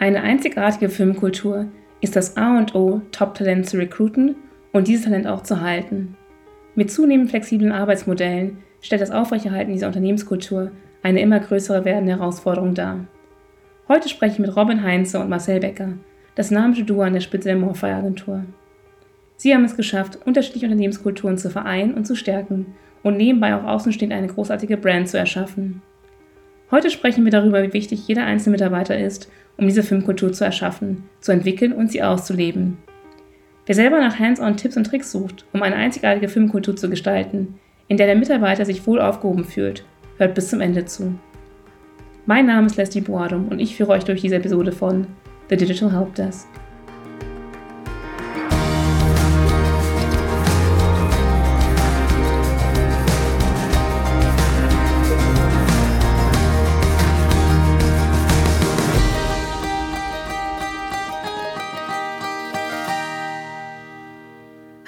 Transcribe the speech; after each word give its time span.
Eine 0.00 0.22
einzigartige 0.22 0.88
Filmkultur 0.88 1.66
ist 2.00 2.16
das 2.16 2.38
A 2.38 2.56
und 2.56 2.74
O, 2.74 3.02
Top-Talent 3.12 3.66
zu 3.66 3.76
recruiten 3.76 4.34
und 4.72 4.88
dieses 4.88 5.04
Talent 5.04 5.26
auch 5.26 5.42
zu 5.42 5.60
halten. 5.60 6.16
Mit 6.74 6.90
zunehmend 6.90 7.28
flexiblen 7.28 7.70
Arbeitsmodellen 7.70 8.56
stellt 8.80 9.02
das 9.02 9.10
Aufrechterhalten 9.10 9.72
dieser 9.72 9.88
Unternehmenskultur 9.88 10.70
eine 11.02 11.20
immer 11.20 11.38
größere 11.38 11.84
werdende 11.84 12.12
Herausforderung 12.12 12.72
dar. 12.72 13.04
Heute 13.88 14.08
spreche 14.08 14.32
ich 14.32 14.38
mit 14.38 14.56
Robin 14.56 14.82
Heinze 14.82 15.20
und 15.20 15.28
Marcel 15.28 15.60
Becker, 15.60 15.92
das 16.34 16.48
dynamische 16.48 16.84
Duo 16.84 17.02
an 17.02 17.12
der 17.12 17.20
Spitze 17.20 17.50
der 17.50 17.58
Morphy 17.58 17.84
Agentur. 17.84 18.46
Sie 19.36 19.54
haben 19.54 19.64
es 19.64 19.76
geschafft, 19.76 20.18
unterschiedliche 20.24 20.64
Unternehmenskulturen 20.64 21.36
zu 21.36 21.50
vereinen 21.50 21.92
und 21.92 22.06
zu 22.06 22.16
stärken 22.16 22.74
und 23.02 23.18
nebenbei 23.18 23.54
auch 23.54 23.64
außenstehend 23.64 24.14
eine 24.14 24.28
großartige 24.28 24.78
Brand 24.78 25.10
zu 25.10 25.18
erschaffen. 25.18 25.82
Heute 26.70 26.90
sprechen 26.90 27.24
wir 27.24 27.32
darüber, 27.32 27.62
wie 27.64 27.72
wichtig 27.72 28.06
jeder 28.06 28.24
einzelne 28.24 28.52
Mitarbeiter 28.52 28.96
ist, 28.96 29.30
um 29.56 29.66
diese 29.66 29.82
Filmkultur 29.82 30.32
zu 30.32 30.44
erschaffen, 30.44 31.08
zu 31.20 31.32
entwickeln 31.32 31.72
und 31.72 31.90
sie 31.90 32.02
auszuleben. 32.02 32.78
Wer 33.66 33.74
selber 33.74 33.98
nach 33.98 34.18
Hands-on-Tipps 34.18 34.76
und 34.76 34.84
Tricks 34.84 35.10
sucht, 35.10 35.44
um 35.52 35.62
eine 35.62 35.76
einzigartige 35.76 36.28
Filmkultur 36.28 36.76
zu 36.76 36.88
gestalten, 36.88 37.58
in 37.88 37.96
der 37.96 38.06
der 38.06 38.16
Mitarbeiter 38.16 38.64
sich 38.64 38.86
wohl 38.86 39.00
aufgehoben 39.00 39.44
fühlt, 39.44 39.84
hört 40.18 40.34
bis 40.34 40.48
zum 40.48 40.60
Ende 40.60 40.84
zu. 40.84 41.14
Mein 42.26 42.46
Name 42.46 42.66
ist 42.66 42.76
Leslie 42.76 43.00
Boadum 43.00 43.48
und 43.48 43.58
ich 43.58 43.76
führe 43.76 43.90
euch 43.90 44.04
durch 44.04 44.20
diese 44.20 44.36
Episode 44.36 44.70
von 44.70 45.08
The 45.48 45.56
Digital 45.56 45.92
Help 45.92 46.14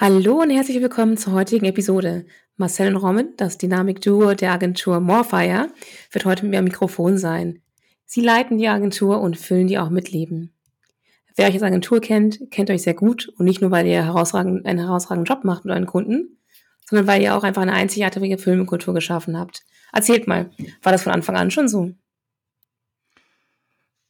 Hallo 0.04 0.40
und 0.40 0.50
herzlich 0.50 0.80
willkommen 0.80 1.16
zur 1.16 1.32
heutigen 1.32 1.64
Episode. 1.64 2.26
Marcel 2.56 2.88
und 2.88 3.00
Roman, 3.00 3.28
das 3.36 3.56
Dynamik-Duo 3.56 4.34
der 4.34 4.50
Agentur 4.50 4.98
Morfire, 4.98 5.68
wird 6.10 6.24
heute 6.24 6.42
mit 6.42 6.50
mir 6.50 6.58
am 6.58 6.64
Mikrofon 6.64 7.18
sein. 7.18 7.60
Sie 8.04 8.20
leiten 8.20 8.58
die 8.58 8.66
Agentur 8.66 9.20
und 9.20 9.38
füllen 9.38 9.68
die 9.68 9.78
auch 9.78 9.90
mit 9.90 10.10
Leben. 10.10 10.50
Wer 11.36 11.46
euch 11.46 11.54
als 11.54 11.62
Agentur 11.62 12.00
kennt, 12.00 12.50
kennt 12.50 12.68
euch 12.70 12.82
sehr 12.82 12.94
gut 12.94 13.28
und 13.36 13.44
nicht 13.44 13.60
nur, 13.60 13.70
weil 13.70 13.86
ihr 13.86 14.04
herausragend, 14.04 14.66
einen 14.66 14.80
herausragenden 14.80 15.32
Job 15.32 15.44
macht 15.44 15.64
mit 15.64 15.72
euren 15.72 15.86
Kunden, 15.86 16.36
sondern 16.90 17.06
weil 17.06 17.22
ihr 17.22 17.36
auch 17.36 17.44
einfach 17.44 17.62
eine 17.62 17.72
einzigartige 17.72 18.38
Filmkultur 18.38 18.94
geschaffen 18.94 19.38
habt. 19.38 19.62
Erzählt 19.92 20.26
mal, 20.26 20.50
war 20.82 20.90
das 20.90 21.04
von 21.04 21.12
Anfang 21.12 21.36
an 21.36 21.52
schon 21.52 21.68
so? 21.68 21.92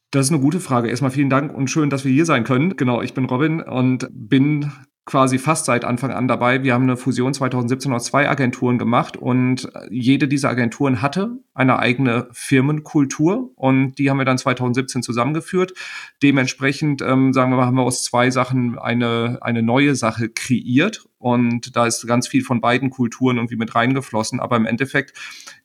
Das 0.09 0.25
ist 0.25 0.31
eine 0.31 0.41
gute 0.41 0.59
Frage. 0.59 0.89
Erstmal 0.89 1.11
vielen 1.11 1.29
Dank 1.29 1.53
und 1.53 1.67
schön, 1.69 1.91
dass 1.91 2.03
wir 2.03 2.11
hier 2.11 2.25
sein 2.25 2.45
können. 2.45 2.77
Genau, 2.77 3.03
ich 3.03 3.13
bin 3.13 3.25
Robin 3.25 3.61
und 3.61 4.07
bin 4.11 4.71
quasi 5.05 5.37
fast 5.37 5.65
seit 5.65 5.83
Anfang 5.83 6.11
an 6.11 6.29
dabei. 6.29 6.63
Wir 6.63 6.73
haben 6.73 6.83
eine 6.83 6.95
Fusion 6.95 7.33
2017 7.33 7.91
aus 7.91 8.05
zwei 8.05 8.29
Agenturen 8.29 8.77
gemacht 8.77 9.17
und 9.17 9.69
jede 9.89 10.29
dieser 10.29 10.49
Agenturen 10.49 11.01
hatte 11.01 11.39
eine 11.53 11.79
eigene 11.79 12.29
Firmenkultur 12.31 13.51
und 13.55 13.95
die 13.95 14.09
haben 14.09 14.17
wir 14.17 14.25
dann 14.25 14.37
2017 14.37 15.03
zusammengeführt. 15.03 15.73
Dementsprechend, 16.21 17.01
ähm, 17.01 17.33
sagen 17.33 17.51
wir 17.51 17.57
mal, 17.57 17.65
haben 17.65 17.75
wir 17.75 17.83
aus 17.83 18.03
zwei 18.03 18.31
Sachen 18.31 18.79
eine, 18.79 19.39
eine 19.41 19.61
neue 19.61 19.95
Sache 19.95 20.29
kreiert 20.29 21.05
und 21.17 21.75
da 21.75 21.85
ist 21.85 22.07
ganz 22.07 22.29
viel 22.29 22.43
von 22.43 22.61
beiden 22.61 22.89
Kulturen 22.89 23.37
irgendwie 23.37 23.57
mit 23.57 23.75
reingeflossen. 23.75 24.39
Aber 24.39 24.55
im 24.55 24.65
Endeffekt 24.65 25.17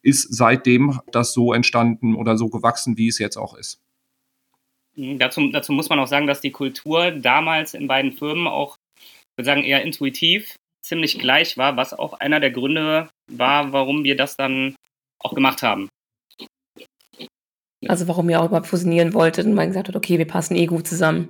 ist 0.02 0.34
seitdem 0.34 0.98
das 1.12 1.32
so 1.32 1.52
entstanden 1.52 2.16
oder 2.16 2.36
so 2.36 2.48
gewachsen, 2.48 2.98
wie 2.98 3.08
es 3.08 3.20
jetzt 3.20 3.36
auch 3.36 3.54
ist. 3.54 3.80
Dazu, 4.96 5.48
dazu 5.52 5.72
muss 5.72 5.88
man 5.88 6.00
auch 6.00 6.08
sagen, 6.08 6.26
dass 6.26 6.40
die 6.40 6.50
Kultur 6.50 7.12
damals 7.12 7.74
in 7.74 7.86
beiden 7.86 8.10
Firmen 8.10 8.48
auch 8.48 8.78
würde 9.38 9.46
sagen, 9.46 9.64
eher 9.64 9.82
intuitiv 9.82 10.56
ziemlich 10.82 11.18
gleich 11.18 11.56
war, 11.56 11.76
was 11.76 11.94
auch 11.94 12.14
einer 12.14 12.40
der 12.40 12.50
Gründe 12.50 13.08
war, 13.30 13.72
warum 13.72 14.04
wir 14.04 14.16
das 14.16 14.36
dann 14.36 14.74
auch 15.20 15.34
gemacht 15.34 15.62
haben. 15.62 15.88
Also 17.86 18.08
warum 18.08 18.28
ihr 18.28 18.40
auch 18.40 18.46
überhaupt 18.46 18.66
fusionieren 18.66 19.14
wolltet 19.14 19.46
und 19.46 19.54
man 19.54 19.68
gesagt 19.68 19.88
hat, 19.88 19.96
okay, 19.96 20.18
wir 20.18 20.26
passen 20.26 20.56
eh 20.56 20.66
gut 20.66 20.88
zusammen. 20.88 21.28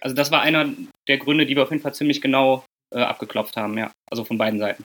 Also 0.00 0.16
das 0.16 0.30
war 0.30 0.42
einer 0.42 0.68
der 1.08 1.18
Gründe, 1.18 1.46
die 1.46 1.54
wir 1.54 1.62
auf 1.62 1.70
jeden 1.70 1.82
Fall 1.82 1.94
ziemlich 1.94 2.20
genau 2.20 2.64
äh, 2.92 3.00
abgeklopft 3.00 3.56
haben, 3.56 3.78
ja. 3.78 3.92
Also 4.10 4.24
von 4.24 4.36
beiden 4.36 4.58
Seiten. 4.58 4.82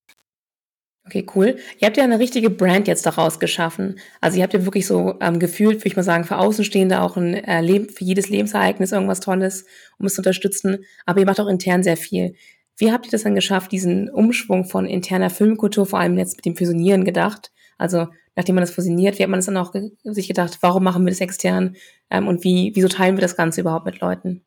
Okay, 1.05 1.25
cool. 1.33 1.57
Ihr 1.79 1.87
habt 1.87 1.97
ja 1.97 2.03
eine 2.03 2.19
richtige 2.19 2.51
Brand 2.51 2.87
jetzt 2.87 3.05
daraus 3.05 3.39
geschaffen. 3.39 3.99
Also 4.21 4.37
ihr 4.37 4.43
habt 4.43 4.53
ja 4.53 4.65
wirklich 4.65 4.85
so 4.85 5.17
ähm, 5.21 5.39
gefühlt, 5.39 5.79
würde 5.79 5.87
ich 5.87 5.95
mal 5.95 6.03
sagen, 6.03 6.23
für 6.23 6.37
Außenstehende 6.37 7.01
auch 7.01 7.17
ein 7.17 7.33
äh, 7.33 7.61
Leben, 7.61 7.89
für 7.89 8.03
jedes 8.03 8.29
Lebensereignis 8.29 8.91
irgendwas 8.91 9.19
Tolles, 9.19 9.65
um 9.97 10.05
es 10.05 10.13
zu 10.13 10.19
unterstützen. 10.19 10.85
Aber 11.07 11.19
ihr 11.19 11.25
macht 11.25 11.39
auch 11.39 11.47
intern 11.47 11.81
sehr 11.81 11.97
viel. 11.97 12.35
Wie 12.79 12.91
habt 12.93 13.05
ihr 13.05 13.11
das 13.11 13.23
dann 13.23 13.35
geschafft, 13.35 13.73
diesen 13.73 14.09
Umschwung 14.09 14.63
von 14.63 14.85
interner 14.85 15.29
Filmkultur, 15.29 15.85
vor 15.85 15.99
allem 15.99 16.17
jetzt 16.17 16.37
mit 16.37 16.45
dem 16.45 16.55
Fusionieren 16.55 17.03
gedacht? 17.03 17.51
Also 17.77 18.07
nachdem 18.35 18.55
man 18.55 18.61
das 18.61 18.71
fusioniert, 18.71 19.19
wie 19.19 19.23
hat 19.23 19.29
man 19.29 19.39
das 19.39 19.47
dann 19.47 19.57
auch 19.57 19.73
sich 20.03 20.27
gedacht, 20.29 20.59
warum 20.61 20.83
machen 20.83 21.05
wir 21.05 21.11
das 21.11 21.19
extern 21.19 21.75
ähm, 22.09 22.27
und 22.27 22.43
wie, 22.45 22.71
wieso 22.75 22.87
teilen 22.87 23.17
wir 23.17 23.21
das 23.21 23.35
Ganze 23.35 23.61
überhaupt 23.61 23.85
mit 23.85 23.99
Leuten? 23.99 24.45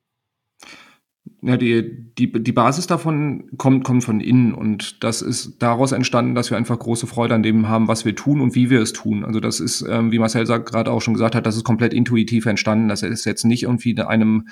Ja, 1.44 1.56
die, 1.56 2.12
die, 2.16 2.30
die 2.30 2.52
Basis 2.52 2.86
davon 2.86 3.50
kommt, 3.58 3.82
kommt 3.82 4.04
von 4.04 4.20
innen 4.20 4.54
und 4.54 5.02
das 5.02 5.22
ist 5.22 5.56
daraus 5.58 5.90
entstanden, 5.90 6.36
dass 6.36 6.50
wir 6.50 6.56
einfach 6.56 6.78
große 6.78 7.08
Freude 7.08 7.34
an 7.34 7.42
dem 7.42 7.68
haben, 7.68 7.88
was 7.88 8.04
wir 8.04 8.14
tun 8.14 8.40
und 8.40 8.54
wie 8.54 8.70
wir 8.70 8.80
es 8.80 8.92
tun. 8.92 9.24
Also 9.24 9.40
das 9.40 9.58
ist, 9.58 9.84
ähm, 9.88 10.12
wie 10.12 10.20
Marcel 10.20 10.44
gerade 10.44 10.92
auch 10.92 11.02
schon 11.02 11.14
gesagt 11.14 11.34
hat, 11.34 11.44
das 11.44 11.56
ist 11.56 11.64
komplett 11.64 11.94
intuitiv 11.94 12.46
entstanden. 12.46 12.86
Das 12.86 13.02
ist 13.02 13.24
jetzt 13.24 13.44
nicht 13.44 13.64
irgendwie 13.64 14.00
einem 14.00 14.46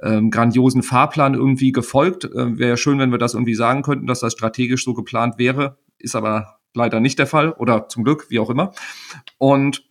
ähm, 0.00 0.30
grandiosen 0.30 0.84
Fahrplan 0.84 1.34
irgendwie 1.34 1.72
gefolgt. 1.72 2.26
Äh, 2.26 2.56
Wäre 2.56 2.76
schön, 2.76 3.00
wenn 3.00 3.10
wir 3.10 3.18
das 3.18 3.34
irgendwie 3.34 3.56
sagen 3.56 3.82
könnten, 3.82 4.06
dass 4.06 4.20
das 4.20 4.32
strategisch 4.32 4.84
so 4.84 4.94
geplant 4.94 5.38
wäre, 5.38 5.78
ist 5.98 6.14
aber 6.14 6.60
leider 6.72 7.00
nicht 7.00 7.18
der 7.18 7.26
Fall 7.26 7.50
oder 7.50 7.88
zum 7.88 8.04
Glück, 8.04 8.26
wie 8.28 8.38
auch 8.38 8.50
immer. 8.50 8.70
Und 9.38 9.87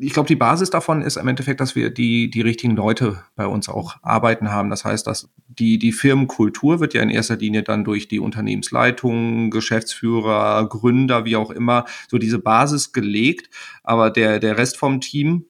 ich 0.00 0.12
glaube, 0.12 0.28
die 0.28 0.36
Basis 0.36 0.70
davon 0.70 1.02
ist 1.02 1.16
im 1.16 1.26
Endeffekt, 1.26 1.60
dass 1.60 1.74
wir 1.74 1.90
die, 1.90 2.30
die 2.30 2.40
richtigen 2.40 2.76
Leute 2.76 3.22
bei 3.34 3.46
uns 3.46 3.68
auch 3.68 3.96
arbeiten 4.02 4.50
haben. 4.50 4.70
Das 4.70 4.84
heißt, 4.84 5.06
dass 5.06 5.30
die, 5.48 5.78
die 5.78 5.92
Firmenkultur 5.92 6.80
wird 6.80 6.94
ja 6.94 7.02
in 7.02 7.10
erster 7.10 7.36
Linie 7.36 7.62
dann 7.62 7.84
durch 7.84 8.06
die 8.06 8.20
Unternehmensleitung, 8.20 9.50
Geschäftsführer, 9.50 10.68
Gründer, 10.68 11.24
wie 11.24 11.36
auch 11.36 11.50
immer, 11.50 11.84
so 12.08 12.18
diese 12.18 12.38
Basis 12.38 12.92
gelegt. 12.92 13.50
Aber 13.82 14.10
der, 14.10 14.38
der 14.38 14.56
Rest 14.56 14.76
vom 14.76 15.00
Team 15.00 15.46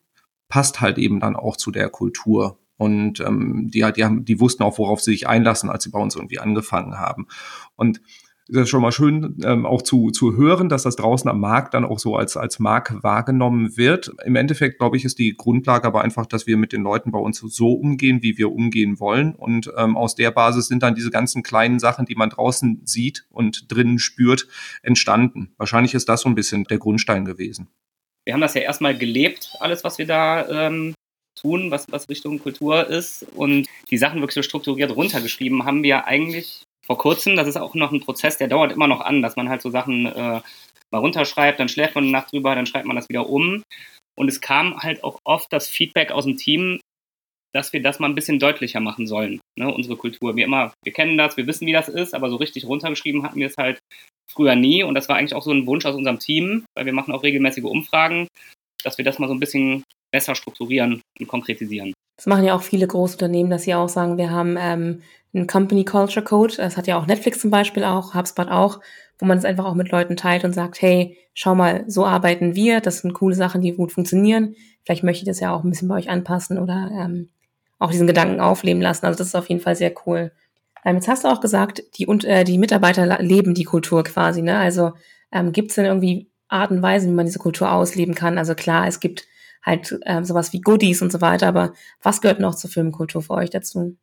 passt 0.48 0.80
halt 0.80 0.98
eben 0.98 1.20
dann 1.20 1.36
auch 1.36 1.56
zu 1.56 1.70
der 1.70 1.90
Kultur. 1.90 2.58
Und 2.78 3.20
ähm, 3.20 3.68
die, 3.70 3.84
die, 3.94 4.04
haben, 4.04 4.24
die 4.24 4.40
wussten 4.40 4.62
auch, 4.62 4.78
worauf 4.78 5.00
sie 5.00 5.10
sich 5.10 5.28
einlassen, 5.28 5.68
als 5.68 5.84
sie 5.84 5.90
bei 5.90 5.98
uns 5.98 6.16
irgendwie 6.16 6.38
angefangen 6.38 6.98
haben. 6.98 7.26
Und 7.76 8.00
das 8.50 8.62
ist 8.62 8.70
schon 8.70 8.80
mal 8.80 8.92
schön 8.92 9.36
ähm, 9.44 9.66
auch 9.66 9.82
zu, 9.82 10.10
zu 10.10 10.36
hören, 10.36 10.70
dass 10.70 10.82
das 10.82 10.96
draußen 10.96 11.28
am 11.28 11.38
Markt 11.38 11.74
dann 11.74 11.84
auch 11.84 11.98
so 11.98 12.16
als, 12.16 12.36
als 12.36 12.58
Marke 12.58 13.02
wahrgenommen 13.02 13.76
wird. 13.76 14.10
Im 14.24 14.36
Endeffekt, 14.36 14.78
glaube 14.78 14.96
ich, 14.96 15.04
ist 15.04 15.18
die 15.18 15.36
Grundlage 15.36 15.86
aber 15.86 16.00
einfach, 16.02 16.24
dass 16.24 16.46
wir 16.46 16.56
mit 16.56 16.72
den 16.72 16.82
Leuten 16.82 17.12
bei 17.12 17.18
uns 17.18 17.38
so 17.38 17.72
umgehen, 17.72 18.22
wie 18.22 18.38
wir 18.38 18.50
umgehen 18.50 18.98
wollen. 19.00 19.34
Und 19.34 19.70
ähm, 19.76 19.96
aus 19.98 20.14
der 20.14 20.30
Basis 20.30 20.66
sind 20.66 20.82
dann 20.82 20.94
diese 20.94 21.10
ganzen 21.10 21.42
kleinen 21.42 21.78
Sachen, 21.78 22.06
die 22.06 22.14
man 22.14 22.30
draußen 22.30 22.80
sieht 22.84 23.26
und 23.30 23.70
drinnen 23.70 23.98
spürt, 23.98 24.48
entstanden. 24.82 25.52
Wahrscheinlich 25.58 25.92
ist 25.92 26.08
das 26.08 26.22
so 26.22 26.28
ein 26.30 26.34
bisschen 26.34 26.64
der 26.64 26.78
Grundstein 26.78 27.26
gewesen. 27.26 27.68
Wir 28.24 28.32
haben 28.32 28.40
das 28.40 28.54
ja 28.54 28.62
erstmal 28.62 28.96
gelebt, 28.96 29.52
alles, 29.60 29.84
was 29.84 29.98
wir 29.98 30.06
da 30.06 30.66
ähm, 30.66 30.94
tun, 31.38 31.70
was, 31.70 31.86
was 31.90 32.08
Richtung 32.08 32.38
Kultur 32.38 32.86
ist. 32.86 33.26
Und 33.34 33.66
die 33.90 33.98
Sachen 33.98 34.20
wirklich 34.20 34.34
so 34.34 34.42
strukturiert 34.42 34.94
runtergeschrieben 34.96 35.64
haben 35.64 35.82
wir 35.82 36.06
eigentlich 36.06 36.64
vor 36.88 36.98
kurzem. 36.98 37.36
Das 37.36 37.46
ist 37.46 37.56
auch 37.56 37.74
noch 37.74 37.92
ein 37.92 38.00
Prozess, 38.00 38.38
der 38.38 38.48
dauert 38.48 38.72
immer 38.72 38.88
noch 38.88 39.00
an, 39.00 39.22
dass 39.22 39.36
man 39.36 39.48
halt 39.48 39.62
so 39.62 39.70
Sachen 39.70 40.06
äh, 40.06 40.40
mal 40.90 40.98
runterschreibt, 40.98 41.60
dann 41.60 41.68
schläft 41.68 41.94
man 41.94 42.04
eine 42.04 42.12
Nacht 42.12 42.32
drüber, 42.32 42.54
dann 42.54 42.66
schreibt 42.66 42.86
man 42.86 42.96
das 42.96 43.08
wieder 43.08 43.28
um. 43.28 43.62
Und 44.16 44.28
es 44.28 44.40
kam 44.40 44.76
halt 44.78 45.04
auch 45.04 45.18
oft 45.24 45.52
das 45.52 45.68
Feedback 45.68 46.10
aus 46.10 46.24
dem 46.24 46.36
Team, 46.36 46.80
dass 47.54 47.72
wir 47.72 47.82
das 47.82 47.98
mal 47.98 48.08
ein 48.08 48.14
bisschen 48.14 48.38
deutlicher 48.38 48.80
machen 48.80 49.06
sollen, 49.06 49.40
ne, 49.58 49.72
unsere 49.72 49.96
Kultur. 49.96 50.36
Wir 50.36 50.44
immer, 50.44 50.72
wir 50.84 50.92
kennen 50.92 51.16
das, 51.16 51.36
wir 51.36 51.46
wissen, 51.46 51.66
wie 51.66 51.72
das 51.72 51.88
ist, 51.88 52.14
aber 52.14 52.30
so 52.30 52.36
richtig 52.36 52.66
runtergeschrieben 52.66 53.22
hatten 53.22 53.38
wir 53.38 53.46
es 53.46 53.56
halt 53.56 53.78
früher 54.30 54.54
nie. 54.54 54.82
Und 54.82 54.94
das 54.94 55.08
war 55.08 55.16
eigentlich 55.16 55.34
auch 55.34 55.42
so 55.42 55.52
ein 55.52 55.66
Wunsch 55.66 55.86
aus 55.86 55.94
unserem 55.94 56.18
Team, 56.18 56.64
weil 56.76 56.86
wir 56.86 56.92
machen 56.92 57.14
auch 57.14 57.22
regelmäßige 57.22 57.64
Umfragen, 57.64 58.28
dass 58.82 58.98
wir 58.98 59.04
das 59.04 59.18
mal 59.18 59.28
so 59.28 59.34
ein 59.34 59.40
bisschen 59.40 59.84
besser 60.12 60.34
strukturieren 60.34 61.00
und 61.18 61.28
konkretisieren. 61.28 61.92
Das 62.16 62.26
machen 62.26 62.44
ja 62.44 62.54
auch 62.54 62.62
viele 62.62 62.86
Großunternehmen, 62.86 63.50
dass 63.50 63.62
sie 63.62 63.74
auch 63.74 63.88
sagen, 63.88 64.18
wir 64.18 64.30
haben 64.30 64.56
ähm, 64.58 65.02
einen 65.34 65.46
Company 65.46 65.84
Culture 65.84 66.24
Code. 66.24 66.54
Das 66.56 66.76
hat 66.76 66.86
ja 66.86 66.98
auch 66.98 67.06
Netflix 67.06 67.40
zum 67.40 67.50
Beispiel 67.50 67.84
auch, 67.84 68.14
HubSpot 68.14 68.48
auch, 68.48 68.80
wo 69.18 69.26
man 69.26 69.38
es 69.38 69.44
einfach 69.44 69.64
auch 69.64 69.74
mit 69.74 69.90
Leuten 69.90 70.16
teilt 70.16 70.44
und 70.44 70.54
sagt, 70.54 70.80
hey, 70.80 71.16
schau 71.34 71.54
mal, 71.54 71.84
so 71.86 72.06
arbeiten 72.06 72.54
wir. 72.54 72.80
Das 72.80 72.98
sind 72.98 73.12
coole 73.12 73.34
Sachen, 73.34 73.60
die 73.60 73.72
gut 73.72 73.92
funktionieren. 73.92 74.54
Vielleicht 74.84 75.04
möchte 75.04 75.22
ich 75.22 75.28
das 75.28 75.40
ja 75.40 75.54
auch 75.54 75.64
ein 75.64 75.70
bisschen 75.70 75.88
bei 75.88 75.96
euch 75.96 76.08
anpassen 76.08 76.58
oder 76.58 76.90
ähm, 76.92 77.28
auch 77.78 77.90
diesen 77.90 78.06
Gedanken 78.06 78.40
aufleben 78.40 78.82
lassen. 78.82 79.06
Also 79.06 79.18
das 79.18 79.28
ist 79.28 79.34
auf 79.34 79.48
jeden 79.48 79.60
Fall 79.60 79.76
sehr 79.76 79.92
cool. 80.06 80.32
Ähm, 80.84 80.96
jetzt 80.96 81.08
hast 81.08 81.24
du 81.24 81.28
auch 81.28 81.40
gesagt, 81.40 81.82
die, 81.96 82.06
und, 82.06 82.24
äh, 82.24 82.44
die 82.44 82.58
Mitarbeiter 82.58 83.22
leben 83.22 83.54
die 83.54 83.64
Kultur 83.64 84.04
quasi. 84.04 84.42
Ne? 84.42 84.56
Also 84.58 84.92
ähm, 85.32 85.52
gibt 85.52 85.70
es 85.70 85.74
denn 85.76 85.84
irgendwie 85.84 86.30
Art 86.48 86.70
und 86.70 86.82
Weise, 86.82 87.06
wie 87.08 87.12
man 87.12 87.26
diese 87.26 87.38
Kultur 87.38 87.70
ausleben 87.70 88.14
kann? 88.14 88.38
Also 88.38 88.54
klar, 88.54 88.86
es 88.86 89.00
gibt 89.00 89.26
halt 89.62 89.98
äh, 90.02 90.24
sowas 90.24 90.52
wie 90.52 90.60
Goodies 90.60 91.02
und 91.02 91.12
so 91.12 91.20
weiter. 91.20 91.48
Aber 91.48 91.72
was 92.02 92.20
gehört 92.20 92.40
noch 92.40 92.54
zur 92.54 92.70
Filmkultur 92.70 93.22
für 93.22 93.34
euch 93.34 93.50
dazu? 93.50 93.96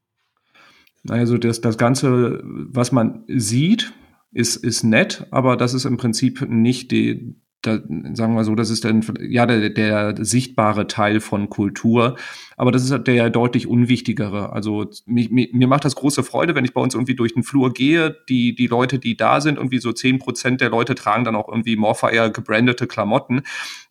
Also 1.10 1.38
das, 1.38 1.62
das 1.62 1.78
Ganze, 1.78 2.42
was 2.44 2.92
man 2.92 3.24
sieht, 3.28 3.94
ist, 4.31 4.57
ist 4.57 4.84
nett, 4.84 5.28
aber 5.31 5.56
das 5.56 5.74
ist 5.74 5.86
im 5.86 5.98
Prinzip 5.98 6.48
nicht 6.50 6.92
die, 6.92 7.36
da, 7.66 7.80
sagen 8.14 8.36
wir 8.36 8.44
so, 8.44 8.56
das 8.56 8.70
ist 8.70 8.86
dann 8.86 9.04
ja 9.20 9.46
der, 9.46 9.70
der 9.70 10.16
sichtbare 10.24 10.88
Teil 10.88 11.20
von 11.20 11.50
Kultur, 11.50 12.16
aber 12.58 12.72
das 12.72 12.90
ist 12.90 13.08
der 13.08 13.30
deutlich 13.30 13.68
unwichtigere. 13.68 14.54
Also 14.54 14.90
mir, 15.06 15.30
mir 15.30 15.68
macht 15.68 15.86
das 15.86 15.96
große 15.96 16.24
Freude, 16.24 16.56
wenn 16.56 16.66
ich 16.66 16.74
bei 16.74 16.82
uns 16.82 16.94
irgendwie 16.94 17.16
durch 17.16 17.34
den 17.34 17.44
Flur 17.44 17.74
gehe, 17.74 18.16
die, 18.30 18.56
die 18.56 18.68
Leute, 18.68 19.00
die 19.00 19.18
da 19.18 19.42
sind, 19.42 19.58
irgendwie 19.58 19.80
so 19.80 19.92
zehn 19.92 20.20
Prozent 20.20 20.62
der 20.62 20.70
Leute 20.70 20.96
tragen 20.96 21.24
dann 21.24 21.36
auch 21.36 21.50
irgendwie 21.50 21.76
Morfire 21.76 22.32
gebrandete 22.32 22.88
Klamotten. 22.88 23.42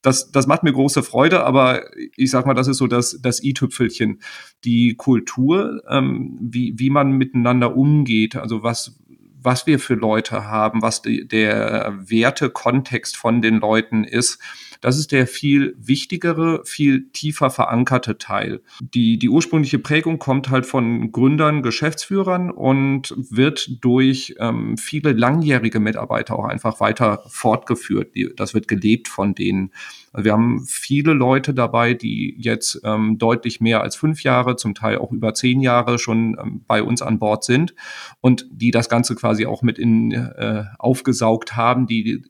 Das, 0.03 0.31
das 0.31 0.47
macht 0.47 0.63
mir 0.63 0.73
große 0.73 1.03
Freude, 1.03 1.45
aber 1.45 1.83
ich 2.17 2.31
sag 2.31 2.47
mal, 2.47 2.55
das 2.55 2.69
ist 2.69 2.79
so 2.79 2.87
das, 2.87 3.19
das 3.23 3.43
i-Tüpfelchen. 3.43 4.21
Die 4.65 4.95
Kultur, 4.95 5.83
ähm, 5.89 6.39
wie, 6.41 6.75
wie 6.77 6.91
man 6.91 7.13
miteinander 7.13 7.77
umgeht, 7.77 8.37
also 8.37 8.63
was, 8.63 8.99
was 9.45 9.67
wir 9.67 9.79
für 9.79 9.95
Leute 9.95 10.47
haben, 10.47 10.83
was 10.83 11.03
die, 11.03 11.29
der 11.29 11.95
Wertekontext 11.99 13.17
von 13.17 13.43
den 13.43 13.61
Leuten 13.61 14.05
ist. 14.05 14.41
Das 14.81 14.99
ist 14.99 15.13
der 15.13 15.27
viel 15.27 15.75
wichtigere, 15.79 16.63
viel 16.65 17.09
tiefer 17.13 17.51
verankerte 17.51 18.19
Teil. 18.19 18.61
Die, 18.81 19.19
die 19.19 19.29
ursprüngliche 19.29 19.79
Prägung 19.79 20.19
kommt 20.19 20.51
halt 20.51 20.67
von 20.67 21.13
Gründern, 21.13 21.63
Geschäftsführern 21.63 22.51
und 22.51 23.15
wird 23.17 23.83
durch 23.83 24.35
ähm, 24.39 24.77
viele 24.77 25.13
langjährige 25.13 25.81
Mitarbeiter 25.81 26.39
auch 26.39 26.45
einfach 26.45 26.81
weiter 26.81 27.23
fortgeführt. 27.29 28.15
Das 28.37 28.53
wird 28.55 28.69
gelebt 28.69 29.09
von 29.09 29.35
denen. 29.35 29.73
Also 30.15 30.25
wir 30.27 30.33
haben 30.33 30.65
viele 30.65 31.13
Leute 31.13 31.53
dabei, 31.55 31.93
die 31.93 32.37
jetzt 32.39 32.81
ähm, 32.85 33.19
deutlich 33.19 33.61
mehr 33.61 33.83
als 33.83 33.97
fünf 33.97 34.23
Jahre, 34.23 34.55
zum 34.55 34.75
Teil 34.75 34.99
auch 34.99 35.11
über 35.11 35.35
zehn 35.35 35.61
Jahre 35.61 35.99
schon 35.99 36.37
ähm, 36.41 36.65
bei 36.69 36.85
uns 36.85 37.03
an 37.03 37.19
Bord 37.19 37.43
sind 37.43 37.75
und 38.21 38.47
die 38.51 38.71
das 38.71 38.89
Ganze 38.89 39.17
quasi 39.17 39.45
auch 39.45 39.63
mit 39.63 39.77
in 39.77 40.13
äh, 40.13 40.65
aufgesaugt 40.79 41.57
haben, 41.57 41.89
die 41.89 42.23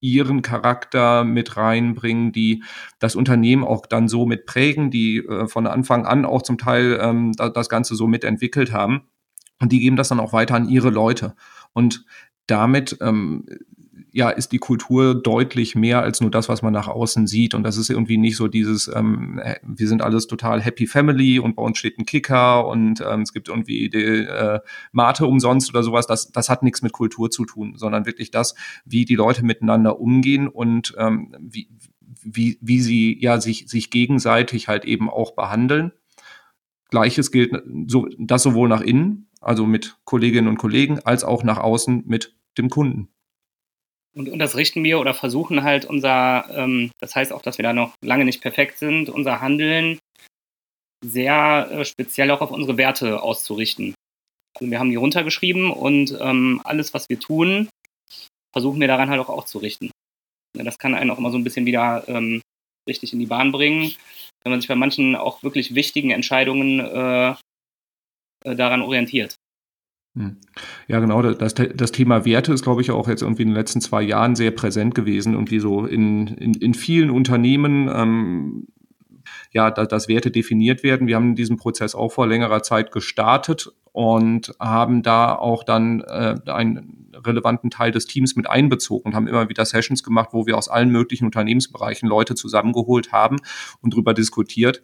ihren 0.00 0.40
Charakter 0.40 1.22
mit 1.24 1.58
reinbringen, 1.58 2.32
die 2.32 2.62
das 2.98 3.14
Unternehmen 3.14 3.62
auch 3.62 3.84
dann 3.84 4.08
so 4.08 4.24
mit 4.24 4.46
prägen, 4.46 4.90
die 4.90 5.18
äh, 5.18 5.46
von 5.48 5.66
Anfang 5.66 6.06
an 6.06 6.24
auch 6.24 6.40
zum 6.40 6.56
Teil 6.56 6.98
ähm, 7.00 7.32
das 7.32 7.68
Ganze 7.68 7.94
so 7.94 8.06
mitentwickelt 8.06 8.72
haben. 8.72 9.02
Und 9.60 9.72
die 9.72 9.80
geben 9.80 9.96
das 9.96 10.08
dann 10.08 10.20
auch 10.20 10.32
weiter 10.32 10.54
an 10.54 10.68
ihre 10.68 10.88
Leute. 10.88 11.34
Und 11.74 12.06
damit 12.46 12.96
ähm, 13.02 13.44
ja, 14.18 14.30
ist 14.30 14.50
die 14.50 14.58
Kultur 14.58 15.14
deutlich 15.14 15.76
mehr 15.76 16.02
als 16.02 16.20
nur 16.20 16.32
das, 16.32 16.48
was 16.48 16.60
man 16.60 16.72
nach 16.72 16.88
außen 16.88 17.28
sieht. 17.28 17.54
Und 17.54 17.62
das 17.62 17.76
ist 17.76 17.88
irgendwie 17.88 18.18
nicht 18.18 18.36
so 18.36 18.48
dieses, 18.48 18.90
ähm, 18.92 19.40
wir 19.62 19.86
sind 19.86 20.02
alles 20.02 20.26
total 20.26 20.60
Happy 20.60 20.88
Family 20.88 21.38
und 21.38 21.54
bei 21.54 21.62
uns 21.62 21.78
steht 21.78 22.00
ein 22.00 22.04
Kicker 22.04 22.66
und 22.66 23.00
ähm, 23.00 23.22
es 23.22 23.32
gibt 23.32 23.48
irgendwie 23.48 23.88
die 23.88 23.98
äh, 23.98 24.58
Mate 24.90 25.24
umsonst 25.24 25.70
oder 25.70 25.84
sowas. 25.84 26.08
Das, 26.08 26.32
das 26.32 26.48
hat 26.48 26.64
nichts 26.64 26.82
mit 26.82 26.90
Kultur 26.90 27.30
zu 27.30 27.44
tun, 27.44 27.74
sondern 27.76 28.06
wirklich 28.06 28.32
das, 28.32 28.56
wie 28.84 29.04
die 29.04 29.14
Leute 29.14 29.44
miteinander 29.44 30.00
umgehen 30.00 30.48
und 30.48 30.96
ähm, 30.98 31.32
wie, 31.40 31.68
wie, 32.20 32.58
wie 32.60 32.80
sie 32.80 33.16
ja 33.20 33.40
sich, 33.40 33.68
sich 33.68 33.88
gegenseitig 33.88 34.66
halt 34.66 34.84
eben 34.84 35.08
auch 35.08 35.36
behandeln. 35.36 35.92
Gleiches 36.90 37.30
gilt 37.30 37.52
so, 37.86 38.08
das 38.18 38.42
sowohl 38.42 38.68
nach 38.68 38.80
innen, 38.80 39.28
also 39.40 39.64
mit 39.64 39.96
Kolleginnen 40.02 40.48
und 40.48 40.58
Kollegen, 40.58 40.98
als 40.98 41.22
auch 41.22 41.44
nach 41.44 41.58
außen 41.58 42.02
mit 42.04 42.34
dem 42.58 42.68
Kunden. 42.68 43.10
Und, 44.18 44.28
und 44.28 44.40
das 44.40 44.56
richten 44.56 44.82
wir 44.82 44.98
oder 44.98 45.14
versuchen 45.14 45.62
halt 45.62 45.84
unser, 45.84 46.50
ähm, 46.50 46.90
das 46.98 47.14
heißt 47.14 47.32
auch, 47.32 47.40
dass 47.40 47.58
wir 47.58 47.62
da 47.62 47.72
noch 47.72 47.94
lange 48.04 48.24
nicht 48.24 48.40
perfekt 48.40 48.78
sind, 48.78 49.10
unser 49.10 49.40
Handeln 49.40 50.00
sehr 51.04 51.68
äh, 51.70 51.84
speziell 51.84 52.32
auch 52.32 52.40
auf 52.40 52.50
unsere 52.50 52.76
Werte 52.76 53.22
auszurichten. 53.22 53.94
Also 54.56 54.72
wir 54.72 54.80
haben 54.80 54.90
die 54.90 54.96
runtergeschrieben 54.96 55.70
und 55.70 56.18
ähm, 56.20 56.60
alles, 56.64 56.92
was 56.94 57.08
wir 57.08 57.20
tun, 57.20 57.68
versuchen 58.52 58.80
wir 58.80 58.88
daran 58.88 59.08
halt 59.08 59.20
auch 59.20 59.28
auszurichten. 59.28 59.92
Ja, 60.56 60.64
das 60.64 60.78
kann 60.78 60.96
einen 60.96 61.12
auch 61.12 61.18
immer 61.18 61.30
so 61.30 61.38
ein 61.38 61.44
bisschen 61.44 61.66
wieder 61.66 62.02
ähm, 62.08 62.40
richtig 62.88 63.12
in 63.12 63.20
die 63.20 63.26
Bahn 63.26 63.52
bringen, 63.52 63.94
wenn 64.42 64.50
man 64.50 64.60
sich 64.60 64.66
bei 64.66 64.74
manchen 64.74 65.14
auch 65.14 65.44
wirklich 65.44 65.76
wichtigen 65.76 66.10
Entscheidungen 66.10 66.80
äh, 66.80 67.36
äh, 68.44 68.56
daran 68.56 68.82
orientiert. 68.82 69.36
Hm. 70.18 70.36
Ja, 70.88 70.98
genau. 70.98 71.22
Das, 71.22 71.54
das 71.54 71.92
Thema 71.92 72.24
Werte 72.24 72.52
ist, 72.52 72.64
glaube 72.64 72.82
ich, 72.82 72.90
auch 72.90 73.06
jetzt 73.06 73.22
irgendwie 73.22 73.42
in 73.42 73.48
den 73.48 73.54
letzten 73.54 73.80
zwei 73.80 74.02
Jahren 74.02 74.34
sehr 74.34 74.50
präsent 74.50 74.96
gewesen 74.96 75.36
und 75.36 75.52
wie 75.52 75.60
so 75.60 75.86
in, 75.86 76.26
in, 76.26 76.54
in 76.54 76.74
vielen 76.74 77.10
Unternehmen 77.10 77.88
ähm, 77.88 78.66
ja, 79.52 79.70
da, 79.70 79.86
dass 79.86 80.08
Werte 80.08 80.30
definiert 80.30 80.82
werden. 80.82 81.06
Wir 81.06 81.14
haben 81.14 81.36
diesen 81.36 81.56
Prozess 81.56 81.94
auch 81.94 82.10
vor 82.10 82.26
längerer 82.26 82.62
Zeit 82.62 82.90
gestartet 82.90 83.70
und 83.92 84.54
haben 84.58 85.02
da 85.02 85.34
auch 85.34 85.62
dann 85.62 86.00
äh, 86.00 86.36
einen 86.46 87.12
relevanten 87.14 87.70
Teil 87.70 87.92
des 87.92 88.06
Teams 88.06 88.34
mit 88.34 88.48
einbezogen 88.50 89.06
und 89.06 89.14
haben 89.14 89.28
immer 89.28 89.48
wieder 89.48 89.64
Sessions 89.64 90.02
gemacht, 90.02 90.30
wo 90.32 90.46
wir 90.46 90.56
aus 90.56 90.68
allen 90.68 90.90
möglichen 90.90 91.26
Unternehmensbereichen 91.26 92.08
Leute 92.08 92.34
zusammengeholt 92.34 93.12
haben 93.12 93.36
und 93.80 93.94
darüber 93.94 94.14
diskutiert, 94.14 94.82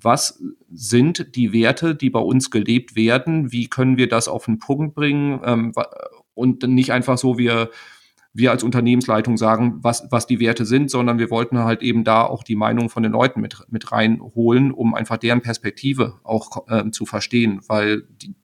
was 0.00 0.42
sind 0.70 1.34
die 1.36 1.52
Werte, 1.52 1.94
die 1.94 2.10
bei 2.10 2.20
uns 2.20 2.50
gelebt 2.50 2.96
werden, 2.96 3.52
wie 3.52 3.68
können 3.68 3.96
wir 3.96 4.08
das 4.08 4.28
auf 4.28 4.44
den 4.44 4.58
Punkt 4.58 4.94
bringen 4.94 5.40
ähm, 5.44 5.72
und 6.34 6.62
nicht 6.62 6.92
einfach 6.92 7.18
so, 7.18 7.38
wir, 7.38 7.70
wir 8.34 8.50
als 8.50 8.62
Unternehmensleitung 8.62 9.36
sagen, 9.38 9.78
was, 9.80 10.06
was 10.10 10.26
die 10.26 10.40
Werte 10.40 10.66
sind, 10.66 10.90
sondern 10.90 11.18
wir 11.18 11.30
wollten 11.30 11.58
halt 11.58 11.82
eben 11.82 12.04
da 12.04 12.22
auch 12.22 12.44
die 12.44 12.56
Meinung 12.56 12.90
von 12.90 13.02
den 13.02 13.12
Leuten 13.12 13.40
mit, 13.40 13.64
mit 13.68 13.90
reinholen, 13.90 14.72
um 14.72 14.94
einfach 14.94 15.16
deren 15.16 15.40
Perspektive 15.40 16.20
auch 16.22 16.68
äh, 16.68 16.90
zu 16.90 17.06
verstehen, 17.06 17.60
weil 17.66 18.02
die, 18.02 18.34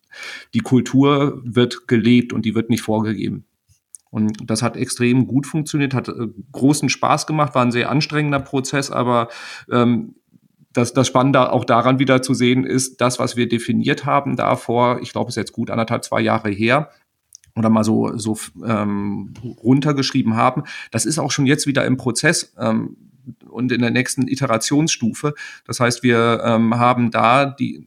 die 0.55 0.61
Kultur 0.61 1.43
wird 1.45 1.87
gelebt 1.87 2.33
und 2.33 2.45
die 2.45 2.55
wird 2.55 2.71
nicht 2.71 2.83
vorgegeben. 2.83 3.45
Und 4.11 4.51
das 4.51 4.63
hat 4.63 4.77
extrem 4.77 5.27
gut 5.27 5.47
funktioniert, 5.47 5.95
hat 5.95 6.09
äh, 6.09 6.29
großen 6.53 6.89
Spaß 6.89 7.27
gemacht, 7.27 7.55
war 7.55 7.63
ein 7.63 7.73
sehr 7.73 7.91
anstrengender 7.91 8.41
Prozess, 8.41 8.91
aber 8.91 9.29
ähm, 9.71 10.17
das, 10.73 10.93
das 10.93 11.07
Spannende 11.07 11.53
auch 11.53 11.65
daran 11.65 11.99
wieder 11.99 12.23
zu 12.23 12.35
sehen 12.35 12.65
ist, 12.65 13.01
das, 13.01 13.19
was 13.19 13.37
wir 13.37 13.49
definiert 13.49 14.07
haben 14.07 14.37
davor, 14.37 15.01
ich 15.03 15.13
glaube, 15.13 15.29
es 15.29 15.37
ist 15.37 15.41
jetzt 15.41 15.53
gut 15.53 15.71
anderthalb, 15.71 16.05
zwei 16.05 16.21
Jahre 16.21 16.51
her, 16.51 16.91
oder 17.55 17.69
mal 17.69 17.85
so, 17.85 18.17
so 18.17 18.39
ähm, 18.65 19.35
runtergeschrieben 19.63 20.37
haben, 20.37 20.63
das 20.91 21.05
ist 21.05 21.19
auch 21.19 21.31
schon 21.31 21.47
jetzt 21.47 21.67
wieder 21.67 21.85
im 21.85 21.97
Prozess 21.97 22.55
ähm, 22.59 22.97
und 23.49 23.73
in 23.73 23.83
der 23.83 23.91
nächsten 23.91 24.27
Iterationsstufe. 24.27 25.35
Das 25.67 25.79
heißt, 25.79 26.03
wir 26.03 26.43
ähm, 26.45 26.79
haben 26.79 27.11
da 27.11 27.47
die 27.47 27.85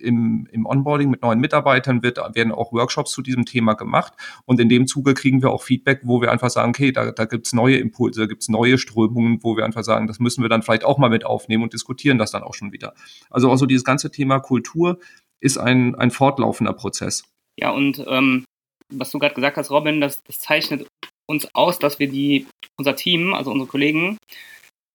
im, 0.00 0.48
im 0.50 0.66
Onboarding 0.66 1.10
mit 1.10 1.22
neuen 1.22 1.40
Mitarbeitern 1.40 2.02
wird, 2.02 2.18
werden 2.18 2.52
auch 2.52 2.72
Workshops 2.72 3.12
zu 3.12 3.22
diesem 3.22 3.44
Thema 3.44 3.74
gemacht. 3.74 4.12
Und 4.44 4.60
in 4.60 4.68
dem 4.68 4.86
Zuge 4.86 5.14
kriegen 5.14 5.42
wir 5.42 5.50
auch 5.50 5.62
Feedback, 5.62 6.00
wo 6.04 6.20
wir 6.20 6.32
einfach 6.32 6.50
sagen, 6.50 6.70
okay, 6.70 6.92
da, 6.92 7.12
da 7.12 7.24
gibt's 7.24 7.52
neue 7.52 7.76
Impulse, 7.76 8.20
da 8.20 8.26
gibt's 8.26 8.48
neue 8.48 8.78
Strömungen, 8.78 9.42
wo 9.42 9.56
wir 9.56 9.64
einfach 9.64 9.84
sagen, 9.84 10.06
das 10.06 10.18
müssen 10.18 10.42
wir 10.42 10.48
dann 10.48 10.62
vielleicht 10.62 10.84
auch 10.84 10.98
mal 10.98 11.10
mit 11.10 11.24
aufnehmen 11.24 11.62
und 11.62 11.72
diskutieren 11.72 12.18
das 12.18 12.30
dann 12.30 12.42
auch 12.42 12.54
schon 12.54 12.72
wieder. 12.72 12.94
Also 13.30 13.50
auch 13.50 13.56
so 13.56 13.66
dieses 13.66 13.84
ganze 13.84 14.10
Thema 14.10 14.40
Kultur 14.40 14.98
ist 15.40 15.58
ein, 15.58 15.94
ein 15.94 16.10
fortlaufender 16.10 16.72
Prozess. 16.72 17.24
Ja, 17.58 17.70
und 17.70 18.04
ähm, 18.08 18.44
was 18.92 19.10
du 19.10 19.18
gerade 19.18 19.34
gesagt 19.34 19.56
hast, 19.56 19.70
Robin, 19.70 20.00
das, 20.00 20.22
das 20.24 20.38
zeichnet 20.40 20.86
uns 21.26 21.48
aus, 21.54 21.78
dass 21.78 21.98
wir 21.98 22.08
die, 22.08 22.46
unser 22.76 22.96
Team, 22.96 23.34
also 23.34 23.50
unsere 23.50 23.68
Kollegen, 23.68 24.16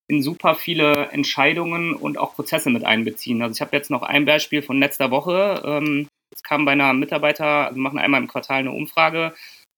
in 0.07 0.21
super 0.21 0.55
viele 0.55 1.07
Entscheidungen 1.11 1.93
und 1.93 2.17
auch 2.17 2.35
Prozesse 2.35 2.69
mit 2.69 2.83
einbeziehen. 2.83 3.41
Also 3.41 3.55
ich 3.55 3.61
habe 3.61 3.75
jetzt 3.75 3.89
noch 3.89 4.01
ein 4.01 4.25
Beispiel 4.25 4.61
von 4.61 4.79
letzter 4.79 5.11
Woche. 5.11 5.61
Ähm, 5.65 6.07
es 6.33 6.43
kam 6.43 6.65
bei 6.65 6.73
einer 6.73 6.93
Mitarbeiter, 6.93 7.67
also 7.67 7.75
wir 7.75 7.81
machen 7.81 7.99
einmal 7.99 8.21
im 8.21 8.27
Quartal 8.27 8.59
eine 8.59 8.71
Umfrage, 8.71 9.33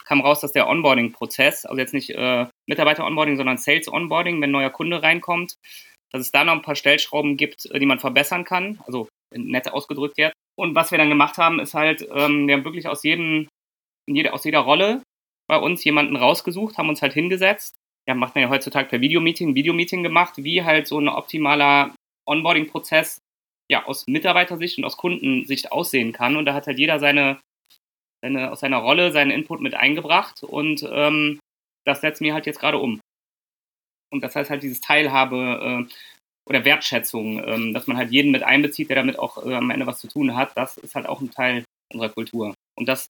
kam 0.06 0.22
raus, 0.22 0.40
dass 0.40 0.52
der 0.52 0.68
Onboarding-Prozess, 0.68 1.66
also 1.66 1.78
jetzt 1.80 1.94
nicht 1.94 2.12
äh, 2.12 2.46
Mitarbeiter-Onboarding, 2.68 3.38
sondern 3.38 3.58
Sales-Onboarding, 3.58 4.42
wenn 4.42 4.50
ein 4.50 4.54
neuer 4.54 4.70
Kunde 4.70 5.02
reinkommt, 5.02 5.56
dass 6.12 6.22
es 6.22 6.32
da 6.32 6.44
noch 6.44 6.54
ein 6.54 6.62
paar 6.62 6.76
Stellschrauben 6.76 7.38
gibt, 7.38 7.66
äh, 7.72 7.80
die 7.80 7.86
man 7.86 8.00
verbessern 8.00 8.46
kann, 8.46 8.80
also 8.86 9.08
nett 9.34 9.72
ausgedrückt 9.72 10.18
jetzt. 10.18 10.36
Und 10.58 10.76
was 10.76 10.92
wir 10.92 10.98
dann 10.98 11.10
gemacht 11.10 11.38
haben, 11.38 11.60
ist 11.60 11.74
halt, 11.74 12.08
ähm, 12.14 12.48
wir 12.48 12.56
haben 12.56 12.64
wirklich 12.64 12.88
aus 12.88 13.04
jedem, 13.04 13.48
jede, 14.08 14.32
aus 14.32 14.46
jeder 14.46 14.60
Rolle 14.60 15.02
bei 15.48 15.58
uns 15.58 15.84
jemanden 15.84 16.16
rausgesucht, 16.16 16.78
haben 16.78 16.90
uns 16.90 17.02
halt 17.02 17.14
hingesetzt 17.14 17.76
ja, 18.08 18.14
macht 18.14 18.36
man 18.36 18.44
ja 18.44 18.50
heutzutage 18.50 18.90
per 18.90 19.02
Videomeeting, 19.02 19.56
Videomeeting 19.56 20.04
gemacht, 20.04 20.34
wie 20.38 20.64
halt 20.64 20.88
so 20.88 21.00
ein 21.00 21.08
optimaler 21.08 21.96
Onboarding-Prozess 22.28 23.20
ja 23.70 23.86
aus 23.86 24.06
Mitarbeitersicht 24.08 24.78
und 24.78 24.86
aus 24.86 24.98
Kundensicht 24.98 25.72
aussehen 25.72 26.14
kann. 26.14 26.36
Und 26.36 26.46
da 26.46 26.54
hat 26.54 26.68
halt 26.68 26.78
jeder 26.78 27.00
seine, 27.00 27.40
seine 28.22 28.52
aus 28.52 28.60
seiner 28.60 28.78
Rolle 28.78 29.12
seinen 29.12 29.32
Input 29.32 29.62
mit 29.62 29.74
eingebracht 29.74 30.44
und 30.44 30.88
ähm, 30.92 31.40
das 31.86 32.02
setzt 32.02 32.22
mir 32.22 32.34
halt 32.34 32.46
jetzt 32.46 32.60
gerade 32.60 32.78
um. 32.78 33.00
Und 34.12 34.22
das 34.22 34.36
heißt 34.36 34.50
halt 34.50 34.64
dieses 34.64 34.82
Teilhabe 34.82 35.88
äh, 35.90 35.94
oder 36.48 36.64
Wertschätzung, 36.64 37.44
ähm, 37.44 37.74
dass 37.74 37.88
man 37.88 37.98
halt 37.98 38.12
jeden 38.12 38.32
mit 38.32 38.44
einbezieht, 38.44 38.90
der 38.90 38.96
damit 38.96 39.18
auch 39.18 39.46
äh, 39.46 39.56
am 39.56 39.72
Ende 39.72 39.88
was 39.88 40.00
zu 40.00 40.08
tun 40.08 40.36
hat, 40.36 40.56
das 40.56 40.78
ist 40.78 40.96
halt 40.96 41.08
auch 41.08 41.22
ein 41.22 41.32
Teil 41.32 41.64
unserer 41.92 42.10
Kultur. 42.10 42.54
Und 42.78 42.88
das, 42.88 43.08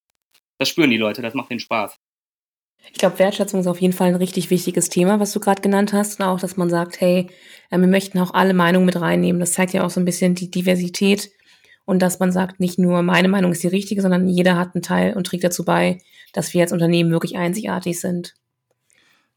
das 0.60 0.70
spüren 0.70 0.90
die 0.90 0.98
Leute, 0.98 1.22
das 1.22 1.34
macht 1.34 1.52
den 1.52 1.60
Spaß. 1.60 1.98
Ich 2.92 3.00
glaube, 3.00 3.20
Wertschätzung 3.20 3.60
ist 3.60 3.68
auf 3.68 3.82
jeden 3.82 3.94
Fall 3.94 4.10
ein 4.10 4.16
richtig 4.16 4.50
wichtiges 4.50 4.90
Thema, 4.90 5.20
was 5.20 5.32
du 5.34 5.40
gerade 5.40 5.62
genannt 5.62 5.94
hast. 5.94 6.20
Und 6.20 6.26
auch, 6.26 6.40
dass 6.40 6.58
man 6.58 6.70
sagt, 6.70 7.02
hey, 7.02 7.28
äh, 7.70 7.78
wir 7.78 7.88
möchten 7.88 8.20
auch 8.20 8.34
alle 8.34 8.54
Meinungen 8.54 8.86
mit 8.86 9.00
reinnehmen. 9.00 9.40
Das 9.40 9.54
zeigt 9.54 9.74
ja 9.74 9.86
auch 9.86 9.90
so 9.90 10.00
ein 10.00 10.06
bisschen 10.06 10.36
die 10.36 10.52
Diversität 10.52 11.32
und 11.86 12.02
dass 12.02 12.20
man 12.20 12.32
sagt, 12.32 12.60
nicht 12.60 12.80
nur 12.80 13.04
meine 13.04 13.28
Meinung 13.28 13.52
ist 13.52 13.64
die 13.64 13.68
richtige, 13.68 14.02
sondern 14.02 14.28
jeder 14.28 14.58
hat 14.58 14.74
einen 14.74 14.82
Teil 14.82 15.14
und 15.14 15.28
trägt 15.28 15.44
dazu 15.44 15.64
bei, 15.64 16.00
dass 16.34 16.54
wir 16.54 16.62
als 16.62 16.74
Unternehmen 16.74 17.12
wirklich 17.12 17.38
einzigartig 17.38 18.00
sind. 18.00 18.34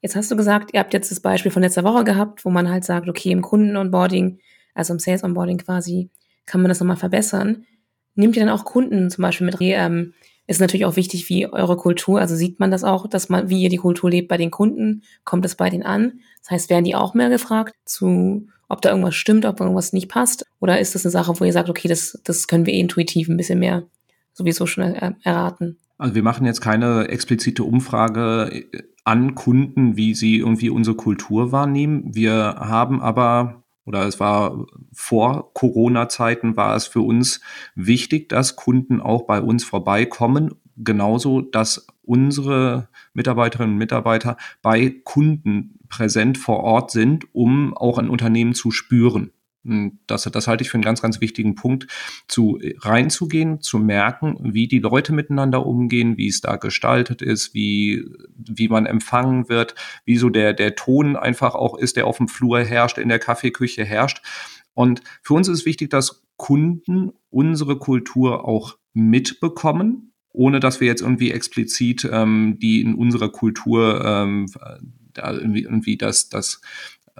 Jetzt 0.00 0.16
hast 0.16 0.30
du 0.30 0.36
gesagt, 0.36 0.70
ihr 0.72 0.80
habt 0.80 0.94
jetzt 0.94 1.10
das 1.10 1.20
Beispiel 1.20 1.50
von 1.50 1.62
letzter 1.62 1.84
Woche 1.84 2.04
gehabt, 2.04 2.44
wo 2.44 2.50
man 2.50 2.70
halt 2.70 2.84
sagt, 2.84 3.08
okay, 3.08 3.30
im 3.30 3.42
Kunden-Onboarding, 3.42 4.38
also 4.74 4.94
im 4.94 4.98
Sales-Onboarding 4.98 5.58
quasi, 5.58 6.10
kann 6.46 6.62
man 6.62 6.68
das 6.68 6.80
nochmal 6.80 6.96
verbessern. 6.96 7.66
Nehmt 8.14 8.36
ihr 8.36 8.44
dann 8.44 8.54
auch 8.54 8.64
Kunden 8.64 9.10
zum 9.10 9.22
Beispiel 9.22 9.46
mit? 9.46 9.56
Ähm, 9.60 10.14
ist 10.48 10.60
natürlich 10.60 10.86
auch 10.86 10.96
wichtig, 10.96 11.28
wie 11.28 11.46
eure 11.46 11.76
Kultur, 11.76 12.20
also 12.20 12.34
sieht 12.34 12.58
man 12.58 12.70
das 12.70 12.82
auch, 12.82 13.06
dass 13.06 13.28
man, 13.28 13.50
wie 13.50 13.62
ihr 13.62 13.68
die 13.68 13.76
Kultur 13.76 14.10
lebt 14.10 14.28
bei 14.28 14.38
den 14.38 14.50
Kunden, 14.50 15.02
kommt 15.24 15.44
es 15.44 15.54
bei 15.54 15.68
denen 15.68 15.82
an? 15.82 16.20
Das 16.40 16.50
heißt, 16.50 16.70
werden 16.70 16.84
die 16.84 16.94
auch 16.94 17.12
mehr 17.12 17.28
gefragt 17.28 17.74
zu, 17.84 18.48
ob 18.68 18.80
da 18.80 18.88
irgendwas 18.88 19.14
stimmt, 19.14 19.44
ob 19.44 19.60
irgendwas 19.60 19.92
nicht 19.92 20.08
passt? 20.08 20.46
Oder 20.58 20.80
ist 20.80 20.94
das 20.94 21.04
eine 21.04 21.12
Sache, 21.12 21.38
wo 21.38 21.44
ihr 21.44 21.52
sagt, 21.52 21.68
okay, 21.68 21.86
das, 21.86 22.18
das 22.24 22.48
können 22.48 22.64
wir 22.64 22.72
intuitiv 22.72 23.28
ein 23.28 23.36
bisschen 23.36 23.58
mehr 23.58 23.84
sowieso 24.32 24.64
schon 24.64 24.94
er 24.94 25.16
erraten? 25.22 25.76
Also 25.98 26.14
wir 26.14 26.22
machen 26.22 26.46
jetzt 26.46 26.62
keine 26.62 27.08
explizite 27.08 27.62
Umfrage 27.62 28.64
an 29.04 29.34
Kunden, 29.34 29.96
wie 29.96 30.14
sie 30.14 30.38
irgendwie 30.38 30.70
unsere 30.70 30.96
Kultur 30.96 31.52
wahrnehmen. 31.52 32.14
Wir 32.14 32.56
haben 32.58 33.02
aber 33.02 33.64
oder 33.88 34.06
es 34.06 34.20
war 34.20 34.66
vor 34.92 35.54
Corona-Zeiten 35.54 36.58
war 36.58 36.76
es 36.76 36.86
für 36.86 37.00
uns 37.00 37.40
wichtig, 37.74 38.28
dass 38.28 38.54
Kunden 38.54 39.00
auch 39.00 39.22
bei 39.22 39.40
uns 39.40 39.64
vorbeikommen. 39.64 40.56
Genauso, 40.76 41.40
dass 41.40 41.86
unsere 42.02 42.90
Mitarbeiterinnen 43.14 43.72
und 43.72 43.78
Mitarbeiter 43.78 44.36
bei 44.60 44.90
Kunden 45.04 45.78
präsent 45.88 46.36
vor 46.36 46.60
Ort 46.60 46.90
sind, 46.90 47.34
um 47.34 47.74
auch 47.74 47.96
ein 47.96 48.10
Unternehmen 48.10 48.52
zu 48.52 48.70
spüren. 48.72 49.32
Das, 50.06 50.24
das 50.24 50.46
halte 50.46 50.62
ich 50.62 50.70
für 50.70 50.74
einen 50.74 50.84
ganz, 50.84 51.02
ganz 51.02 51.20
wichtigen 51.20 51.54
Punkt, 51.54 51.86
zu 52.26 52.58
reinzugehen, 52.80 53.60
zu 53.60 53.78
merken, 53.78 54.36
wie 54.40 54.68
die 54.68 54.78
Leute 54.78 55.12
miteinander 55.12 55.66
umgehen, 55.66 56.16
wie 56.16 56.28
es 56.28 56.40
da 56.40 56.56
gestaltet 56.56 57.22
ist, 57.22 57.54
wie, 57.54 58.04
wie 58.36 58.68
man 58.68 58.86
empfangen 58.86 59.48
wird, 59.48 59.74
wie 60.04 60.16
so 60.16 60.30
der, 60.30 60.54
der 60.54 60.74
Ton 60.74 61.16
einfach 61.16 61.54
auch 61.54 61.76
ist, 61.76 61.96
der 61.96 62.06
auf 62.06 62.18
dem 62.18 62.28
Flur 62.28 62.60
herrscht, 62.60 62.98
in 62.98 63.08
der 63.08 63.18
Kaffeeküche 63.18 63.84
herrscht. 63.84 64.22
Und 64.74 65.02
für 65.22 65.34
uns 65.34 65.48
ist 65.48 65.66
wichtig, 65.66 65.90
dass 65.90 66.22
Kunden 66.36 67.12
unsere 67.30 67.78
Kultur 67.78 68.46
auch 68.46 68.78
mitbekommen, 68.94 70.12
ohne 70.32 70.60
dass 70.60 70.80
wir 70.80 70.86
jetzt 70.86 71.02
irgendwie 71.02 71.32
explizit 71.32 72.08
ähm, 72.10 72.58
die 72.60 72.80
in 72.80 72.94
unserer 72.94 73.30
Kultur 73.30 74.04
ähm, 74.04 74.46
irgendwie, 75.16 75.62
irgendwie 75.62 75.96
das, 75.96 76.28
das 76.28 76.60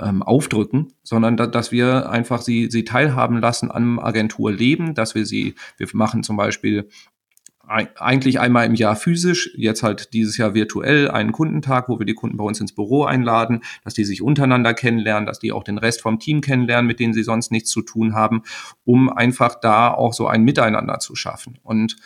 ähm, 0.01 0.23
aufdrücken, 0.23 0.93
sondern 1.03 1.37
da, 1.37 1.47
dass 1.47 1.73
wir 1.73 2.11
einfach 2.11 2.43
sie, 2.43 2.69
sie 2.71 2.85
teilhaben 2.85 3.39
lassen 3.39 3.71
am 3.71 3.99
Agenturleben, 3.99 4.95
dass 4.95 5.15
wir 5.15 5.27
sie, 5.27 5.55
wir 5.77 5.89
machen 5.93 6.23
zum 6.23 6.37
Beispiel 6.37 6.89
eigentlich 7.69 8.41
einmal 8.41 8.65
im 8.65 8.75
Jahr 8.75 8.97
physisch, 8.97 9.51
jetzt 9.55 9.83
halt 9.83 10.15
dieses 10.15 10.39
Jahr 10.39 10.55
virtuell 10.55 11.11
einen 11.11 11.33
Kundentag, 11.33 11.91
wo 11.91 11.99
wir 11.99 12.07
die 12.07 12.15
Kunden 12.15 12.39
bei 12.39 12.45
uns 12.45 12.61
ins 12.61 12.75
Büro 12.75 13.05
einladen, 13.05 13.61
dass 13.85 13.93
die 13.93 14.05
sich 14.05 14.23
untereinander 14.23 14.73
kennenlernen, 14.73 15.27
dass 15.27 15.39
die 15.39 15.53
auch 15.53 15.65
den 15.65 15.77
Rest 15.77 16.01
vom 16.01 16.19
Team 16.19 16.41
kennenlernen, 16.41 16.87
mit 16.87 16.99
denen 16.99 17.13
sie 17.13 17.23
sonst 17.23 17.53
nichts 17.53 17.71
zu 17.71 17.83
tun 17.83 18.15
haben, 18.15 18.43
um 18.85 19.13
einfach 19.13 19.55
da 19.61 19.93
auch 19.93 20.15
so 20.15 20.27
ein 20.27 20.45
Miteinander 20.45 20.99
zu 20.99 21.15
schaffen. 21.15 21.59
Und 21.63 21.97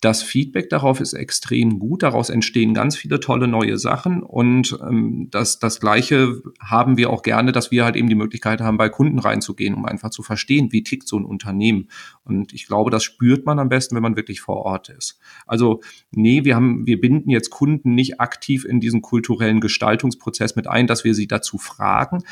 das 0.00 0.22
Feedback 0.22 0.68
darauf 0.68 1.00
ist 1.00 1.14
extrem 1.14 1.78
gut. 1.78 2.02
Daraus 2.02 2.28
entstehen 2.28 2.74
ganz 2.74 2.96
viele 2.96 3.18
tolle 3.18 3.48
neue 3.48 3.78
Sachen. 3.78 4.22
Und 4.22 4.78
ähm, 4.86 5.28
das, 5.30 5.58
das 5.58 5.80
Gleiche 5.80 6.42
haben 6.60 6.98
wir 6.98 7.08
auch 7.10 7.22
gerne, 7.22 7.50
dass 7.50 7.70
wir 7.70 7.84
halt 7.84 7.96
eben 7.96 8.08
die 8.08 8.14
Möglichkeit 8.14 8.60
haben, 8.60 8.76
bei 8.76 8.90
Kunden 8.90 9.18
reinzugehen, 9.18 9.74
um 9.74 9.86
einfach 9.86 10.10
zu 10.10 10.22
verstehen, 10.22 10.70
wie 10.70 10.82
tickt 10.82 11.08
so 11.08 11.18
ein 11.18 11.24
Unternehmen. 11.24 11.88
Und 12.24 12.52
ich 12.52 12.66
glaube, 12.66 12.90
das 12.90 13.04
spürt 13.04 13.46
man 13.46 13.58
am 13.58 13.70
besten, 13.70 13.94
wenn 13.94 14.02
man 14.02 14.16
wirklich 14.16 14.42
vor 14.42 14.58
Ort 14.58 14.90
ist. 14.90 15.18
Also, 15.46 15.80
nee, 16.10 16.44
wir 16.44 16.56
haben, 16.56 16.86
wir 16.86 17.00
binden 17.00 17.30
jetzt 17.30 17.50
Kunden 17.50 17.94
nicht 17.94 18.20
aktiv 18.20 18.66
in 18.66 18.80
diesen 18.80 19.00
kulturellen 19.00 19.60
Gestaltungsprozess 19.60 20.56
mit 20.56 20.66
ein, 20.66 20.86
dass 20.86 21.04
wir 21.04 21.14
sie 21.14 21.26
dazu 21.26 21.56
fragen, 21.56 22.22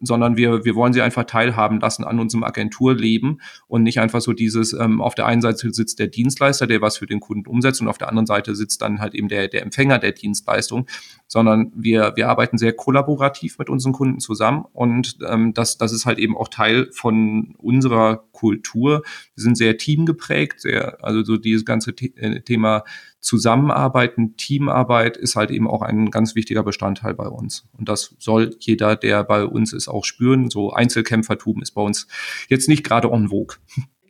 sondern 0.00 0.36
wir, 0.36 0.64
wir 0.64 0.74
wollen 0.74 0.92
sie 0.92 1.02
einfach 1.02 1.24
teilhaben 1.24 1.80
lassen 1.80 2.04
an 2.04 2.18
unserem 2.18 2.44
Agenturleben 2.44 3.40
und 3.66 3.82
nicht 3.82 4.00
einfach 4.00 4.20
so 4.20 4.32
dieses, 4.32 4.72
ähm, 4.72 5.00
auf 5.00 5.14
der 5.14 5.26
einen 5.26 5.42
Seite 5.42 5.72
sitzt 5.72 5.98
der 5.98 6.08
Dienstleister, 6.08 6.66
der 6.66 6.80
was 6.80 6.98
für 6.98 7.06
den 7.06 7.20
Kunden 7.20 7.48
umsetzt 7.48 7.80
und 7.80 7.88
auf 7.88 7.98
der 7.98 8.08
anderen 8.08 8.26
Seite 8.26 8.54
sitzt 8.54 8.82
dann 8.82 9.00
halt 9.00 9.14
eben 9.14 9.28
der, 9.28 9.48
der 9.48 9.62
Empfänger 9.62 9.98
der 9.98 10.12
Dienstleistung, 10.12 10.86
sondern 11.26 11.72
wir, 11.74 12.12
wir 12.16 12.28
arbeiten 12.28 12.58
sehr 12.58 12.72
kollaborativ 12.72 13.58
mit 13.58 13.70
unseren 13.70 13.92
Kunden 13.92 14.20
zusammen 14.20 14.64
und 14.72 15.18
ähm, 15.28 15.54
das, 15.54 15.78
das 15.78 15.92
ist 15.92 16.06
halt 16.06 16.18
eben 16.18 16.36
auch 16.36 16.48
Teil 16.48 16.88
von 16.92 17.54
unserer 17.58 18.24
Kultur. 18.32 19.02
Wir 19.34 19.42
sind 19.42 19.56
sehr 19.56 19.76
teamgeprägt, 19.78 20.60
sehr, 20.60 21.04
also 21.04 21.24
so 21.24 21.36
dieses 21.36 21.64
ganze 21.64 21.90
äh, 21.90 22.40
Thema 22.40 22.84
Zusammenarbeiten, 23.20 24.36
Teamarbeit 24.36 25.16
ist 25.16 25.34
halt 25.34 25.50
eben 25.50 25.68
auch 25.68 25.82
ein 25.82 26.10
ganz 26.10 26.34
wichtiger 26.34 26.62
Bestandteil 26.62 27.14
bei 27.14 27.26
uns. 27.26 27.68
Und 27.76 27.88
das 27.88 28.14
soll 28.18 28.56
jeder, 28.60 28.96
der 28.96 29.24
bei 29.24 29.44
uns 29.44 29.72
ist, 29.72 29.88
auch 29.88 30.04
spüren. 30.04 30.50
So 30.50 30.72
Einzelkämpfertum 30.72 31.60
ist 31.60 31.72
bei 31.72 31.82
uns 31.82 32.06
jetzt 32.48 32.68
nicht 32.68 32.84
gerade 32.84 33.08
en 33.08 33.28
vogue. 33.28 33.56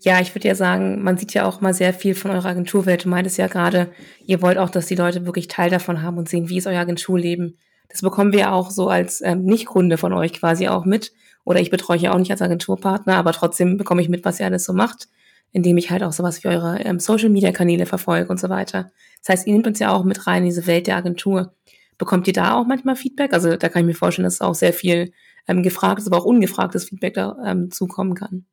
Ja, 0.01 0.21
ich 0.21 0.35
würde 0.35 0.47
ja 0.47 0.55
sagen, 0.55 1.03
man 1.03 1.19
sieht 1.19 1.35
ja 1.35 1.45
auch 1.45 1.61
mal 1.61 1.75
sehr 1.75 1.93
viel 1.93 2.15
von 2.15 2.31
eurer 2.31 2.51
Agenturwelt. 2.51 3.05
Du 3.05 3.09
meintest 3.09 3.37
ja 3.37 3.49
gerade, 3.49 3.91
ihr 4.27 4.41
wollt 4.43 4.59
auch, 4.59 4.71
dass 4.71 4.87
die 4.87 4.95
Leute 4.95 5.27
wirklich 5.27 5.49
Teil 5.49 5.71
davon 5.71 6.03
haben 6.03 6.19
und 6.19 6.29
sehen, 6.29 6.49
wie 6.49 6.59
ist 6.59 6.69
euer 6.69 6.81
Agenturleben. 6.81 7.59
Das 7.89 8.03
bekommen 8.03 8.33
wir 8.33 8.53
auch 8.53 8.71
so 8.71 8.89
als 8.89 9.21
ähm, 9.23 9.45
Nicht-Kunde 9.45 9.97
von 9.97 10.13
euch 10.13 10.35
quasi 10.35 10.69
auch 10.69 10.85
mit. 10.85 11.13
Oder 11.45 11.61
ich 11.61 11.71
betreue 11.71 11.99
ja 11.99 12.13
auch 12.13 12.19
nicht 12.19 12.31
als 12.31 12.43
Agenturpartner, 12.43 13.17
aber 13.17 13.33
trotzdem 13.33 13.77
bekomme 13.77 14.03
ich 14.03 14.09
mit, 14.09 14.25
was 14.25 14.39
ihr 14.39 14.47
alles 14.47 14.65
so 14.65 14.73
macht 14.73 15.09
indem 15.53 15.77
ich 15.77 15.91
halt 15.91 16.03
auch 16.03 16.13
sowas 16.13 16.43
wie 16.45 16.49
eure 16.49 16.81
ähm, 16.81 17.01
Social-Media-Kanäle 17.01 17.87
verfolge 17.87 18.29
und 18.31 18.39
so 18.41 18.49
weiter. 18.49 18.91
Das 19.21 19.31
heißt, 19.31 19.47
ihr 19.47 19.53
nehmt 19.53 19.67
uns 19.67 19.79
ja 19.79 19.93
auch 19.93 20.05
mit 20.05 20.27
rein 20.27 20.43
in 20.43 20.49
diese 20.49 20.67
Welt 20.67 20.87
der 20.87 20.97
Agentur. 20.97 21.55
Bekommt 21.97 22.27
ihr 22.27 22.33
da 22.33 22.55
auch 22.55 22.67
manchmal 22.67 22.97
Feedback? 22.97 23.33
Also 23.33 23.57
da 23.57 23.69
kann 23.69 23.83
ich 23.83 23.87
mir 23.87 23.95
vorstellen, 23.95 24.25
dass 24.25 24.41
auch 24.41 24.55
sehr 24.55 24.73
viel 24.73 25.13
ähm, 25.49 25.63
gefragtes, 25.63 26.07
aber 26.07 26.19
auch 26.19 26.25
ungefragtes 26.25 26.85
Feedback 26.85 27.15
da 27.15 27.37
ähm, 27.45 27.71
zukommen 27.71 28.15
kann. 28.15 28.47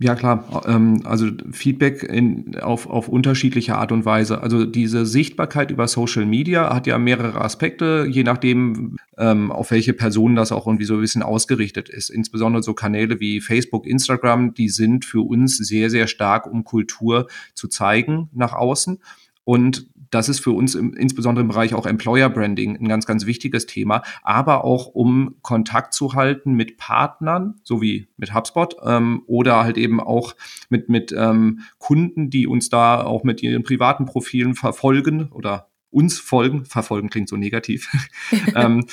Ja, 0.00 0.14
klar. 0.14 0.62
Ähm, 0.66 1.02
also 1.04 1.26
Feedback 1.50 2.04
in, 2.04 2.56
auf, 2.60 2.86
auf 2.88 3.08
unterschiedliche 3.08 3.74
Art 3.74 3.90
und 3.90 4.04
Weise. 4.04 4.40
Also 4.42 4.64
diese 4.64 5.04
Sichtbarkeit 5.04 5.72
über 5.72 5.88
Social 5.88 6.24
Media 6.24 6.72
hat 6.72 6.86
ja 6.86 6.98
mehrere 6.98 7.40
Aspekte, 7.40 8.06
je 8.08 8.22
nachdem, 8.22 8.96
ähm, 9.16 9.50
auf 9.50 9.72
welche 9.72 9.94
Personen 9.94 10.36
das 10.36 10.52
auch 10.52 10.68
irgendwie 10.68 10.84
so 10.84 10.94
ein 10.94 11.00
bisschen 11.00 11.24
ausgerichtet 11.24 11.88
ist. 11.88 12.10
Insbesondere 12.10 12.62
so 12.62 12.74
Kanäle 12.74 13.18
wie 13.18 13.40
Facebook, 13.40 13.86
Instagram, 13.88 14.54
die 14.54 14.68
sind 14.68 15.04
für 15.04 15.26
uns 15.26 15.56
sehr, 15.56 15.90
sehr 15.90 16.06
stark, 16.06 16.46
um 16.46 16.62
Kultur 16.62 17.26
zu 17.54 17.66
zeigen 17.66 18.30
nach 18.32 18.52
außen. 18.52 19.00
Und 19.42 19.88
das 20.10 20.28
ist 20.28 20.40
für 20.40 20.52
uns 20.52 20.74
im, 20.74 20.94
insbesondere 20.94 21.42
im 21.42 21.48
Bereich 21.48 21.74
auch 21.74 21.86
Employer 21.86 22.28
Branding 22.30 22.76
ein 22.76 22.88
ganz, 22.88 23.06
ganz 23.06 23.26
wichtiges 23.26 23.66
Thema, 23.66 24.02
aber 24.22 24.64
auch 24.64 24.86
um 24.86 25.36
Kontakt 25.42 25.94
zu 25.94 26.14
halten 26.14 26.54
mit 26.54 26.76
Partnern, 26.76 27.60
so 27.62 27.80
wie 27.82 28.08
mit 28.16 28.34
HubSpot 28.34 28.76
ähm, 28.84 29.22
oder 29.26 29.64
halt 29.64 29.78
eben 29.78 30.00
auch 30.00 30.34
mit, 30.68 30.88
mit 30.88 31.12
ähm, 31.12 31.60
Kunden, 31.78 32.30
die 32.30 32.46
uns 32.46 32.68
da 32.68 33.02
auch 33.02 33.24
mit 33.24 33.42
ihren 33.42 33.62
privaten 33.62 34.06
Profilen 34.06 34.54
verfolgen 34.54 35.30
oder 35.32 35.68
uns 35.90 36.18
folgen, 36.18 36.64
verfolgen 36.64 37.08
klingt 37.08 37.28
so 37.28 37.36
negativ, 37.36 37.90
ähm, 38.54 38.86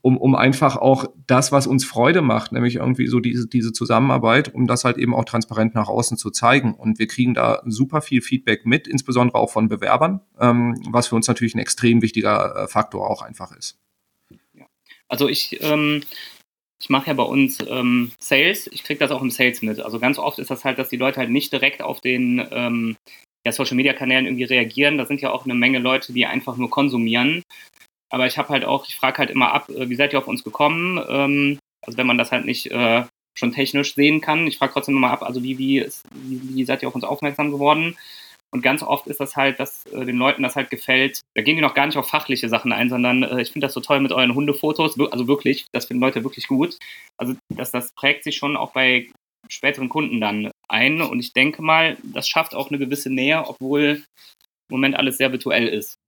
um, 0.00 0.16
um 0.16 0.34
einfach 0.34 0.76
auch 0.76 1.06
das, 1.26 1.52
was 1.52 1.66
uns 1.66 1.84
Freude 1.84 2.22
macht, 2.22 2.52
nämlich 2.52 2.76
irgendwie 2.76 3.06
so 3.06 3.20
diese, 3.20 3.46
diese 3.46 3.72
Zusammenarbeit, 3.72 4.54
um 4.54 4.66
das 4.66 4.84
halt 4.84 4.96
eben 4.96 5.14
auch 5.14 5.24
transparent 5.24 5.74
nach 5.74 5.88
außen 5.88 6.16
zu 6.16 6.30
zeigen. 6.30 6.74
Und 6.74 6.98
wir 6.98 7.06
kriegen 7.06 7.34
da 7.34 7.62
super 7.66 8.00
viel 8.00 8.22
Feedback 8.22 8.64
mit, 8.64 8.88
insbesondere 8.88 9.38
auch 9.38 9.50
von 9.50 9.68
Bewerbern, 9.68 10.20
ähm, 10.40 10.80
was 10.90 11.08
für 11.08 11.16
uns 11.16 11.28
natürlich 11.28 11.54
ein 11.54 11.60
extrem 11.60 12.02
wichtiger 12.02 12.56
äh, 12.56 12.68
Faktor 12.68 13.10
auch 13.10 13.22
einfach 13.22 13.52
ist. 13.52 13.78
Also 15.08 15.28
ich, 15.28 15.62
ähm, 15.62 16.02
ich 16.80 16.90
mache 16.90 17.08
ja 17.08 17.14
bei 17.14 17.22
uns 17.22 17.58
ähm, 17.66 18.12
Sales, 18.18 18.68
ich 18.68 18.84
kriege 18.84 19.00
das 19.00 19.10
auch 19.10 19.22
im 19.22 19.30
Sales 19.30 19.62
mit. 19.62 19.80
Also 19.80 19.98
ganz 19.98 20.18
oft 20.18 20.38
ist 20.38 20.50
das 20.50 20.64
halt, 20.64 20.78
dass 20.78 20.88
die 20.88 20.96
Leute 20.96 21.18
halt 21.18 21.30
nicht 21.30 21.52
direkt 21.52 21.82
auf 21.82 22.00
den 22.00 22.46
ähm, 22.50 22.96
ja, 23.48 23.52
Social-Media-Kanälen 23.52 24.26
irgendwie 24.26 24.44
reagieren. 24.44 24.98
Da 24.98 25.06
sind 25.06 25.20
ja 25.20 25.30
auch 25.30 25.44
eine 25.44 25.54
Menge 25.54 25.78
Leute, 25.78 26.12
die 26.12 26.26
einfach 26.26 26.56
nur 26.56 26.70
konsumieren. 26.70 27.42
Aber 28.10 28.26
ich 28.26 28.38
habe 28.38 28.48
halt 28.48 28.64
auch, 28.64 28.86
ich 28.86 28.96
frage 28.96 29.18
halt 29.18 29.30
immer 29.30 29.52
ab, 29.52 29.68
äh, 29.68 29.88
wie 29.88 29.94
seid 29.94 30.12
ihr 30.12 30.18
auf 30.18 30.28
uns 30.28 30.44
gekommen? 30.44 31.02
Ähm, 31.08 31.58
also 31.84 31.98
wenn 31.98 32.06
man 32.06 32.18
das 32.18 32.32
halt 32.32 32.44
nicht 32.44 32.70
äh, 32.70 33.04
schon 33.38 33.52
technisch 33.52 33.94
sehen 33.94 34.20
kann. 34.20 34.46
Ich 34.46 34.58
frage 34.58 34.72
trotzdem 34.72 34.96
immer 34.96 35.10
ab, 35.10 35.22
also 35.22 35.42
wie, 35.42 35.58
wie, 35.58 35.78
ist, 35.78 36.02
wie, 36.12 36.56
wie 36.56 36.64
seid 36.64 36.82
ihr 36.82 36.88
auf 36.88 36.94
uns 36.94 37.04
aufmerksam 37.04 37.50
geworden? 37.50 37.96
Und 38.50 38.62
ganz 38.62 38.82
oft 38.82 39.06
ist 39.06 39.20
das 39.20 39.36
halt, 39.36 39.60
dass 39.60 39.84
äh, 39.86 40.06
den 40.06 40.16
Leuten 40.16 40.42
das 40.42 40.56
halt 40.56 40.70
gefällt. 40.70 41.20
Da 41.34 41.42
gehen 41.42 41.56
die 41.56 41.62
noch 41.62 41.74
gar 41.74 41.86
nicht 41.86 41.98
auf 41.98 42.08
fachliche 42.08 42.48
Sachen 42.48 42.72
ein, 42.72 42.88
sondern 42.88 43.22
äh, 43.22 43.42
ich 43.42 43.50
finde 43.52 43.66
das 43.66 43.74
so 43.74 43.80
toll 43.80 44.00
mit 44.00 44.10
euren 44.10 44.34
Hundefotos. 44.34 44.98
Also 45.12 45.28
wirklich, 45.28 45.66
das 45.72 45.86
finden 45.86 46.02
Leute 46.02 46.24
wirklich 46.24 46.48
gut. 46.48 46.78
Also 47.18 47.34
das, 47.54 47.70
das 47.70 47.92
prägt 47.92 48.24
sich 48.24 48.36
schon 48.36 48.56
auch 48.56 48.72
bei 48.72 49.10
späteren 49.48 49.88
Kunden 49.88 50.20
dann 50.20 50.50
ein. 50.68 51.00
Und 51.00 51.20
ich 51.20 51.32
denke 51.32 51.62
mal, 51.62 51.96
das 52.02 52.28
schafft 52.28 52.54
auch 52.54 52.70
eine 52.70 52.78
gewisse 52.78 53.10
Nähe, 53.10 53.44
obwohl 53.46 54.02
im 54.68 54.74
Moment 54.74 54.96
alles 54.96 55.16
sehr 55.16 55.32
virtuell 55.32 55.66
ist. 55.66 55.98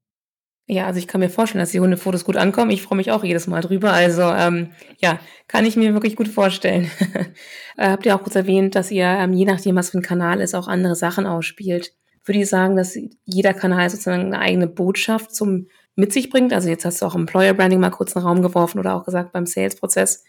Ja, 0.71 0.87
also 0.87 1.01
ich 1.01 1.09
kann 1.09 1.21
mir 1.21 1.31
vorstellen, 1.31 1.61
dass 1.61 1.73
die 1.73 1.81
Hundefotos 1.81 2.25
gut 2.25 2.37
ankommen. 2.37 2.71
Ich 2.71 2.83
freue 2.83 2.97
mich 2.97 3.11
auch 3.11 3.25
jedes 3.25 3.49
Mal 3.49 3.61
drüber. 3.61 3.93
Also 3.93 4.23
ähm, 4.23 4.71
ja, 4.99 5.19
kann 5.49 5.67
ich 5.67 5.75
mir 5.75 5.95
wirklich 5.95 6.15
gut 6.15 6.29
vorstellen. 6.29 6.89
äh, 7.77 7.89
habt 7.89 8.07
ihr 8.07 8.15
auch 8.15 8.23
kurz 8.23 8.37
erwähnt, 8.37 8.77
dass 8.77 8.93
ihr, 8.93 9.07
ähm, 9.07 9.33
je 9.33 9.47
nachdem, 9.47 9.75
was 9.75 9.91
für 9.91 9.99
ein 9.99 10.03
Kanal 10.03 10.41
ist, 10.41 10.55
auch 10.55 10.69
andere 10.69 10.95
Sachen 10.95 11.27
ausspielt. 11.27 11.93
Würde 12.25 12.41
ich 12.43 12.49
sagen, 12.49 12.77
dass 12.77 12.97
jeder 13.25 13.53
Kanal 13.53 13.91
sozusagen 13.91 14.27
eine 14.27 14.39
eigene 14.39 14.69
Botschaft 14.69 15.35
zum 15.35 15.67
mit 15.97 16.13
sich 16.13 16.31
bringt? 16.31 16.53
Also 16.53 16.69
jetzt 16.69 16.85
hast 16.85 17.03
du 17.03 17.07
auch 17.07 17.17
Employer 17.17 17.55
Branding 17.55 17.81
mal 17.81 17.91
kurz 17.91 18.15
in 18.15 18.21
den 18.21 18.29
Raum 18.29 18.41
geworfen 18.41 18.79
oder 18.79 18.95
auch 18.95 19.05
gesagt 19.05 19.33
beim 19.33 19.47
Sales-Prozess. 19.47 20.23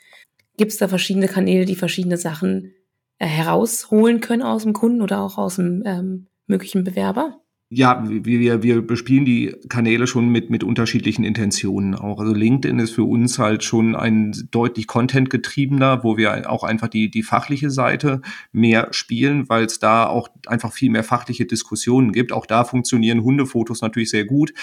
Gibt 0.57 0.71
es 0.71 0.79
da 0.79 0.87
verschiedene 0.87 1.27
Kanäle, 1.27 1.65
die 1.65 1.75
verschiedene 1.75 2.17
Sachen 2.17 2.73
äh, 3.21 3.25
herausholen 3.27 4.21
können 4.21 4.41
aus 4.41 4.63
dem 4.63 4.73
Kunden 4.73 5.01
oder 5.01 5.21
auch 5.21 5.37
aus 5.37 5.55
dem 5.57 5.83
ähm, 5.85 6.27
möglichen 6.47 6.83
Bewerber? 6.83 7.41
ja, 7.73 8.03
wir, 8.05 8.63
wir 8.63 8.85
bespielen 8.85 9.23
die 9.23 9.55
Kanäle 9.69 10.05
schon 10.05 10.27
mit, 10.27 10.49
mit 10.49 10.61
unterschiedlichen 10.61 11.23
Intentionen 11.23 11.95
auch. 11.95 12.19
Also 12.19 12.33
LinkedIn 12.33 12.79
ist 12.79 12.91
für 12.91 13.05
uns 13.05 13.39
halt 13.39 13.63
schon 13.63 13.95
ein 13.95 14.33
deutlich 14.51 14.87
contentgetriebener, 14.87 16.03
wo 16.03 16.17
wir 16.17 16.51
auch 16.51 16.65
einfach 16.65 16.89
die, 16.89 17.09
die 17.09 17.23
fachliche 17.23 17.69
Seite 17.69 18.21
mehr 18.51 18.89
spielen, 18.91 19.47
weil 19.47 19.63
es 19.63 19.79
da 19.79 20.05
auch 20.05 20.27
einfach 20.47 20.73
viel 20.73 20.89
mehr 20.89 21.05
fachliche 21.05 21.45
Diskussionen 21.45 22.11
gibt. 22.11 22.33
Auch 22.33 22.45
da 22.45 22.65
funktionieren 22.65 23.23
Hundefotos 23.23 23.81
natürlich 23.81 24.09
sehr 24.09 24.25
gut. 24.25 24.53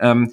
Ähm, 0.00 0.32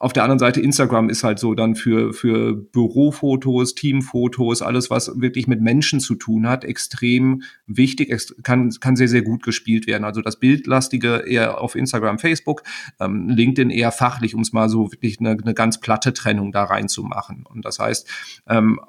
auf 0.00 0.14
der 0.14 0.22
anderen 0.22 0.38
Seite 0.38 0.62
Instagram 0.62 1.10
ist 1.10 1.24
halt 1.24 1.38
so 1.38 1.54
dann 1.54 1.74
für, 1.74 2.14
für 2.14 2.54
Bürofotos, 2.54 3.74
Teamfotos, 3.74 4.62
alles, 4.62 4.88
was 4.88 5.20
wirklich 5.20 5.46
mit 5.46 5.60
Menschen 5.60 6.00
zu 6.00 6.14
tun 6.14 6.48
hat, 6.48 6.64
extrem 6.64 7.42
wichtig, 7.66 8.10
kann, 8.42 8.70
kann 8.80 8.96
sehr, 8.96 9.08
sehr 9.08 9.20
gut 9.20 9.42
gespielt 9.42 9.86
werden. 9.86 10.04
Also 10.04 10.22
das 10.22 10.40
Bildlastige 10.40 11.24
eher 11.26 11.60
auf 11.60 11.74
Instagram, 11.74 12.18
Facebook, 12.18 12.62
ähm, 12.98 13.28
LinkedIn 13.28 13.68
eher 13.68 13.92
fachlich, 13.92 14.34
um 14.34 14.40
es 14.40 14.54
mal 14.54 14.70
so 14.70 14.90
wirklich 14.90 15.20
eine, 15.20 15.32
eine 15.32 15.52
ganz 15.52 15.80
platte 15.80 16.14
Trennung 16.14 16.50
da 16.50 16.64
reinzumachen. 16.64 17.44
Und 17.46 17.66
das 17.66 17.78
heißt, 17.78 18.08
ähm, 18.48 18.80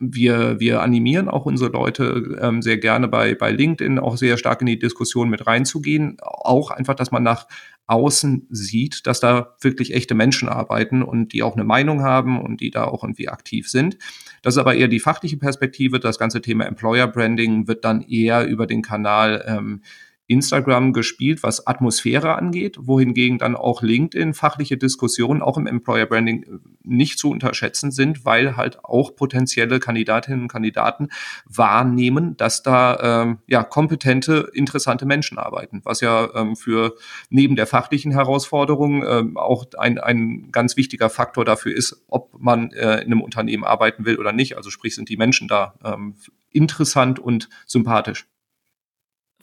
wir, 0.00 0.58
wir 0.58 0.82
animieren 0.82 1.28
auch 1.28 1.46
unsere 1.46 1.70
Leute 1.70 2.38
ähm, 2.40 2.62
sehr 2.62 2.78
gerne 2.78 3.06
bei, 3.06 3.36
bei 3.36 3.52
LinkedIn 3.52 4.00
auch 4.00 4.16
sehr 4.16 4.36
stark 4.36 4.60
in 4.60 4.66
die 4.66 4.78
Diskussion 4.78 5.30
mit 5.30 5.46
reinzugehen. 5.46 6.16
Auch 6.20 6.72
einfach, 6.72 6.94
dass 6.94 7.12
man 7.12 7.22
nach 7.22 7.46
außen 7.88 8.46
sieht, 8.50 9.06
dass 9.06 9.18
da 9.18 9.56
wirklich 9.60 9.94
echte 9.94 10.14
Menschen 10.14 10.48
arbeiten 10.48 11.02
und 11.02 11.32
die 11.32 11.42
auch 11.42 11.54
eine 11.54 11.64
Meinung 11.64 12.02
haben 12.02 12.40
und 12.40 12.60
die 12.60 12.70
da 12.70 12.84
auch 12.84 13.02
irgendwie 13.02 13.28
aktiv 13.28 13.68
sind. 13.68 13.98
Das 14.42 14.54
ist 14.54 14.58
aber 14.58 14.74
eher 14.74 14.88
die 14.88 15.00
fachliche 15.00 15.38
Perspektive. 15.38 15.98
Das 15.98 16.18
ganze 16.18 16.40
Thema 16.40 16.66
Employer 16.66 17.08
Branding 17.08 17.66
wird 17.66 17.84
dann 17.84 18.02
eher 18.02 18.46
über 18.46 18.66
den 18.66 18.82
Kanal 18.82 19.44
ähm, 19.48 19.80
Instagram 20.28 20.92
gespielt, 20.92 21.42
was 21.42 21.66
Atmosphäre 21.66 22.36
angeht, 22.36 22.76
wohingegen 22.80 23.38
dann 23.38 23.56
auch 23.56 23.82
LinkedIn 23.82 24.34
fachliche 24.34 24.76
Diskussionen 24.76 25.40
auch 25.40 25.56
im 25.56 25.66
Employer 25.66 26.04
Branding 26.06 26.42
äh, 26.42 26.58
nicht 26.84 27.18
zu 27.18 27.30
unterschätzen 27.30 27.90
sind, 27.90 28.24
weil 28.24 28.56
halt 28.56 28.84
auch 28.84 29.16
potenzielle 29.16 29.80
Kandidatinnen 29.80 30.42
und 30.42 30.48
Kandidaten 30.48 31.08
wahrnehmen, 31.46 32.36
dass 32.36 32.62
da 32.62 33.22
ähm, 33.22 33.38
ja 33.46 33.62
kompetente, 33.62 34.50
interessante 34.52 35.06
Menschen 35.06 35.38
arbeiten, 35.38 35.80
was 35.84 36.02
ja 36.02 36.28
ähm, 36.34 36.56
für 36.56 36.94
neben 37.30 37.56
der 37.56 37.66
fachlichen 37.66 38.12
Herausforderung 38.12 39.04
ähm, 39.06 39.36
auch 39.38 39.64
ein, 39.78 39.98
ein 39.98 40.50
ganz 40.52 40.76
wichtiger 40.76 41.08
Faktor 41.08 41.46
dafür 41.46 41.74
ist, 41.74 42.04
ob 42.08 42.38
man 42.38 42.70
äh, 42.72 42.98
in 43.00 43.12
einem 43.12 43.22
Unternehmen 43.22 43.64
arbeiten 43.64 44.04
will 44.04 44.18
oder 44.18 44.32
nicht. 44.32 44.58
Also 44.58 44.68
sprich, 44.68 44.94
sind 44.94 45.08
die 45.08 45.16
Menschen 45.16 45.48
da 45.48 45.74
ähm, 45.82 46.16
interessant 46.50 47.18
und 47.18 47.48
sympathisch. 47.66 48.26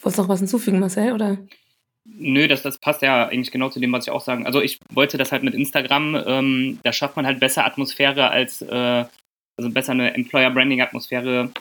Wolltest 0.01 0.17
du 0.17 0.21
noch 0.23 0.29
was 0.29 0.39
hinzufügen, 0.39 0.79
Marcel, 0.79 1.13
oder? 1.13 1.37
Nö, 2.05 2.47
das, 2.47 2.61
das 2.61 2.77
passt 2.77 3.01
ja 3.01 3.27
eigentlich 3.27 3.51
genau 3.51 3.69
zu 3.69 3.79
dem, 3.79 3.91
was 3.91 4.05
ich 4.05 4.11
auch 4.11 4.21
sagen. 4.21 4.45
Also 4.45 4.61
ich 4.61 4.77
wollte 4.93 5.17
das 5.17 5.31
halt 5.31 5.43
mit 5.43 5.55
Instagram, 5.55 6.15
ähm, 6.27 6.79
da 6.83 6.93
schafft 6.93 7.15
man 7.15 7.25
halt 7.25 7.39
besser 7.39 7.65
Atmosphäre 7.65 8.29
als, 8.29 8.61
äh, 8.61 9.05
also 9.57 9.69
besser 9.71 9.93
eine 9.93 10.13
Employer-Branding-Atmosphäre 10.13 11.51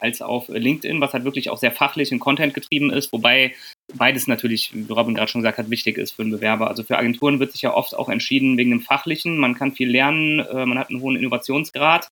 als 0.00 0.22
auf 0.22 0.48
LinkedIn, 0.48 1.00
was 1.00 1.12
halt 1.12 1.24
wirklich 1.24 1.50
auch 1.50 1.58
sehr 1.58 1.72
fachlich 1.72 2.12
und 2.12 2.20
Content 2.20 2.54
getrieben 2.54 2.90
ist, 2.90 3.12
wobei 3.12 3.54
beides 3.94 4.28
natürlich, 4.28 4.72
wie 4.72 4.92
Robin 4.92 5.14
gerade 5.14 5.30
schon 5.30 5.40
gesagt 5.40 5.58
hat, 5.58 5.70
wichtig 5.70 5.98
ist 5.98 6.12
für 6.12 6.22
einen 6.22 6.30
Bewerber. 6.30 6.68
Also 6.68 6.84
für 6.84 6.98
Agenturen 6.98 7.40
wird 7.40 7.52
sich 7.52 7.62
ja 7.62 7.74
oft 7.74 7.96
auch 7.96 8.08
entschieden 8.08 8.56
wegen 8.56 8.70
dem 8.70 8.80
Fachlichen. 8.80 9.38
Man 9.38 9.54
kann 9.54 9.72
viel 9.72 9.90
lernen, 9.90 10.40
äh, 10.40 10.66
man 10.66 10.78
hat 10.78 10.90
einen 10.90 11.00
hohen 11.00 11.16
Innovationsgrad. 11.16 12.08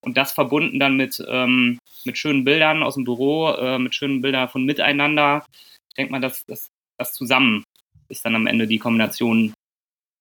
Und 0.00 0.16
das 0.16 0.32
verbunden 0.32 0.80
dann 0.80 0.96
mit, 0.96 1.22
ähm, 1.28 1.78
mit 2.06 2.18
schönen 2.18 2.44
Bildern 2.44 2.82
aus 2.82 2.94
dem 2.94 3.04
Büro, 3.04 3.50
äh, 3.50 3.78
mit 3.78 3.94
schönen 3.94 4.20
Bildern 4.20 4.48
von 4.48 4.64
Miteinander. 4.64 5.44
Ich 5.88 5.94
denke 5.96 6.12
mal, 6.12 6.20
dass 6.20 6.44
das, 6.46 6.70
das 6.98 7.12
zusammen 7.12 7.64
ist 8.08 8.24
dann 8.24 8.34
am 8.34 8.46
Ende 8.46 8.66
die 8.66 8.78
Kombination, 8.78 9.54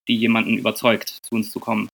die 0.07 0.15
jemanden 0.15 0.57
überzeugt, 0.57 1.19
zu 1.21 1.35
uns 1.35 1.51
zu 1.51 1.59
kommen. 1.59 1.87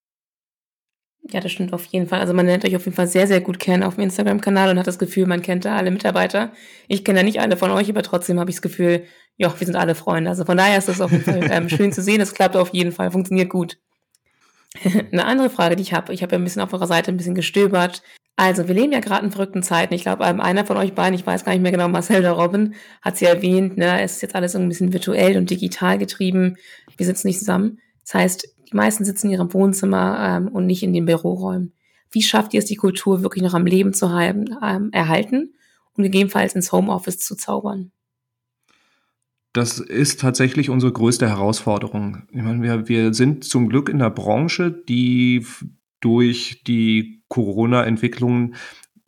Ja, 1.29 1.41
das 1.41 1.51
stimmt 1.51 1.73
auf 1.73 1.85
jeden 1.87 2.07
Fall. 2.07 2.21
Also 2.21 2.33
man 2.33 2.45
lernt 2.45 2.63
euch 2.63 2.75
auf 2.75 2.85
jeden 2.85 2.95
Fall 2.95 3.07
sehr, 3.07 3.27
sehr 3.27 3.41
gut 3.41 3.59
kennen 3.59 3.83
auf 3.83 3.95
dem 3.95 4.03
Instagram-Kanal 4.05 4.69
und 4.69 4.79
hat 4.79 4.87
das 4.87 4.99
Gefühl, 4.99 5.25
man 5.25 5.41
kennt 5.41 5.65
da 5.65 5.75
alle 5.75 5.91
Mitarbeiter. 5.91 6.53
Ich 6.87 7.03
kenne 7.03 7.19
ja 7.19 7.25
nicht 7.25 7.41
alle 7.41 7.57
von 7.57 7.71
euch, 7.71 7.89
aber 7.89 8.01
trotzdem 8.01 8.39
habe 8.39 8.49
ich 8.49 8.55
das 8.55 8.61
Gefühl, 8.61 9.05
ja, 9.35 9.53
wir 9.59 9.65
sind 9.65 9.75
alle 9.75 9.93
Freunde. 9.93 10.29
Also 10.29 10.45
von 10.45 10.55
daher 10.55 10.77
ist 10.77 10.87
das 10.87 11.01
auf 11.01 11.11
jeden 11.11 11.23
Fall 11.25 11.51
ähm, 11.51 11.67
schön 11.67 11.91
zu 11.91 12.01
sehen. 12.01 12.21
Es 12.21 12.33
klappt 12.33 12.55
auf 12.55 12.73
jeden 12.73 12.93
Fall, 12.93 13.11
funktioniert 13.11 13.49
gut. 13.49 13.77
Eine 15.11 15.25
andere 15.25 15.49
Frage, 15.49 15.75
die 15.75 15.83
ich 15.83 15.93
habe, 15.93 16.13
ich 16.13 16.23
habe 16.23 16.33
ja 16.33 16.39
ein 16.39 16.43
bisschen 16.43 16.61
auf 16.61 16.71
eurer 16.71 16.87
Seite 16.87 17.11
ein 17.11 17.17
bisschen 17.17 17.35
gestöbert. 17.35 18.03
Also, 18.39 18.67
wir 18.67 18.75
leben 18.75 18.93
ja 18.93 18.99
gerade 18.99 19.25
in 19.25 19.31
verrückten 19.31 19.63
Zeiten. 19.63 19.95
Ich 19.95 20.03
glaube, 20.03 20.23
ähm, 20.23 20.39
einer 20.39 20.63
von 20.63 20.77
euch 20.77 20.93
beiden, 20.93 21.15
ich 21.15 21.25
weiß 21.25 21.43
gar 21.43 21.53
nicht 21.53 21.63
mehr 21.63 21.71
genau, 21.71 21.87
Marcel 21.87 22.19
oder 22.19 22.31
Robin, 22.31 22.75
hat 23.01 23.17
sie 23.17 23.25
erwähnt, 23.25 23.77
ne, 23.77 24.01
es 24.01 24.17
ist 24.17 24.21
jetzt 24.21 24.35
alles 24.35 24.55
ein 24.55 24.69
bisschen 24.69 24.93
virtuell 24.93 25.37
und 25.37 25.49
digital 25.49 25.97
getrieben. 25.97 26.55
Wir 26.95 27.05
sitzen 27.07 27.27
nicht 27.27 27.39
zusammen. 27.39 27.79
Das 28.03 28.13
heißt, 28.13 28.47
die 28.71 28.75
meisten 28.75 29.05
sitzen 29.05 29.27
in 29.27 29.33
ihrem 29.33 29.53
Wohnzimmer 29.53 30.19
ähm, 30.19 30.47
und 30.49 30.67
nicht 30.67 30.83
in 30.83 30.93
den 30.93 31.05
Büroräumen. 31.05 31.73
Wie 32.11 32.21
schafft 32.21 32.53
ihr 32.53 32.59
es, 32.59 32.65
die 32.65 32.75
Kultur 32.75 33.23
wirklich 33.23 33.43
noch 33.43 33.55
am 33.55 33.65
Leben 33.65 33.93
zu 33.93 34.11
halten, 34.11 34.55
ähm, 34.63 34.89
erhalten 34.91 35.55
und 35.95 36.03
gegebenenfalls 36.03 36.53
ins 36.53 36.71
Homeoffice 36.71 37.17
zu 37.17 37.35
zaubern? 37.35 37.91
Das 39.51 39.79
ist 39.79 40.19
tatsächlich 40.19 40.69
unsere 40.69 40.91
größte 40.91 41.27
Herausforderung. 41.27 42.27
Ich 42.31 42.43
meine, 42.43 42.61
wir, 42.61 42.87
wir 42.87 43.13
sind 43.15 43.43
zum 43.43 43.67
Glück 43.67 43.89
in 43.89 43.97
der 43.97 44.11
Branche, 44.11 44.69
die 44.71 45.43
durch 45.99 46.63
die 46.65 47.23
Corona-Entwicklungen 47.27 48.55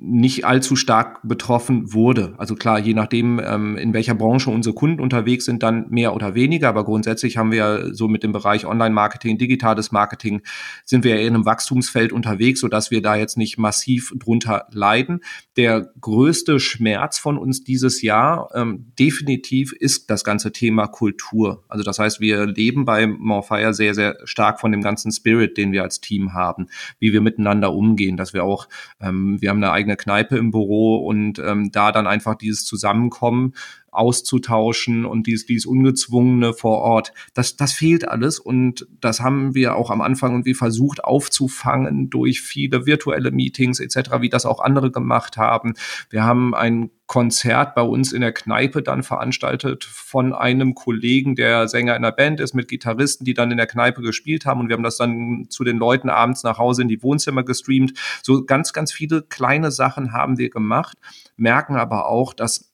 nicht 0.01 0.45
allzu 0.45 0.77
stark 0.77 1.19
betroffen 1.23 1.93
wurde. 1.93 2.33
Also 2.37 2.55
klar, 2.55 2.79
je 2.79 2.93
nachdem, 2.93 3.41
ähm, 3.43 3.75
in 3.75 3.93
welcher 3.93 4.15
Branche 4.15 4.49
unsere 4.49 4.73
Kunden 4.73 5.01
unterwegs 5.01 5.43
sind, 5.43 5.61
dann 5.61 5.89
mehr 5.89 6.15
oder 6.15 6.35
weniger. 6.35 6.69
Aber 6.69 6.85
grundsätzlich 6.85 7.35
haben 7.35 7.51
wir 7.51 7.93
so 7.93 8.07
mit 8.07 8.23
dem 8.23 8.31
Bereich 8.31 8.65
Online-Marketing, 8.65 9.37
digitales 9.37 9.91
Marketing, 9.91 10.41
sind 10.85 11.03
wir 11.03 11.19
in 11.19 11.35
einem 11.35 11.45
Wachstumsfeld 11.45 12.13
unterwegs, 12.13 12.61
sodass 12.61 12.91
wir 12.91 13.01
da 13.01 13.17
jetzt 13.17 13.37
nicht 13.37 13.57
massiv 13.57 14.13
drunter 14.15 14.67
leiden. 14.71 15.19
Der 15.57 15.91
größte 15.99 16.61
Schmerz 16.61 17.19
von 17.19 17.37
uns 17.37 17.65
dieses 17.65 18.01
Jahr 18.01 18.49
ähm, 18.55 18.93
definitiv 18.97 19.73
ist 19.73 20.09
das 20.09 20.23
ganze 20.23 20.53
Thema 20.53 20.87
Kultur. 20.87 21.65
Also 21.67 21.83
das 21.83 21.99
heißt, 21.99 22.21
wir 22.21 22.45
leben 22.45 22.85
bei 22.85 23.05
Morfire 23.05 23.73
sehr, 23.73 23.93
sehr 23.93 24.15
stark 24.23 24.61
von 24.61 24.71
dem 24.71 24.81
ganzen 24.81 25.11
Spirit, 25.11 25.57
den 25.57 25.73
wir 25.73 25.83
als 25.83 25.99
Team 25.99 26.33
haben, 26.33 26.67
wie 26.99 27.11
wir 27.11 27.19
miteinander 27.19 27.73
umgehen, 27.73 28.15
dass 28.15 28.33
wir 28.33 28.45
auch, 28.45 28.69
ähm, 29.01 29.41
wir 29.41 29.49
haben 29.49 29.61
eine 29.61 29.73
eigene 29.73 29.88
eigene 29.89 29.97
Kneipe 29.97 30.37
im 30.37 30.51
Büro 30.51 30.97
und 30.97 31.39
ähm, 31.39 31.71
da 31.71 31.91
dann 31.91 32.07
einfach 32.07 32.35
dieses 32.35 32.65
Zusammenkommen 32.65 33.53
auszutauschen 33.91 35.05
und 35.05 35.25
dieses, 35.25 35.47
dieses 35.47 35.65
Ungezwungene 35.65 36.53
vor 36.53 36.77
Ort, 36.79 37.11
das, 37.33 37.55
das 37.55 37.73
fehlt 37.73 38.07
alles 38.07 38.39
und 38.39 38.87
das 39.01 39.19
haben 39.19 39.55
wir 39.55 39.75
auch 39.75 39.89
am 39.89 40.01
Anfang 40.01 40.31
irgendwie 40.31 40.53
versucht 40.53 41.03
aufzufangen 41.03 42.09
durch 42.09 42.41
viele 42.41 42.85
virtuelle 42.85 43.31
Meetings 43.31 43.79
etc., 43.79 44.21
wie 44.21 44.29
das 44.29 44.45
auch 44.45 44.59
andere 44.59 44.91
gemacht 44.91 45.37
haben. 45.37 45.73
Wir 46.09 46.23
haben 46.23 46.53
ein 46.53 46.91
Konzert 47.09 47.73
bei 47.73 47.81
uns 47.81 48.13
in 48.13 48.21
der 48.21 48.31
Kneipe 48.31 48.83
dann 48.83 49.01
veranstaltet 49.01 49.83
von 49.83 50.31
einem 50.31 50.75
Kollegen, 50.75 51.35
der 51.35 51.67
Sänger 51.67 51.95
in 51.95 52.03
der 52.03 52.11
Band 52.11 52.39
ist, 52.39 52.53
mit 52.53 52.67
Gitarristen, 52.67 53.25
die 53.25 53.33
dann 53.33 53.49
in 53.49 53.57
der 53.57 53.65
Kneipe 53.65 54.03
gespielt 54.03 54.45
haben. 54.45 54.59
Und 54.59 54.69
wir 54.69 54.75
haben 54.75 54.83
das 54.83 54.97
dann 54.97 55.47
zu 55.49 55.63
den 55.63 55.77
Leuten 55.79 56.11
abends 56.11 56.43
nach 56.43 56.59
Hause 56.59 56.83
in 56.83 56.87
die 56.87 57.01
Wohnzimmer 57.01 57.41
gestreamt. 57.41 57.93
So 58.21 58.45
ganz, 58.45 58.73
ganz 58.73 58.93
viele 58.93 59.23
kleine 59.23 59.71
Sachen 59.71 60.13
haben 60.13 60.37
wir 60.37 60.51
gemacht, 60.51 60.99
merken 61.35 61.77
aber 61.77 62.07
auch, 62.07 62.31
dass 62.31 62.71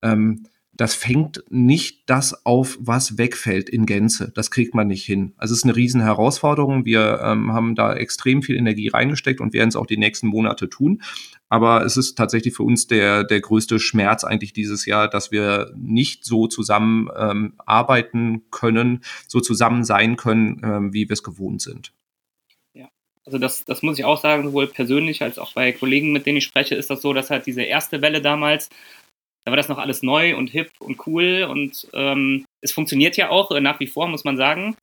ähm, 0.00 0.46
das 0.76 0.94
fängt 0.94 1.44
nicht 1.50 2.02
das 2.06 2.44
auf, 2.44 2.76
was 2.80 3.16
wegfällt 3.16 3.68
in 3.68 3.86
Gänze. 3.86 4.32
Das 4.34 4.50
kriegt 4.50 4.74
man 4.74 4.88
nicht 4.88 5.04
hin. 5.04 5.32
Also 5.36 5.52
es 5.52 5.58
ist 5.58 5.64
eine 5.64 5.76
riesen 5.76 6.00
Herausforderung. 6.00 6.84
Wir 6.84 7.20
ähm, 7.22 7.52
haben 7.52 7.76
da 7.76 7.94
extrem 7.94 8.42
viel 8.42 8.56
Energie 8.56 8.88
reingesteckt 8.88 9.40
und 9.40 9.52
werden 9.52 9.68
es 9.68 9.76
auch 9.76 9.86
die 9.86 9.96
nächsten 9.96 10.26
Monate 10.26 10.68
tun. 10.68 11.02
Aber 11.48 11.84
es 11.84 11.96
ist 11.96 12.16
tatsächlich 12.16 12.54
für 12.54 12.64
uns 12.64 12.88
der, 12.88 13.22
der 13.22 13.40
größte 13.40 13.78
Schmerz 13.78 14.24
eigentlich 14.24 14.52
dieses 14.52 14.84
Jahr, 14.86 15.08
dass 15.08 15.30
wir 15.30 15.72
nicht 15.76 16.24
so 16.24 16.48
zusammen 16.48 17.08
ähm, 17.16 17.54
arbeiten 17.64 18.42
können, 18.50 19.04
so 19.28 19.38
zusammen 19.38 19.84
sein 19.84 20.16
können, 20.16 20.60
ähm, 20.64 20.92
wie 20.92 21.08
wir 21.08 21.14
es 21.14 21.22
gewohnt 21.22 21.62
sind. 21.62 21.92
Ja, 22.72 22.88
also 23.24 23.38
das, 23.38 23.64
das 23.64 23.82
muss 23.82 23.96
ich 23.98 24.04
auch 24.04 24.20
sagen, 24.20 24.42
sowohl 24.42 24.66
persönlich 24.66 25.22
als 25.22 25.38
auch 25.38 25.52
bei 25.52 25.70
Kollegen, 25.70 26.10
mit 26.10 26.26
denen 26.26 26.38
ich 26.38 26.44
spreche, 26.44 26.74
ist 26.74 26.90
das 26.90 27.00
so, 27.00 27.12
dass 27.12 27.30
halt 27.30 27.46
diese 27.46 27.62
erste 27.62 28.02
Welle 28.02 28.20
damals 28.20 28.70
da 29.44 29.52
war 29.52 29.56
das 29.56 29.68
noch 29.68 29.78
alles 29.78 30.02
neu 30.02 30.36
und 30.36 30.48
hip 30.50 30.70
und 30.80 31.06
cool 31.06 31.46
und 31.48 31.88
ähm, 31.92 32.44
es 32.62 32.72
funktioniert 32.72 33.16
ja 33.16 33.30
auch 33.30 33.50
äh, 33.50 33.60
nach 33.60 33.80
wie 33.80 33.86
vor, 33.86 34.08
muss 34.08 34.24
man 34.24 34.36
sagen. 34.36 34.76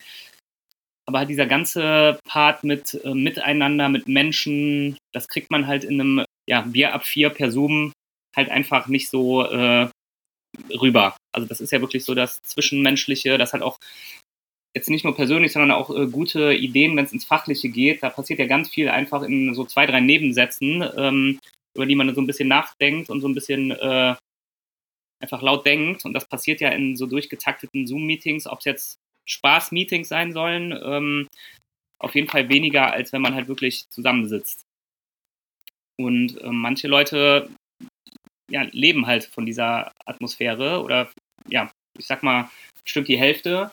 aber 1.07 1.19
halt 1.19 1.29
dieser 1.29 1.45
ganze 1.45 2.19
Part 2.25 2.63
mit 2.63 2.93
äh, 3.03 3.13
Miteinander, 3.13 3.89
mit 3.89 4.07
Menschen, 4.07 4.97
das 5.13 5.27
kriegt 5.27 5.51
man 5.51 5.67
halt 5.67 5.83
in 5.83 5.99
einem 5.99 6.25
ja, 6.47 6.61
Bier 6.61 6.93
ab 6.93 7.05
vier 7.05 7.29
per 7.29 7.51
Zoom 7.51 7.91
halt 8.35 8.49
einfach 8.49 8.87
nicht 8.87 9.09
so 9.09 9.43
äh, 9.43 9.89
rüber. 10.73 11.17
Also 11.35 11.47
das 11.47 11.59
ist 11.61 11.71
ja 11.71 11.81
wirklich 11.81 12.05
so 12.05 12.15
das 12.15 12.41
Zwischenmenschliche, 12.43 13.37
das 13.37 13.53
halt 13.53 13.63
auch 13.63 13.77
jetzt 14.75 14.89
nicht 14.89 15.03
nur 15.03 15.15
persönlich, 15.15 15.51
sondern 15.51 15.71
auch 15.71 15.89
äh, 15.89 16.07
gute 16.07 16.53
Ideen, 16.53 16.95
wenn 16.95 17.05
es 17.05 17.11
ins 17.11 17.25
Fachliche 17.25 17.69
geht. 17.69 18.03
Da 18.03 18.09
passiert 18.09 18.39
ja 18.39 18.45
ganz 18.45 18.69
viel 18.69 18.87
einfach 18.89 19.23
in 19.23 19.53
so 19.53 19.65
zwei, 19.65 19.85
drei 19.85 19.99
Nebensätzen, 19.99 20.83
ähm, 20.95 21.39
über 21.75 21.85
die 21.85 21.95
man 21.95 22.13
so 22.15 22.21
ein 22.21 22.27
bisschen 22.27 22.47
nachdenkt 22.47 23.09
und 23.09 23.19
so 23.21 23.27
ein 23.27 23.35
bisschen 23.35 23.71
äh, 23.71 24.15
einfach 25.21 25.41
laut 25.41 25.65
denkt. 25.65 26.05
Und 26.05 26.13
das 26.13 26.27
passiert 26.27 26.61
ja 26.61 26.69
in 26.69 26.95
so 26.95 27.05
durchgetakteten 27.05 27.87
Zoom-Meetings, 27.87 28.47
ob 28.47 28.59
es 28.59 28.65
jetzt 28.65 28.99
Spaß-Meetings 29.27 30.09
sein 30.09 30.33
sollen, 30.33 30.77
ähm, 30.83 31.27
auf 31.99 32.15
jeden 32.15 32.27
Fall 32.27 32.49
weniger, 32.49 32.91
als 32.91 33.13
wenn 33.13 33.21
man 33.21 33.35
halt 33.35 33.47
wirklich 33.47 33.87
zusammensitzt. 33.89 34.63
Und 35.99 36.41
äh, 36.41 36.49
manche 36.49 36.87
Leute 36.87 37.49
ja, 38.49 38.63
leben 38.71 39.05
halt 39.05 39.25
von 39.25 39.45
dieser 39.45 39.91
Atmosphäre 40.05 40.83
oder 40.83 41.11
ja, 41.47 41.71
ich 41.97 42.07
sag 42.07 42.23
mal, 42.23 42.49
bestimmt 42.83 43.07
die 43.07 43.19
Hälfte. 43.19 43.71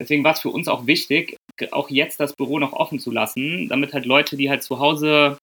Deswegen 0.00 0.24
war 0.24 0.32
es 0.32 0.40
für 0.40 0.50
uns 0.50 0.68
auch 0.68 0.86
wichtig, 0.86 1.36
auch 1.70 1.88
jetzt 1.88 2.20
das 2.20 2.34
Büro 2.34 2.58
noch 2.58 2.72
offen 2.72 2.98
zu 2.98 3.10
lassen, 3.10 3.68
damit 3.68 3.92
halt 3.92 4.06
Leute, 4.06 4.36
die 4.36 4.50
halt 4.50 4.62
zu 4.62 4.78
Hause 4.78 5.38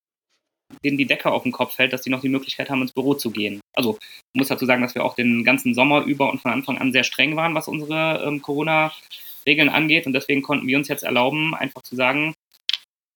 denen 0.84 0.98
die 0.98 1.06
Decke 1.06 1.32
auf 1.32 1.44
den 1.44 1.52
Kopf 1.52 1.76
fällt, 1.76 1.94
dass 1.94 2.02
die 2.02 2.10
noch 2.10 2.22
die 2.22 2.30
Möglichkeit 2.30 2.70
haben, 2.70 2.82
ins 2.82 2.94
Büro 2.94 3.14
zu 3.14 3.32
gehen. 3.32 3.62
Also 3.74 3.98
ich 4.02 4.40
muss 4.40 4.48
dazu 4.48 4.66
sagen, 4.66 4.82
dass 4.82 4.96
wir 4.96 5.04
auch 5.04 5.16
den 5.16 5.44
ganzen 5.44 5.74
Sommer 5.74 6.04
über 6.04 6.32
und 6.32 6.42
von 6.42 6.52
Anfang 6.52 6.78
an 6.78 6.92
sehr 6.92 7.04
streng 7.04 7.36
waren, 7.36 7.56
was 7.56 7.68
unsere 7.68 8.24
ähm, 8.26 8.42
Corona-Regeln 8.42 9.70
angeht. 9.70 10.06
Und 10.06 10.14
deswegen 10.14 10.42
konnten 10.42 10.68
wir 10.68 10.78
uns 10.78 10.88
jetzt 10.88 11.04
erlauben, 11.04 11.56
einfach 11.56 11.82
zu 11.84 11.96
sagen, 11.96 12.34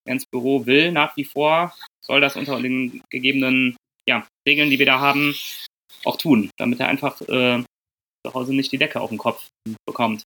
wer 0.06 0.14
ins 0.14 0.26
Büro 0.26 0.66
will, 0.66 0.92
nach 0.92 1.16
wie 1.18 1.26
vor, 1.26 1.74
soll 2.02 2.22
das 2.22 2.36
unter 2.36 2.62
den 2.62 3.02
gegebenen 3.10 3.76
ja, 4.08 4.28
Regeln, 4.48 4.70
die 4.70 4.80
wir 4.80 4.86
da 4.86 5.00
haben, 5.00 5.36
auch 6.04 6.18
tun, 6.18 6.50
damit 6.58 6.80
er 6.80 6.88
einfach 6.88 7.20
äh, 7.22 7.64
zu 8.26 8.34
Hause 8.34 8.54
nicht 8.54 8.72
die 8.72 8.78
Decke 8.78 9.02
auf 9.02 9.10
den 9.10 9.18
Kopf 9.18 9.48
bekommt. 9.86 10.24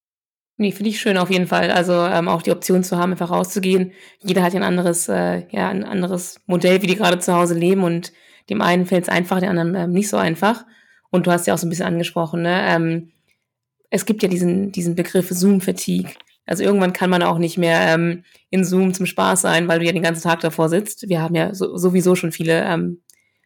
Nee, 0.60 0.72
finde 0.72 0.90
ich 0.90 1.00
schön 1.00 1.16
auf 1.16 1.30
jeden 1.30 1.46
Fall. 1.46 1.70
Also 1.70 1.94
ähm, 1.94 2.28
auch 2.28 2.42
die 2.42 2.50
Option 2.50 2.84
zu 2.84 2.98
haben, 2.98 3.12
einfach 3.12 3.30
rauszugehen. 3.30 3.92
Jeder 4.22 4.42
hat 4.42 4.52
ja 4.52 4.60
ein 4.60 4.62
anderes, 4.62 5.08
äh, 5.08 5.46
ja, 5.48 5.70
ein 5.70 5.84
anderes 5.84 6.42
Modell, 6.44 6.82
wie 6.82 6.86
die 6.86 6.96
gerade 6.96 7.18
zu 7.18 7.32
Hause 7.34 7.54
leben 7.54 7.82
und 7.82 8.12
dem 8.50 8.60
einen 8.60 8.84
fällt 8.84 9.04
es 9.04 9.08
einfach, 9.08 9.40
dem 9.40 9.48
anderen 9.48 9.74
ähm, 9.74 9.90
nicht 9.92 10.10
so 10.10 10.18
einfach. 10.18 10.66
Und 11.10 11.26
du 11.26 11.30
hast 11.30 11.46
ja 11.46 11.54
auch 11.54 11.58
so 11.58 11.66
ein 11.66 11.70
bisschen 11.70 11.86
angesprochen, 11.86 12.42
ne? 12.42 12.60
Ähm, 12.68 13.10
es 13.88 14.04
gibt 14.04 14.22
ja 14.22 14.28
diesen, 14.28 14.70
diesen 14.70 14.94
Begriff 14.94 15.30
Zoom-Fatigue. 15.30 16.10
Also 16.44 16.62
irgendwann 16.62 16.92
kann 16.92 17.08
man 17.08 17.22
auch 17.22 17.38
nicht 17.38 17.56
mehr 17.56 17.94
ähm, 17.94 18.24
in 18.50 18.62
Zoom 18.62 18.92
zum 18.92 19.06
Spaß 19.06 19.40
sein, 19.40 19.66
weil 19.66 19.78
du 19.78 19.86
ja 19.86 19.92
den 19.92 20.02
ganzen 20.02 20.24
Tag 20.24 20.40
davor 20.40 20.68
sitzt. 20.68 21.08
Wir 21.08 21.22
haben 21.22 21.34
ja 21.34 21.54
so, 21.54 21.74
sowieso 21.78 22.16
schon 22.16 22.32
viele 22.32 22.64
ähm, 22.64 23.00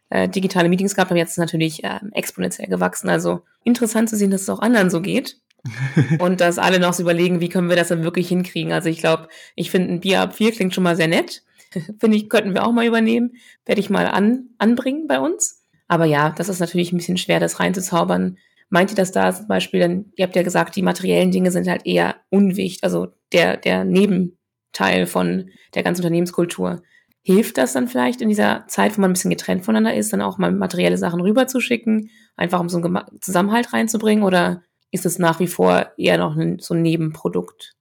äh, 0.09 0.27
digitale 0.27 0.67
Meetings 0.67 0.95
gehabt, 0.95 1.11
aber 1.11 1.19
jetzt 1.19 1.29
ist 1.29 1.37
es 1.37 1.41
natürlich 1.41 1.85
äh, 1.85 2.01
exponentiell 2.11 2.67
gewachsen. 2.67 3.07
Also 3.07 3.43
interessant 3.63 4.09
zu 4.09 4.17
sehen, 4.17 4.31
dass 4.31 4.41
es 4.41 4.49
auch 4.49 4.59
anderen 4.59 4.89
so 4.89 4.99
geht. 4.99 5.37
und 6.19 6.41
dass 6.41 6.57
alle 6.57 6.79
noch 6.79 6.93
so 6.93 7.03
überlegen, 7.03 7.41
wie 7.41 7.49
können 7.49 7.69
wir 7.69 7.75
das 7.75 7.89
dann 7.89 8.03
wirklich 8.03 8.27
hinkriegen. 8.27 8.71
Also 8.71 8.89
ich 8.89 8.99
glaube, 8.99 9.27
ich 9.55 9.71
finde 9.71 9.93
ein 9.93 9.99
Bier 9.99 10.21
ab 10.21 10.35
vier 10.35 10.51
klingt 10.51 10.73
schon 10.73 10.83
mal 10.83 10.95
sehr 10.95 11.07
nett. 11.07 11.43
finde 11.99 12.17
ich, 12.17 12.29
könnten 12.29 12.53
wir 12.53 12.65
auch 12.65 12.71
mal 12.71 12.85
übernehmen. 12.85 13.33
Werde 13.65 13.81
ich 13.81 13.89
mal 13.89 14.07
an, 14.07 14.49
anbringen 14.57 15.07
bei 15.07 15.19
uns. 15.19 15.63
Aber 15.87 16.05
ja, 16.05 16.31
das 16.31 16.49
ist 16.49 16.59
natürlich 16.59 16.91
ein 16.91 16.97
bisschen 16.97 17.17
schwer, 17.17 17.39
das 17.39 17.59
reinzuzaubern. 17.59 18.37
Meint 18.69 18.91
ihr 18.91 18.95
das 18.95 19.11
da 19.11 19.31
zum 19.31 19.47
Beispiel, 19.47 19.79
denn 19.79 20.11
ihr 20.15 20.25
habt 20.25 20.35
ja 20.35 20.43
gesagt, 20.43 20.75
die 20.75 20.81
materiellen 20.81 21.31
Dinge 21.31 21.51
sind 21.51 21.67
halt 21.67 21.85
eher 21.85 22.15
unwichtig, 22.29 22.83
also 22.83 23.09
der, 23.31 23.57
der 23.57 23.85
Nebenteil 23.85 25.05
von 25.05 25.51
der 25.75 25.83
ganzen 25.83 26.01
Unternehmenskultur. 26.01 26.81
Hilft 27.21 27.57
das 27.57 27.73
dann 27.73 27.87
vielleicht 27.87 28.21
in 28.21 28.29
dieser 28.29 28.65
Zeit, 28.67 28.97
wo 28.97 29.01
man 29.01 29.11
ein 29.11 29.13
bisschen 29.13 29.29
getrennt 29.29 29.65
voneinander 29.65 29.95
ist, 29.95 30.13
dann 30.13 30.21
auch 30.21 30.37
mal 30.37 30.51
materielle 30.51 30.97
Sachen 30.97 31.21
rüberzuschicken, 31.21 32.09
einfach 32.35 32.59
um 32.59 32.69
so 32.69 32.77
einen 32.77 32.99
Zusammenhalt 33.21 33.71
reinzubringen? 33.73 34.23
Oder 34.23 34.63
ist 34.95 35.05
es 35.05 35.19
nach 35.19 35.39
wie 35.39 35.47
vor 35.47 35.91
eher 35.97 36.17
noch 36.17 36.35
ein, 36.35 36.57
so 36.59 36.73
ein 36.73 36.81
Nebenprodukt? 36.81 37.75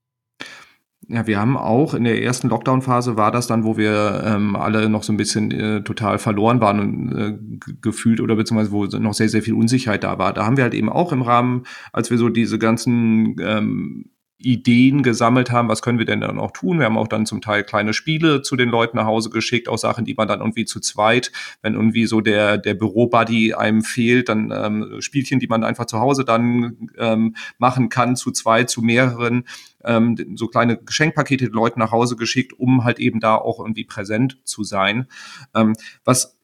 Ja, 1.09 1.27
wir 1.27 1.39
haben 1.39 1.57
auch 1.57 1.95
in 1.95 2.05
der 2.05 2.23
ersten 2.23 2.49
Lockdown-Phase 2.49 3.17
war 3.17 3.31
das 3.31 3.47
dann, 3.47 3.65
wo 3.65 3.77
wir 3.77 4.23
ähm, 4.25 4.57
alle 4.57 4.89
noch 4.89 5.03
so 5.03 5.13
ein 5.13 5.19
bisschen 5.19 5.51
äh, 5.51 5.83
total 5.83 6.19
verloren 6.19 6.61
waren 6.61 6.81
und 6.81 7.13
äh, 7.13 7.39
gefühlt 7.83 8.21
oder 8.21 8.37
beziehungsweise 8.37 8.73
wo 8.73 8.85
noch 8.99 9.15
sehr, 9.15 9.29
sehr 9.29 9.43
viel 9.43 9.55
Unsicherheit 9.55 10.03
da 10.03 10.19
war. 10.19 10.33
Da 10.33 10.47
haben 10.47 10.57
wir 10.57 10.65
halt 10.65 10.75
eben 10.75 10.89
auch 10.89 11.13
im 11.13 11.23
Rahmen, 11.23 11.65
als 11.93 12.11
wir 12.11 12.19
so 12.19 12.31
diese 12.31 12.59
ganzen 12.59 13.37
ähm, 13.41 14.07
Ideen 14.45 15.03
gesammelt 15.03 15.51
haben, 15.51 15.69
was 15.69 15.83
können 15.83 15.99
wir 15.99 16.07
denn 16.07 16.21
dann 16.21 16.39
auch 16.39 16.53
tun. 16.53 16.79
Wir 16.79 16.87
haben 16.87 16.99
auch 16.99 17.09
dann 17.09 17.27
zum 17.27 17.41
Teil 17.41 17.65
kleine 17.65 17.93
Spiele 17.93 18.43
zu 18.43 18.57
den 18.57 18.69
Leuten 18.69 18.97
nach 18.97 19.07
Hause 19.07 19.31
geschickt, 19.31 19.69
auch 19.69 19.79
Sachen, 19.79 20.05
die 20.05 20.15
man 20.15 20.29
dann 20.29 20.41
irgendwie 20.41 20.65
zu 20.65 20.81
zweit, 20.81 21.33
wenn 21.63 21.75
irgendwie 21.75 22.07
so 22.07 22.21
der, 22.21 22.59
der 22.59 22.75
Büro-Buddy 22.75 23.55
einem 23.55 23.83
fehlt, 23.83 24.29
dann 24.29 24.53
ähm, 24.55 25.01
Spielchen, 25.01 25.41
die 25.41 25.47
man 25.47 25.65
einfach 25.65 25.87
zu 25.87 26.01
Hause 26.01 26.25
dann 26.25 26.91
ähm, 26.99 27.37
machen 27.59 27.89
kann, 27.89 28.17
zu 28.17 28.31
zweit, 28.31 28.71
zu 28.71 28.83
mehreren, 28.83 29.45
ähm, 29.85 30.17
so 30.37 30.47
kleine 30.47 30.77
Geschenkpakete 30.77 31.47
den 31.47 31.55
Leuten 31.55 31.81
nach 31.81 31.93
Hause 31.93 32.17
geschickt, 32.17 32.53
um 32.53 32.85
halt 32.85 32.99
eben 32.99 33.21
da 33.21 33.37
auch 33.37 33.61
irgendwie 33.61 33.85
präsent 33.85 34.39
zu 34.45 34.65
sein. 34.65 35.07
Ähm, 35.55 35.75
was 36.05 36.39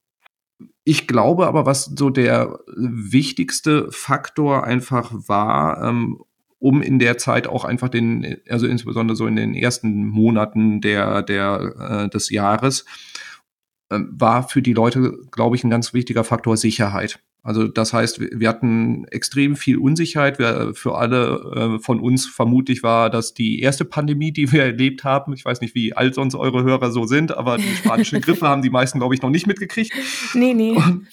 ich 0.84 1.06
glaube 1.06 1.46
aber, 1.46 1.66
was 1.66 1.84
so 1.96 2.10
der 2.10 2.58
wichtigste 2.74 3.92
Faktor 3.92 4.64
einfach 4.64 5.12
war, 5.12 5.84
ähm, 5.84 6.20
um 6.61 6.83
in 6.83 6.99
der 6.99 7.18
Zeit 7.18 7.49
auch 7.49 7.64
einfach 7.64 7.88
den, 7.88 8.37
also 8.49 8.66
insbesondere 8.66 9.16
so 9.16 9.27
in 9.27 9.35
den 9.35 9.55
ersten 9.55 10.07
Monaten 10.07 10.81
der, 10.81 11.23
der, 11.23 12.05
äh, 12.05 12.09
des 12.11 12.31
Jahres, 12.31 12.85
äh, 13.88 13.99
war 14.11 14.49
für 14.49 14.62
die 14.62 14.75
Leute, 14.75 15.18
glaube 15.33 15.57
ich, 15.57 15.64
ein 15.64 15.70
ganz 15.70 15.92
wichtiger 15.94 16.23
Faktor 16.23 16.57
Sicherheit. 16.57 17.18
Also 17.42 17.66
das 17.66 17.94
heißt, 17.94 18.20
wir 18.20 18.49
hatten 18.51 19.07
extrem 19.07 19.57
viel 19.57 19.79
Unsicherheit. 19.79 20.38
Wir, 20.38 20.75
für 20.75 20.96
alle 20.96 21.79
äh, 21.79 21.83
von 21.83 21.99
uns 21.99 22.27
vermutlich 22.27 22.83
war 22.83 23.09
das 23.09 23.33
die 23.33 23.61
erste 23.61 23.87
Pandemie, 23.87 24.31
die 24.31 24.53
wir 24.53 24.62
erlebt 24.64 25.05
haben. 25.05 25.33
Ich 25.33 25.46
weiß 25.46 25.62
nicht, 25.62 25.75
wie 25.75 25.94
alt 25.94 26.14
sonst 26.14 26.35
eure 26.35 26.62
Hörer 26.62 26.90
so 26.90 27.07
sind, 27.07 27.35
aber 27.35 27.57
die 27.57 27.77
spanische 27.77 28.20
Grippe 28.20 28.46
haben 28.46 28.61
die 28.61 28.68
meisten, 28.68 28.99
glaube 28.99 29.14
ich, 29.14 29.23
noch 29.23 29.31
nicht 29.31 29.46
mitgekriegt. 29.46 29.92
Nee, 30.35 30.53
nee. 30.53 30.73
Und, 30.73 31.07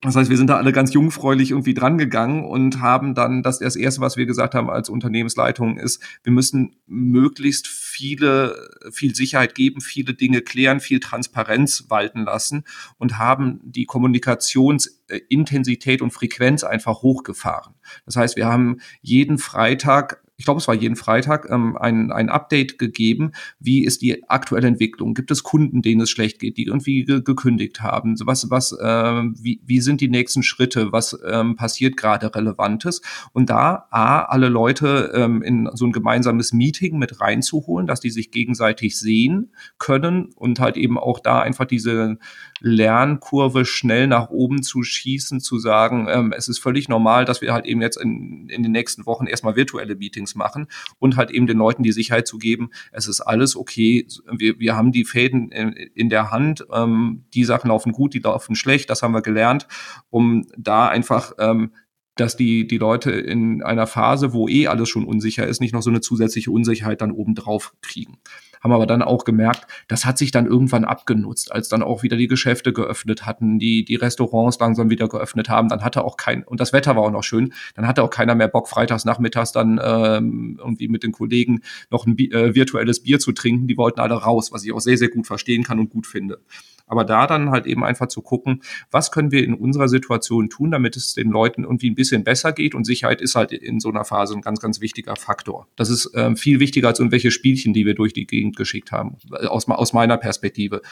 das 0.00 0.14
heißt, 0.14 0.30
wir 0.30 0.36
sind 0.36 0.46
da 0.46 0.56
alle 0.56 0.70
ganz 0.70 0.94
jungfräulich 0.94 1.50
irgendwie 1.50 1.74
drangegangen 1.74 2.44
und 2.44 2.80
haben 2.80 3.16
dann 3.16 3.42
das, 3.42 3.58
das 3.58 3.74
erste, 3.74 4.00
was 4.00 4.16
wir 4.16 4.26
gesagt 4.26 4.54
haben 4.54 4.70
als 4.70 4.88
Unternehmensleitung 4.88 5.76
ist, 5.76 6.00
wir 6.22 6.32
müssen 6.32 6.76
möglichst 6.86 7.66
viele, 7.66 8.70
viel 8.92 9.16
Sicherheit 9.16 9.56
geben, 9.56 9.80
viele 9.80 10.14
Dinge 10.14 10.40
klären, 10.40 10.78
viel 10.78 11.00
Transparenz 11.00 11.86
walten 11.88 12.22
lassen 12.22 12.62
und 12.98 13.18
haben 13.18 13.58
die 13.64 13.86
Kommunikationsintensität 13.86 16.00
und 16.00 16.12
Frequenz 16.12 16.62
einfach 16.62 17.02
hochgefahren. 17.02 17.74
Das 18.06 18.14
heißt, 18.14 18.36
wir 18.36 18.46
haben 18.46 18.76
jeden 19.02 19.38
Freitag 19.38 20.22
ich 20.38 20.44
glaube, 20.44 20.58
es 20.58 20.68
war 20.68 20.74
jeden 20.76 20.94
Freitag, 20.94 21.50
ähm, 21.50 21.76
ein, 21.76 22.12
ein 22.12 22.28
Update 22.28 22.78
gegeben. 22.78 23.32
Wie 23.58 23.84
ist 23.84 24.02
die 24.02 24.28
aktuelle 24.30 24.68
Entwicklung? 24.68 25.14
Gibt 25.14 25.32
es 25.32 25.42
Kunden, 25.42 25.82
denen 25.82 26.00
es 26.00 26.10
schlecht 26.10 26.38
geht, 26.38 26.56
die 26.56 26.62
irgendwie 26.62 27.04
ge 27.04 27.22
gekündigt 27.22 27.80
haben? 27.82 28.14
Was, 28.24 28.48
was, 28.48 28.70
äh, 28.70 29.22
wie, 29.34 29.60
wie 29.66 29.80
sind 29.80 30.00
die 30.00 30.08
nächsten 30.08 30.44
Schritte? 30.44 30.92
Was 30.92 31.18
ähm, 31.28 31.56
passiert 31.56 31.96
gerade 31.96 32.32
Relevantes? 32.32 33.02
Und 33.32 33.50
da 33.50 33.88
A, 33.90 34.22
alle 34.22 34.48
Leute 34.48 35.10
ähm, 35.12 35.42
in 35.42 35.68
so 35.74 35.86
ein 35.86 35.92
gemeinsames 35.92 36.52
Meeting 36.52 36.98
mit 36.98 37.20
reinzuholen, 37.20 37.88
dass 37.88 37.98
die 37.98 38.10
sich 38.10 38.30
gegenseitig 38.30 38.96
sehen 38.96 39.50
können 39.78 40.30
und 40.36 40.60
halt 40.60 40.76
eben 40.76 40.98
auch 40.98 41.18
da 41.18 41.40
einfach 41.40 41.64
diese 41.64 42.16
Lernkurve 42.60 43.64
schnell 43.64 44.06
nach 44.06 44.30
oben 44.30 44.62
zu 44.62 44.84
schießen, 44.84 45.40
zu 45.40 45.58
sagen, 45.58 46.06
ähm, 46.08 46.32
es 46.36 46.46
ist 46.46 46.60
völlig 46.60 46.88
normal, 46.88 47.24
dass 47.24 47.40
wir 47.40 47.52
halt 47.52 47.66
eben 47.66 47.82
jetzt 47.82 48.00
in, 48.00 48.48
in 48.48 48.62
den 48.62 48.70
nächsten 48.70 49.04
Wochen 49.04 49.26
erstmal 49.26 49.56
virtuelle 49.56 49.96
Meetings 49.96 50.27
machen 50.34 50.66
und 50.98 51.16
halt 51.16 51.30
eben 51.30 51.46
den 51.46 51.58
Leuten 51.58 51.82
die 51.82 51.92
Sicherheit 51.92 52.26
zu 52.26 52.38
geben, 52.38 52.70
es 52.92 53.08
ist 53.08 53.20
alles 53.20 53.56
okay, 53.56 54.06
wir, 54.30 54.58
wir 54.58 54.76
haben 54.76 54.92
die 54.92 55.04
Fäden 55.04 55.50
in, 55.50 55.72
in 55.72 56.08
der 56.08 56.30
Hand, 56.30 56.66
ähm, 56.72 57.24
die 57.34 57.44
Sachen 57.44 57.68
laufen 57.68 57.92
gut, 57.92 58.14
die 58.14 58.20
laufen 58.20 58.54
schlecht, 58.54 58.90
das 58.90 59.02
haben 59.02 59.12
wir 59.12 59.22
gelernt, 59.22 59.66
um 60.10 60.46
da 60.56 60.88
einfach 60.88 61.32
ähm, 61.38 61.72
dass 62.18 62.36
die, 62.36 62.66
die 62.66 62.78
Leute 62.78 63.12
in 63.12 63.62
einer 63.62 63.86
Phase, 63.86 64.32
wo 64.32 64.48
eh 64.48 64.66
alles 64.66 64.88
schon 64.88 65.04
unsicher 65.04 65.46
ist, 65.46 65.60
nicht 65.60 65.72
noch 65.72 65.82
so 65.82 65.90
eine 65.90 66.00
zusätzliche 66.00 66.50
Unsicherheit 66.50 67.00
dann 67.00 67.12
obendrauf 67.12 67.74
kriegen. 67.80 68.18
Haben 68.62 68.72
aber 68.72 68.86
dann 68.86 69.02
auch 69.02 69.24
gemerkt, 69.24 69.66
das 69.88 70.04
hat 70.04 70.18
sich 70.18 70.30
dann 70.30 70.46
irgendwann 70.46 70.84
abgenutzt, 70.84 71.52
als 71.52 71.68
dann 71.68 71.82
auch 71.82 72.02
wieder 72.02 72.16
die 72.16 72.28
Geschäfte 72.28 72.72
geöffnet 72.72 73.26
hatten, 73.26 73.58
die, 73.58 73.84
die 73.84 73.96
Restaurants 73.96 74.58
langsam 74.58 74.90
wieder 74.90 75.08
geöffnet 75.08 75.48
haben, 75.48 75.68
dann 75.68 75.82
hatte 75.82 76.04
auch 76.04 76.16
kein, 76.16 76.44
und 76.44 76.60
das 76.60 76.72
Wetter 76.72 76.96
war 76.96 77.02
auch 77.02 77.10
noch 77.10 77.24
schön, 77.24 77.52
dann 77.74 77.86
hatte 77.86 78.02
auch 78.02 78.10
keiner 78.10 78.34
mehr 78.34 78.48
Bock, 78.48 78.68
freitags 78.68 79.04
nachmittags 79.04 79.52
dann 79.52 79.80
ähm, 79.82 80.58
irgendwie 80.58 80.88
mit 80.88 81.02
den 81.02 81.12
Kollegen 81.12 81.62
noch 81.90 82.06
ein 82.06 82.18
äh, 82.18 82.54
virtuelles 82.54 83.02
Bier 83.02 83.18
zu 83.18 83.32
trinken. 83.32 83.66
Die 83.66 83.76
wollten 83.76 84.00
alle 84.00 84.14
raus, 84.14 84.52
was 84.52 84.64
ich 84.64 84.72
auch 84.72 84.80
sehr, 84.80 84.98
sehr 84.98 85.08
gut 85.08 85.26
verstehen 85.26 85.64
kann 85.64 85.78
und 85.78 85.90
gut 85.90 86.06
finde. 86.06 86.40
Aber 86.88 87.04
da 87.04 87.26
dann 87.26 87.50
halt 87.50 87.66
eben 87.66 87.84
einfach 87.84 88.08
zu 88.08 88.22
gucken, 88.22 88.62
was 88.90 89.12
können 89.12 89.30
wir 89.30 89.44
in 89.44 89.54
unserer 89.54 89.88
Situation 89.88 90.48
tun, 90.48 90.70
damit 90.70 90.96
es 90.96 91.14
den 91.14 91.28
Leuten 91.28 91.64
irgendwie 91.64 91.90
ein 91.90 91.94
bisschen 91.94 92.24
besser 92.24 92.52
geht. 92.52 92.74
Und 92.74 92.84
Sicherheit 92.84 93.20
ist 93.20 93.34
halt 93.34 93.52
in 93.52 93.78
so 93.78 93.90
einer 93.90 94.04
Phase 94.04 94.34
ein 94.34 94.40
ganz, 94.40 94.60
ganz 94.60 94.80
wichtiger 94.80 95.14
Faktor. 95.16 95.68
Das 95.76 95.90
ist 95.90 96.10
ähm, 96.14 96.36
viel 96.36 96.60
wichtiger 96.60 96.88
als 96.88 96.98
irgendwelche 96.98 97.30
Spielchen, 97.30 97.74
die 97.74 97.84
wir 97.84 97.94
durch 97.94 98.14
die 98.14 98.26
Gegend 98.26 98.47
geschickt 98.56 98.92
haben, 98.92 99.16
aus, 99.30 99.68
aus 99.68 99.92
meiner 99.92 100.18
Perspektive. 100.18 100.82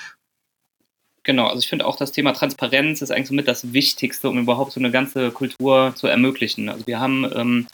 Genau, 1.23 1.49
also 1.49 1.59
ich 1.59 1.69
finde 1.69 1.87
auch 1.87 1.97
das 1.97 2.13
Thema 2.13 2.33
Transparenz 2.33 3.03
ist 3.03 3.11
eigentlich 3.11 3.29
somit 3.29 3.49
das 3.49 3.73
Wichtigste, 3.73 4.29
um 4.29 4.39
überhaupt 4.39 4.73
so 4.73 4.81
eine 4.81 4.93
ganze 4.93 5.33
Kultur 5.33 5.93
zu 5.97 6.07
ermöglichen. 6.07 6.69
Also 6.69 6.87
wir 6.87 7.01
haben 7.01 7.29
ähm, 7.35 7.67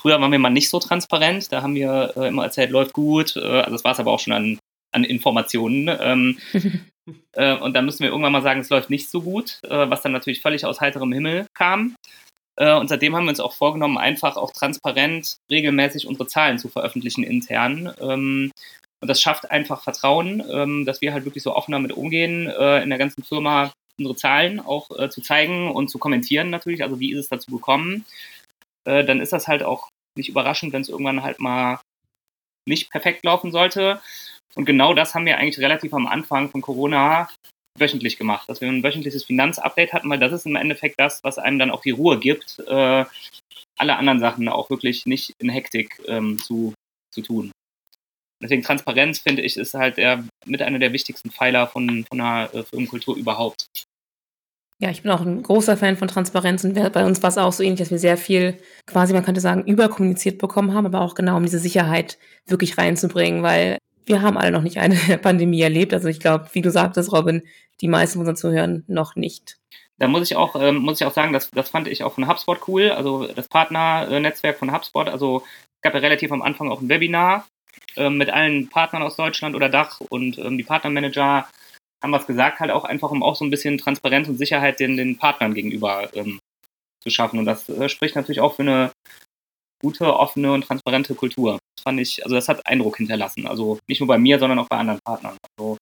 Früher 0.00 0.18
waren 0.18 0.32
wir 0.32 0.38
mal 0.38 0.48
nicht 0.48 0.70
so 0.70 0.78
transparent, 0.78 1.52
da 1.52 1.60
haben 1.60 1.74
wir 1.74 2.14
äh, 2.16 2.28
immer 2.28 2.44
erzählt, 2.44 2.70
läuft 2.70 2.94
gut, 2.94 3.36
äh, 3.36 3.40
also 3.40 3.72
das 3.72 3.84
war 3.84 3.92
es 3.92 4.00
aber 4.00 4.10
auch 4.10 4.18
schon 4.18 4.32
an, 4.32 4.58
an 4.92 5.04
Informationen. 5.04 5.94
Ähm, 6.00 6.38
äh, 7.32 7.54
und 7.56 7.74
dann 7.74 7.84
müssen 7.84 8.02
wir 8.02 8.08
irgendwann 8.08 8.32
mal 8.32 8.40
sagen, 8.40 8.60
es 8.60 8.70
läuft 8.70 8.88
nicht 8.88 9.10
so 9.10 9.20
gut, 9.20 9.60
äh, 9.64 9.90
was 9.90 10.00
dann 10.00 10.12
natürlich 10.12 10.40
völlig 10.40 10.64
aus 10.64 10.80
heiterem 10.80 11.12
Himmel 11.12 11.44
kam. 11.52 11.96
Äh, 12.56 12.74
und 12.76 12.88
seitdem 12.88 13.14
haben 13.14 13.24
wir 13.24 13.30
uns 13.30 13.40
auch 13.40 13.52
vorgenommen, 13.52 13.98
einfach 13.98 14.38
auch 14.38 14.52
transparent 14.52 15.36
regelmäßig 15.50 16.06
unsere 16.06 16.26
Zahlen 16.26 16.58
zu 16.58 16.70
veröffentlichen 16.70 17.22
intern. 17.22 17.92
Ähm, 18.00 18.52
und 19.00 19.08
das 19.08 19.20
schafft 19.20 19.50
einfach 19.50 19.82
Vertrauen, 19.82 20.42
ähm, 20.50 20.84
dass 20.84 21.00
wir 21.00 21.12
halt 21.12 21.24
wirklich 21.24 21.42
so 21.42 21.54
offen 21.54 21.72
damit 21.72 21.92
umgehen, 21.92 22.48
äh, 22.48 22.82
in 22.82 22.90
der 22.90 22.98
ganzen 22.98 23.24
Firma 23.24 23.72
unsere 23.98 24.16
Zahlen 24.16 24.60
auch 24.60 24.88
zu 25.10 25.20
zeigen 25.20 25.70
und 25.70 25.88
zu 25.88 25.98
kommentieren 25.98 26.48
natürlich. 26.48 26.82
Also 26.82 27.00
wie 27.00 27.12
ist 27.12 27.18
es 27.18 27.28
dazu 27.28 27.50
gekommen? 27.50 28.06
äh, 28.84 29.04
dann 29.04 29.20
ist 29.20 29.32
das 29.32 29.48
halt 29.48 29.62
auch 29.62 29.88
nicht 30.16 30.28
überraschend, 30.28 30.72
wenn 30.72 30.82
es 30.82 30.88
irgendwann 30.88 31.22
halt 31.22 31.40
mal 31.40 31.80
nicht 32.68 32.90
perfekt 32.90 33.24
laufen 33.24 33.52
sollte. 33.52 34.00
Und 34.54 34.64
genau 34.64 34.94
das 34.94 35.14
haben 35.14 35.26
wir 35.26 35.38
eigentlich 35.38 35.64
relativ 35.64 35.94
am 35.94 36.06
Anfang 36.06 36.50
von 36.50 36.60
Corona 36.60 37.28
wöchentlich 37.78 38.18
gemacht, 38.18 38.48
dass 38.48 38.60
wir 38.60 38.68
ein 38.68 38.82
wöchentliches 38.82 39.24
Finanzupdate 39.24 39.92
hatten, 39.92 40.10
weil 40.10 40.18
das 40.18 40.32
ist 40.32 40.46
im 40.46 40.56
Endeffekt 40.56 40.98
das, 40.98 41.22
was 41.22 41.38
einem 41.38 41.58
dann 41.58 41.70
auch 41.70 41.82
die 41.82 41.92
Ruhe 41.92 42.18
gibt, 42.18 42.58
äh, 42.66 43.04
alle 43.78 43.96
anderen 43.96 44.20
Sachen 44.20 44.48
auch 44.48 44.68
wirklich 44.68 45.06
nicht 45.06 45.32
in 45.38 45.48
Hektik 45.48 46.02
ähm, 46.06 46.38
zu, 46.38 46.74
zu 47.14 47.22
tun. 47.22 47.52
Deswegen 48.42 48.62
Transparenz, 48.62 49.18
finde 49.18 49.42
ich, 49.42 49.56
ist 49.56 49.74
halt 49.74 49.98
der, 49.98 50.24
mit 50.46 50.62
einer 50.62 50.78
der 50.78 50.92
wichtigsten 50.92 51.30
Pfeiler 51.30 51.66
von, 51.66 52.04
von 52.08 52.20
einer 52.20 52.54
äh, 52.54 52.62
Firmenkultur 52.62 53.16
überhaupt. 53.16 53.66
Ja, 54.82 54.88
ich 54.88 55.02
bin 55.02 55.10
auch 55.10 55.20
ein 55.20 55.42
großer 55.42 55.76
Fan 55.76 55.98
von 55.98 56.08
Transparenz 56.08 56.64
und 56.64 56.72
bei 56.72 57.04
uns 57.04 57.22
war 57.22 57.28
es 57.28 57.36
auch 57.36 57.52
so 57.52 57.62
ähnlich, 57.62 57.80
dass 57.80 57.90
wir 57.90 57.98
sehr 57.98 58.16
viel 58.16 58.56
quasi, 58.86 59.12
man 59.12 59.24
könnte 59.24 59.42
sagen, 59.42 59.66
überkommuniziert 59.66 60.38
bekommen 60.38 60.72
haben, 60.72 60.86
aber 60.86 61.02
auch 61.02 61.14
genau 61.14 61.36
um 61.36 61.42
diese 61.42 61.58
Sicherheit 61.58 62.16
wirklich 62.46 62.78
reinzubringen, 62.78 63.42
weil 63.42 63.76
wir 64.06 64.22
haben 64.22 64.38
alle 64.38 64.52
noch 64.52 64.62
nicht 64.62 64.78
eine 64.78 64.96
Pandemie 65.22 65.60
erlebt. 65.60 65.92
Also 65.92 66.08
ich 66.08 66.18
glaube, 66.18 66.48
wie 66.54 66.62
du 66.62 66.70
sagtest, 66.70 67.12
Robin, 67.12 67.42
die 67.82 67.88
meisten 67.88 68.14
von 68.14 68.20
unseren 68.20 68.36
Zuhörern 68.36 68.84
noch 68.86 69.16
nicht. 69.16 69.58
Da 69.98 70.08
muss 70.08 70.30
ich 70.30 70.36
auch, 70.36 70.56
ähm, 70.58 70.76
muss 70.76 70.98
ich 70.98 71.06
auch 71.06 71.12
sagen, 71.12 71.34
das, 71.34 71.50
das 71.50 71.68
fand 71.68 71.86
ich 71.86 72.02
auch 72.02 72.14
von 72.14 72.26
HubSpot 72.26 72.66
cool, 72.66 72.90
also 72.90 73.26
das 73.26 73.48
Partnernetzwerk 73.48 74.58
von 74.58 74.72
HubSpot. 74.72 75.08
Also 75.08 75.42
es 75.44 75.82
gab 75.82 75.92
ja 75.92 76.00
relativ 76.00 76.32
am 76.32 76.40
Anfang 76.40 76.70
auch 76.70 76.80
ein 76.80 76.88
Webinar 76.88 77.46
ähm, 77.96 78.16
mit 78.16 78.30
allen 78.30 78.68
Partnern 78.68 79.02
aus 79.02 79.16
Deutschland 79.16 79.54
oder 79.54 79.68
Dach 79.68 80.00
und 80.08 80.38
ähm, 80.38 80.58
die 80.58 80.64
Partnermanager 80.64 81.48
haben 82.02 82.12
was 82.12 82.26
gesagt, 82.26 82.60
halt 82.60 82.70
auch 82.70 82.84
einfach, 82.84 83.10
um 83.10 83.22
auch 83.22 83.36
so 83.36 83.44
ein 83.44 83.50
bisschen 83.50 83.78
Transparenz 83.78 84.28
und 84.28 84.38
Sicherheit 84.38 84.80
den, 84.80 84.96
den 84.96 85.18
Partnern 85.18 85.54
gegenüber 85.54 86.08
ähm, 86.14 86.38
zu 87.02 87.10
schaffen. 87.10 87.38
Und 87.38 87.44
das 87.44 87.68
äh, 87.68 87.88
spricht 87.88 88.16
natürlich 88.16 88.40
auch 88.40 88.54
für 88.54 88.62
eine 88.62 88.92
gute, 89.82 90.14
offene 90.14 90.52
und 90.52 90.62
transparente 90.62 91.14
Kultur. 91.14 91.58
Das 91.76 91.82
fand 91.82 92.00
ich, 92.00 92.22
also 92.24 92.34
das 92.34 92.48
hat 92.48 92.66
Eindruck 92.66 92.98
hinterlassen. 92.98 93.46
Also 93.46 93.78
nicht 93.88 94.00
nur 94.00 94.08
bei 94.08 94.18
mir, 94.18 94.38
sondern 94.38 94.58
auch 94.58 94.68
bei 94.68 94.76
anderen 94.76 95.00
Partnern. 95.04 95.36
Also, 95.58 95.76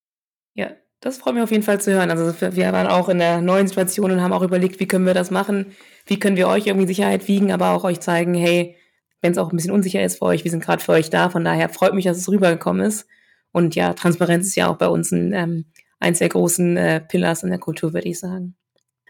ja, 0.56 0.70
das 1.00 1.18
freut 1.18 1.34
mich 1.34 1.42
auf 1.42 1.50
jeden 1.50 1.62
Fall 1.62 1.80
zu 1.80 1.92
hören. 1.92 2.10
Also 2.10 2.40
wir 2.40 2.72
waren 2.72 2.86
auch 2.86 3.08
in 3.08 3.18
der 3.18 3.40
neuen 3.40 3.68
Situation 3.68 4.10
und 4.10 4.20
haben 4.20 4.32
auch 4.32 4.42
überlegt, 4.42 4.80
wie 4.80 4.88
können 4.88 5.06
wir 5.06 5.14
das 5.14 5.30
machen? 5.30 5.76
Wie 6.06 6.18
können 6.18 6.36
wir 6.36 6.48
euch 6.48 6.66
irgendwie 6.66 6.86
Sicherheit 6.86 7.28
wiegen, 7.28 7.52
aber 7.52 7.70
auch 7.70 7.84
euch 7.84 8.00
zeigen, 8.00 8.34
hey, 8.34 8.76
wenn 9.20 9.32
es 9.32 9.38
auch 9.38 9.50
ein 9.52 9.56
bisschen 9.56 9.72
unsicher 9.72 10.02
ist 10.02 10.18
für 10.18 10.26
euch, 10.26 10.44
wir 10.44 10.50
sind 10.50 10.64
gerade 10.64 10.82
für 10.82 10.92
euch 10.92 11.10
da. 11.10 11.28
Von 11.30 11.44
daher 11.44 11.68
freut 11.68 11.94
mich, 11.94 12.04
dass 12.04 12.18
es 12.18 12.28
rübergekommen 12.28 12.86
ist. 12.86 13.06
Und 13.52 13.74
ja, 13.74 13.94
Transparenz 13.94 14.46
ist 14.46 14.56
ja 14.56 14.68
auch 14.68 14.76
bei 14.76 14.88
uns 14.88 15.10
ein 15.10 15.32
ähm, 15.32 15.64
eins 16.00 16.18
der 16.18 16.28
großen 16.28 16.76
äh, 16.76 17.00
Pillars 17.00 17.42
in 17.42 17.50
der 17.50 17.58
Kultur, 17.58 17.92
würde 17.92 18.08
ich 18.08 18.18
sagen. 18.18 18.54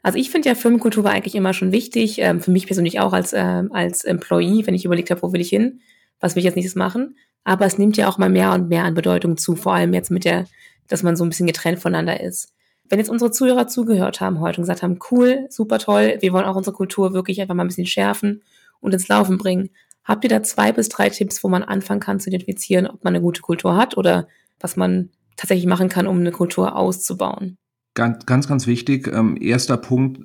Also 0.03 0.19
ich 0.19 0.31
finde 0.31 0.49
ja, 0.49 0.55
Firmenkultur 0.55 1.05
war 1.05 1.13
eigentlich 1.13 1.35
immer 1.35 1.53
schon 1.53 1.73
wichtig, 1.73 2.19
ähm, 2.21 2.41
für 2.41 2.51
mich 2.51 2.67
persönlich 2.67 3.01
auch 3.01 3.13
als, 3.13 3.33
äh, 3.33 3.65
als 3.71 4.05
Employee, 4.05 4.67
wenn 4.67 4.75
ich 4.75 4.85
überlegt 4.85 5.11
habe, 5.11 5.23
wo 5.23 5.33
will 5.33 5.41
ich 5.41 5.51
hin, 5.51 5.81
was 6.21 6.35
will 6.35 6.41
ich 6.41 6.47
als 6.47 6.57
nächstes 6.57 6.77
machen. 6.77 7.17
Aber 7.45 7.67
es 7.67 7.79
nimmt 7.79 7.97
ja 7.97 8.09
auch 8.09 8.19
mal 8.19 8.31
mehr 8.31 8.53
und 8.53 8.69
mehr 8.69 8.85
an 8.85 8.95
Bedeutung 8.95 9.37
zu, 9.37 9.57
vor 9.57 9.75
allem 9.75 9.93
jetzt 9.93 10.11
mit 10.11 10.25
der, 10.25 10.47
dass 10.87 11.03
man 11.03 11.17
so 11.17 11.25
ein 11.25 11.31
bisschen 11.31 11.47
getrennt 11.47 11.81
voneinander 11.81 12.21
ist. 12.21 12.55
Wenn 12.89 12.99
jetzt 12.99 13.11
unsere 13.11 13.31
Zuhörer 13.31 13.67
zugehört 13.67 14.21
haben 14.21 14.41
heute 14.41 14.59
und 14.59 14.63
gesagt 14.63 14.83
haben, 14.83 14.99
cool, 15.11 15.47
super 15.51 15.79
toll, 15.79 16.17
wir 16.21 16.33
wollen 16.33 16.47
auch 16.47 16.57
unsere 16.57 16.75
Kultur 16.75 17.13
wirklich 17.13 17.41
einfach 17.41 17.55
mal 17.55 17.65
ein 17.65 17.69
bisschen 17.69 17.87
schärfen 17.87 18.43
und 18.81 18.95
ins 18.95 19.09
Laufen 19.09 19.37
bringen, 19.37 19.71
habt 20.09 20.25
ihr 20.25 20.31
da 20.31 20.43
zwei 20.43 20.73
bis 20.73 20.89
drei 20.89 21.11
Tipps, 21.11 21.45
wo 21.45 21.49
man 21.49 21.63
anfangen 21.63 22.01
kann 22.01 22.19
zu 22.19 22.31
identifizieren, 22.31 22.87
ob 22.87 23.05
man 23.05 23.15
eine 23.15 23.23
gute 23.23 23.43
Kultur 23.43 23.77
hat 23.77 23.97
oder 23.97 24.27
was 24.59 24.77
man 24.77 25.11
tatsächlich 25.37 25.67
machen 25.67 25.89
kann, 25.89 26.09
um 26.09 26.19
eine 26.19 26.33
Kultur 26.33 26.75
auszubauen. 26.75 27.59
Ganz, 27.95 28.27
ganz, 28.27 28.49
ganz 28.49 28.67
wichtig. 28.67 29.07
Ähm, 29.07 29.37
erster 29.41 29.77
Punkt, 29.77 30.21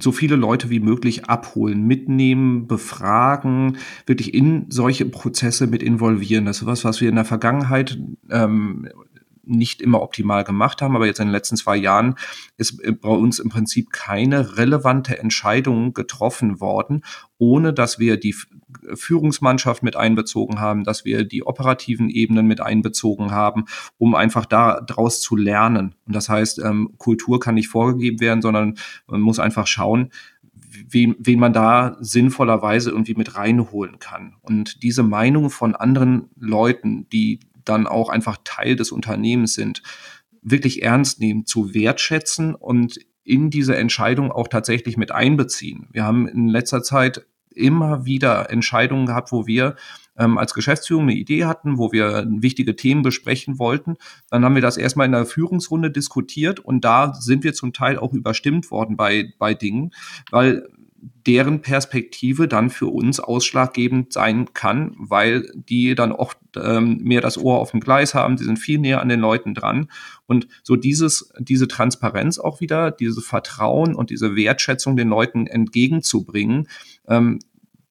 so 0.00 0.12
viele 0.12 0.36
Leute 0.36 0.70
wie 0.70 0.80
möglich 0.80 1.26
abholen, 1.26 1.86
mitnehmen, 1.86 2.66
befragen, 2.66 3.76
wirklich 4.06 4.32
in 4.32 4.66
solche 4.70 5.04
Prozesse 5.04 5.66
mit 5.66 5.82
involvieren. 5.82 6.46
Das 6.46 6.58
ist 6.58 6.66
was, 6.66 6.84
was 6.84 7.00
wir 7.00 7.10
in 7.10 7.16
der 7.16 7.26
Vergangenheit 7.26 7.98
ähm, 8.30 8.88
nicht 9.48 9.82
immer 9.82 10.02
optimal 10.02 10.44
gemacht 10.44 10.82
haben, 10.82 10.94
aber 10.94 11.06
jetzt 11.06 11.20
in 11.20 11.26
den 11.26 11.32
letzten 11.32 11.56
zwei 11.56 11.76
Jahren 11.76 12.16
ist 12.56 12.82
bei 13.00 13.08
uns 13.08 13.38
im 13.38 13.48
Prinzip 13.48 13.90
keine 13.90 14.56
relevante 14.56 15.18
Entscheidung 15.18 15.94
getroffen 15.94 16.60
worden, 16.60 17.02
ohne 17.38 17.72
dass 17.72 17.98
wir 17.98 18.18
die 18.18 18.34
Führungsmannschaft 18.94 19.82
mit 19.82 19.96
einbezogen 19.96 20.60
haben, 20.60 20.84
dass 20.84 21.04
wir 21.04 21.24
die 21.24 21.44
operativen 21.44 22.10
Ebenen 22.10 22.46
mit 22.46 22.60
einbezogen 22.60 23.30
haben, 23.30 23.64
um 23.96 24.14
einfach 24.14 24.46
daraus 24.46 25.20
zu 25.20 25.36
lernen. 25.36 25.94
Und 26.06 26.14
das 26.14 26.28
heißt, 26.28 26.58
ähm, 26.60 26.94
Kultur 26.98 27.40
kann 27.40 27.54
nicht 27.54 27.68
vorgegeben 27.68 28.20
werden, 28.20 28.42
sondern 28.42 28.76
man 29.06 29.20
muss 29.20 29.38
einfach 29.38 29.66
schauen, 29.66 30.10
wen, 30.88 31.16
wen 31.18 31.38
man 31.38 31.52
da 31.52 31.96
sinnvollerweise 32.00 32.90
irgendwie 32.90 33.14
mit 33.14 33.36
reinholen 33.36 33.98
kann. 33.98 34.34
Und 34.42 34.82
diese 34.82 35.02
Meinung 35.02 35.50
von 35.50 35.74
anderen 35.74 36.28
Leuten, 36.38 37.08
die 37.10 37.40
dann 37.68 37.86
auch 37.86 38.08
einfach 38.08 38.38
Teil 38.44 38.76
des 38.76 38.92
Unternehmens 38.92 39.54
sind, 39.54 39.82
wirklich 40.42 40.82
ernst 40.82 41.20
nehmen, 41.20 41.46
zu 41.46 41.74
wertschätzen 41.74 42.54
und 42.54 42.98
in 43.24 43.50
diese 43.50 43.76
Entscheidung 43.76 44.32
auch 44.32 44.48
tatsächlich 44.48 44.96
mit 44.96 45.12
einbeziehen. 45.12 45.88
Wir 45.92 46.04
haben 46.04 46.26
in 46.26 46.48
letzter 46.48 46.82
Zeit 46.82 47.26
immer 47.50 48.06
wieder 48.06 48.50
Entscheidungen 48.50 49.06
gehabt, 49.06 49.32
wo 49.32 49.46
wir 49.46 49.76
ähm, 50.16 50.38
als 50.38 50.54
Geschäftsführung 50.54 51.04
eine 51.04 51.14
Idee 51.14 51.44
hatten, 51.44 51.78
wo 51.78 51.92
wir 51.92 52.26
wichtige 52.28 52.76
Themen 52.76 53.02
besprechen 53.02 53.58
wollten. 53.58 53.96
Dann 54.30 54.44
haben 54.44 54.54
wir 54.54 54.62
das 54.62 54.76
erstmal 54.76 55.06
in 55.06 55.12
der 55.12 55.26
Führungsrunde 55.26 55.90
diskutiert 55.90 56.60
und 56.60 56.84
da 56.84 57.14
sind 57.14 57.44
wir 57.44 57.52
zum 57.52 57.72
Teil 57.72 57.98
auch 57.98 58.12
überstimmt 58.12 58.70
worden 58.70 58.96
bei, 58.96 59.32
bei 59.38 59.54
Dingen, 59.54 59.92
weil 60.30 60.68
deren 61.00 61.60
Perspektive 61.60 62.48
dann 62.48 62.70
für 62.70 62.86
uns 62.86 63.20
ausschlaggebend 63.20 64.12
sein 64.12 64.52
kann, 64.54 64.94
weil 64.98 65.50
die 65.54 65.94
dann 65.94 66.12
oft 66.12 66.38
ähm, 66.56 66.98
mehr 67.02 67.20
das 67.20 67.38
Ohr 67.38 67.58
auf 67.58 67.70
dem 67.70 67.80
Gleis 67.80 68.14
haben, 68.14 68.36
die 68.36 68.44
sind 68.44 68.58
viel 68.58 68.78
näher 68.78 69.00
an 69.00 69.08
den 69.08 69.20
Leuten 69.20 69.54
dran. 69.54 69.90
Und 70.26 70.48
so 70.62 70.76
dieses, 70.76 71.32
diese 71.38 71.68
Transparenz 71.68 72.38
auch 72.38 72.60
wieder, 72.60 72.90
dieses 72.90 73.24
Vertrauen 73.24 73.94
und 73.94 74.10
diese 74.10 74.36
Wertschätzung 74.36 74.96
den 74.96 75.08
Leuten 75.08 75.46
entgegenzubringen, 75.46 76.68
ähm, 77.06 77.38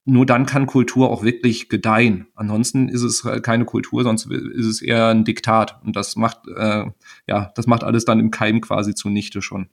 nur 0.10 0.26
dann 0.26 0.46
kann 0.46 0.67
Kultur 0.67 1.10
auch 1.10 1.24
wirklich 1.24 1.67
gedeihen. 1.67 2.28
Ansonsten 2.34 2.88
ist 2.88 3.04
es 3.04 3.24
keine 3.43 3.65
Kultur, 3.65 4.04
sonst 4.04 4.26
ist 4.32 4.65
es 4.65 4.82
eher 4.82 5.08
ein 5.08 5.26
Diktat. 5.26 5.82
Und 5.84 5.98
das 5.98 6.15
macht, 6.15 6.48
äh, 6.48 6.86
ja, 7.28 7.52
das 7.56 7.67
macht 7.67 7.84
alles 7.84 8.06
dann 8.06 8.22
im 8.22 8.32
Keim 8.32 8.62
quasi 8.62 8.96
zunichte 8.96 9.41
schon. 9.41 9.67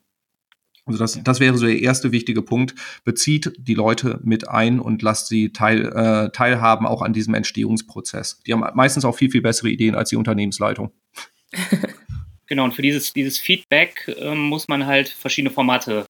Also 0.86 0.98
das, 0.98 1.22
das 1.22 1.40
wäre 1.40 1.56
so 1.56 1.66
der 1.66 1.80
erste 1.80 2.12
wichtige 2.12 2.42
Punkt. 2.42 2.74
Bezieht 3.04 3.52
die 3.56 3.74
Leute 3.74 4.20
mit 4.22 4.48
ein 4.48 4.80
und 4.80 5.02
lasst 5.02 5.28
sie 5.28 5.52
teil, 5.52 5.86
äh, 5.86 6.30
teilhaben 6.30 6.86
auch 6.86 7.00
an 7.02 7.12
diesem 7.12 7.34
Entstehungsprozess. 7.34 8.40
Die 8.46 8.52
haben 8.52 8.64
meistens 8.74 9.04
auch 9.04 9.16
viel, 9.16 9.30
viel 9.30 9.42
bessere 9.42 9.70
Ideen 9.70 9.94
als 9.94 10.10
die 10.10 10.16
Unternehmensleitung. 10.16 10.92
genau, 12.46 12.64
und 12.64 12.74
für 12.74 12.82
dieses, 12.82 13.12
dieses 13.12 13.38
Feedback 13.38 14.14
ähm, 14.18 14.38
muss 14.38 14.68
man 14.68 14.86
halt 14.86 15.08
verschiedene 15.08 15.52
Formate 15.52 16.04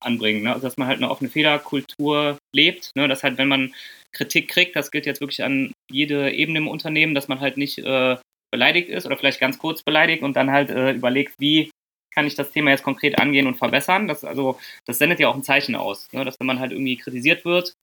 anbringen. 0.00 0.42
Ne? 0.42 0.52
Also 0.52 0.66
dass 0.66 0.76
man 0.76 0.88
halt 0.88 0.98
eine 0.98 1.10
offene 1.10 1.30
Fehlerkultur 1.30 2.38
lebt. 2.54 2.92
Ne? 2.94 3.08
Dass 3.08 3.22
halt, 3.22 3.38
wenn 3.38 3.48
man 3.48 3.74
Kritik 4.12 4.48
kriegt, 4.48 4.76
das 4.76 4.90
gilt 4.90 5.06
jetzt 5.06 5.20
wirklich 5.20 5.42
an 5.42 5.72
jede 5.90 6.32
Ebene 6.32 6.58
im 6.58 6.68
Unternehmen, 6.68 7.14
dass 7.14 7.28
man 7.28 7.40
halt 7.40 7.56
nicht 7.56 7.78
äh, 7.78 8.16
beleidigt 8.52 8.88
ist 8.88 9.06
oder 9.06 9.16
vielleicht 9.16 9.40
ganz 9.40 9.58
kurz 9.58 9.82
beleidigt 9.82 10.22
und 10.22 10.34
dann 10.36 10.50
halt 10.50 10.70
äh, 10.70 10.92
überlegt, 10.92 11.34
wie 11.38 11.70
kann 12.12 12.26
ich 12.26 12.34
das 12.34 12.50
Thema 12.50 12.70
jetzt 12.70 12.82
konkret 12.82 13.18
angehen 13.18 13.46
und 13.46 13.56
verbessern. 13.56 14.08
Das, 14.08 14.24
also, 14.24 14.58
das 14.86 14.98
sendet 14.98 15.20
ja 15.20 15.28
auch 15.28 15.34
ein 15.34 15.42
Zeichen 15.42 15.74
aus, 15.74 16.08
ne? 16.12 16.24
dass 16.24 16.38
wenn 16.40 16.46
man 16.46 16.60
halt 16.60 16.72
irgendwie 16.72 16.96
kritisiert 16.96 17.44
wird, 17.44 17.74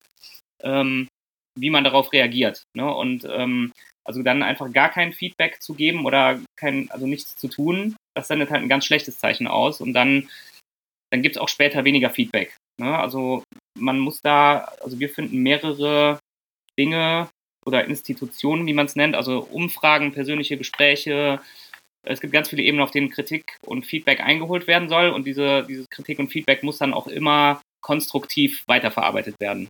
ähm, 0.61 1.07
wie 1.57 1.69
man 1.69 1.83
darauf 1.83 2.11
reagiert. 2.13 2.63
Ne? 2.75 2.93
Und 2.93 3.25
ähm, 3.29 3.71
also 4.05 4.23
dann 4.23 4.41
einfach 4.41 4.71
gar 4.71 4.89
kein 4.89 5.11
Feedback 5.11 5.61
zu 5.61 5.73
geben 5.73 6.05
oder 6.05 6.39
kein, 6.55 6.89
also 6.91 7.05
nichts 7.05 7.35
zu 7.35 7.49
tun, 7.49 7.95
das 8.15 8.29
sendet 8.29 8.49
halt 8.51 8.63
ein 8.63 8.69
ganz 8.69 8.85
schlechtes 8.85 9.19
Zeichen 9.19 9.47
aus 9.47 9.81
und 9.81 9.93
dann, 9.93 10.29
dann 11.11 11.21
gibt 11.21 11.35
es 11.35 11.41
auch 11.41 11.49
später 11.49 11.83
weniger 11.83 12.09
Feedback. 12.09 12.55
Ne? 12.79 12.97
Also 12.97 13.43
man 13.77 13.99
muss 13.99 14.21
da, 14.21 14.59
also 14.81 14.99
wir 14.99 15.09
finden 15.09 15.39
mehrere 15.43 16.19
Dinge 16.79 17.27
oder 17.65 17.83
Institutionen, 17.85 18.65
wie 18.65 18.73
man 18.73 18.85
es 18.85 18.95
nennt, 18.95 19.15
also 19.15 19.39
Umfragen, 19.39 20.13
persönliche 20.13 20.57
Gespräche. 20.57 21.41
Es 22.09 22.21
gibt 22.21 22.33
ganz 22.33 22.49
viele 22.49 22.63
Ebenen, 22.63 22.83
auf 22.83 22.91
denen 22.91 23.09
Kritik 23.09 23.57
und 23.65 23.85
Feedback 23.85 24.21
eingeholt 24.21 24.67
werden 24.67 24.89
soll 24.89 25.09
und 25.09 25.25
diese, 25.25 25.65
dieses 25.67 25.89
Kritik 25.89 26.19
und 26.19 26.29
Feedback 26.29 26.63
muss 26.63 26.77
dann 26.77 26.93
auch 26.93 27.07
immer 27.07 27.61
konstruktiv 27.81 28.63
weiterverarbeitet 28.67 29.39
werden. 29.39 29.67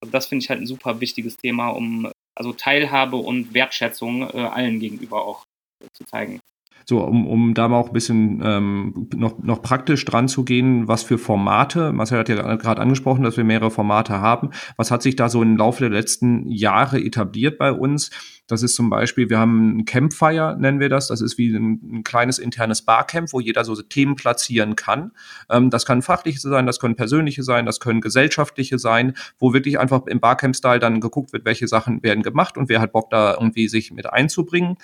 Also 0.00 0.12
das 0.12 0.26
finde 0.26 0.42
ich 0.42 0.50
halt 0.50 0.60
ein 0.60 0.66
super 0.66 1.00
wichtiges 1.00 1.36
Thema, 1.36 1.68
um 1.68 2.10
also 2.36 2.52
Teilhabe 2.52 3.16
und 3.16 3.54
Wertschätzung 3.54 4.22
äh, 4.22 4.38
allen 4.38 4.80
gegenüber 4.80 5.24
auch 5.24 5.44
äh, 5.82 5.88
zu 5.92 6.04
zeigen. 6.04 6.40
So, 6.86 7.02
um, 7.02 7.26
um 7.26 7.54
da 7.54 7.68
mal 7.68 7.78
auch 7.78 7.88
ein 7.88 7.92
bisschen 7.92 8.42
ähm, 8.44 9.08
noch, 9.14 9.38
noch 9.42 9.62
praktisch 9.62 10.04
dran 10.04 10.28
zu 10.28 10.44
gehen, 10.44 10.86
was 10.88 11.02
für 11.02 11.18
Formate, 11.18 11.92
Marcel 11.92 12.18
hat 12.18 12.28
ja 12.28 12.56
gerade 12.56 12.80
angesprochen, 12.80 13.22
dass 13.22 13.36
wir 13.36 13.44
mehrere 13.44 13.70
Formate 13.70 14.20
haben. 14.20 14.50
Was 14.76 14.90
hat 14.90 15.02
sich 15.02 15.16
da 15.16 15.28
so 15.28 15.42
im 15.42 15.56
Laufe 15.56 15.80
der 15.80 15.90
letzten 15.90 16.48
Jahre 16.50 17.00
etabliert 17.00 17.58
bei 17.58 17.72
uns? 17.72 18.10
Das 18.46 18.62
ist 18.62 18.74
zum 18.74 18.90
Beispiel, 18.90 19.30
wir 19.30 19.38
haben 19.38 19.78
ein 19.78 19.84
Campfire, 19.86 20.56
nennen 20.58 20.78
wir 20.78 20.90
das. 20.90 21.08
Das 21.08 21.22
ist 21.22 21.38
wie 21.38 21.54
ein, 21.54 21.80
ein 21.82 22.04
kleines 22.04 22.38
internes 22.38 22.82
Barcamp, 22.82 23.32
wo 23.32 23.40
jeder 23.40 23.64
so 23.64 23.74
Themen 23.80 24.16
platzieren 24.16 24.76
kann. 24.76 25.12
Ähm, 25.48 25.70
das 25.70 25.86
kann 25.86 26.02
fachliche 26.02 26.40
sein, 26.40 26.66
das 26.66 26.78
können 26.78 26.96
persönliche 26.96 27.42
sein, 27.42 27.64
das 27.64 27.80
können 27.80 28.02
gesellschaftliche 28.02 28.78
sein, 28.78 29.14
wo 29.38 29.54
wirklich 29.54 29.78
einfach 29.78 30.06
im 30.06 30.20
Barcamp-Style 30.20 30.78
dann 30.78 31.00
geguckt 31.00 31.32
wird, 31.32 31.46
welche 31.46 31.68
Sachen 31.68 32.02
werden 32.02 32.22
gemacht 32.22 32.58
und 32.58 32.68
wer 32.68 32.80
hat 32.80 32.92
Bock 32.92 33.08
da 33.08 33.32
irgendwie 33.32 33.68
sich 33.68 33.92
mit 33.92 34.12
einzubringen. 34.12 34.76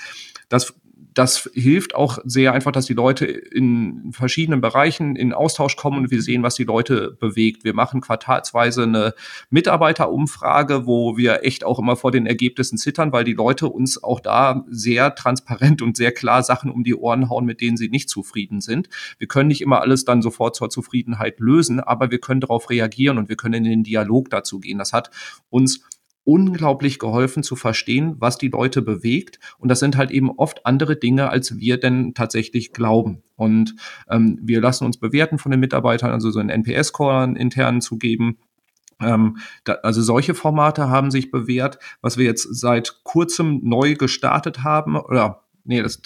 Das 0.48 0.74
das 1.14 1.50
hilft 1.54 1.94
auch 1.94 2.18
sehr 2.24 2.52
einfach, 2.52 2.72
dass 2.72 2.86
die 2.86 2.94
Leute 2.94 3.24
in 3.26 4.12
verschiedenen 4.12 4.60
Bereichen 4.60 5.16
in 5.16 5.32
Austausch 5.32 5.76
kommen 5.76 5.98
und 5.98 6.10
wir 6.10 6.22
sehen, 6.22 6.42
was 6.42 6.54
die 6.54 6.64
Leute 6.64 7.16
bewegt. 7.18 7.64
Wir 7.64 7.74
machen 7.74 8.00
quartalsweise 8.00 8.84
eine 8.84 9.14
Mitarbeiterumfrage, 9.50 10.86
wo 10.86 11.16
wir 11.16 11.44
echt 11.44 11.64
auch 11.64 11.78
immer 11.78 11.96
vor 11.96 12.12
den 12.12 12.26
Ergebnissen 12.26 12.78
zittern, 12.78 13.12
weil 13.12 13.24
die 13.24 13.32
Leute 13.32 13.68
uns 13.68 14.02
auch 14.02 14.20
da 14.20 14.64
sehr 14.68 15.14
transparent 15.14 15.82
und 15.82 15.96
sehr 15.96 16.12
klar 16.12 16.42
Sachen 16.42 16.70
um 16.70 16.84
die 16.84 16.94
Ohren 16.94 17.28
hauen, 17.28 17.44
mit 17.44 17.60
denen 17.60 17.76
sie 17.76 17.88
nicht 17.88 18.08
zufrieden 18.08 18.60
sind. 18.60 18.88
Wir 19.18 19.26
können 19.26 19.48
nicht 19.48 19.62
immer 19.62 19.80
alles 19.80 20.04
dann 20.04 20.22
sofort 20.22 20.54
zur 20.54 20.70
Zufriedenheit 20.70 21.40
lösen, 21.40 21.80
aber 21.80 22.10
wir 22.10 22.20
können 22.20 22.40
darauf 22.40 22.70
reagieren 22.70 23.18
und 23.18 23.28
wir 23.28 23.36
können 23.36 23.64
in 23.64 23.70
den 23.70 23.82
Dialog 23.84 24.30
dazu 24.30 24.60
gehen. 24.60 24.78
Das 24.78 24.92
hat 24.92 25.10
uns 25.48 25.82
unglaublich 26.30 27.00
geholfen 27.00 27.42
zu 27.42 27.56
verstehen, 27.56 28.14
was 28.20 28.38
die 28.38 28.50
Leute 28.50 28.82
bewegt. 28.82 29.40
Und 29.58 29.68
das 29.68 29.80
sind 29.80 29.96
halt 29.96 30.12
eben 30.12 30.30
oft 30.30 30.64
andere 30.64 30.94
Dinge, 30.94 31.28
als 31.28 31.58
wir 31.58 31.76
denn 31.76 32.14
tatsächlich 32.14 32.72
glauben. 32.72 33.24
Und 33.34 33.74
ähm, 34.08 34.38
wir 34.40 34.60
lassen 34.60 34.84
uns 34.84 34.96
bewerten 34.96 35.38
von 35.38 35.50
den 35.50 35.58
Mitarbeitern, 35.58 36.12
also 36.12 36.30
so 36.30 36.38
einen 36.38 36.50
NPS-Score 36.50 37.34
intern 37.36 37.80
zu 37.80 37.98
geben. 37.98 38.38
Ähm, 39.00 39.38
da, 39.64 39.72
also 39.82 40.02
solche 40.02 40.34
Formate 40.34 40.88
haben 40.88 41.10
sich 41.10 41.32
bewährt. 41.32 41.80
Was 42.00 42.16
wir 42.16 42.26
jetzt 42.26 42.46
seit 42.54 43.00
kurzem 43.02 43.58
neu 43.64 43.96
gestartet 43.96 44.62
haben, 44.62 44.96
oder 44.96 45.39
nee, 45.64 45.82
das, 45.82 46.02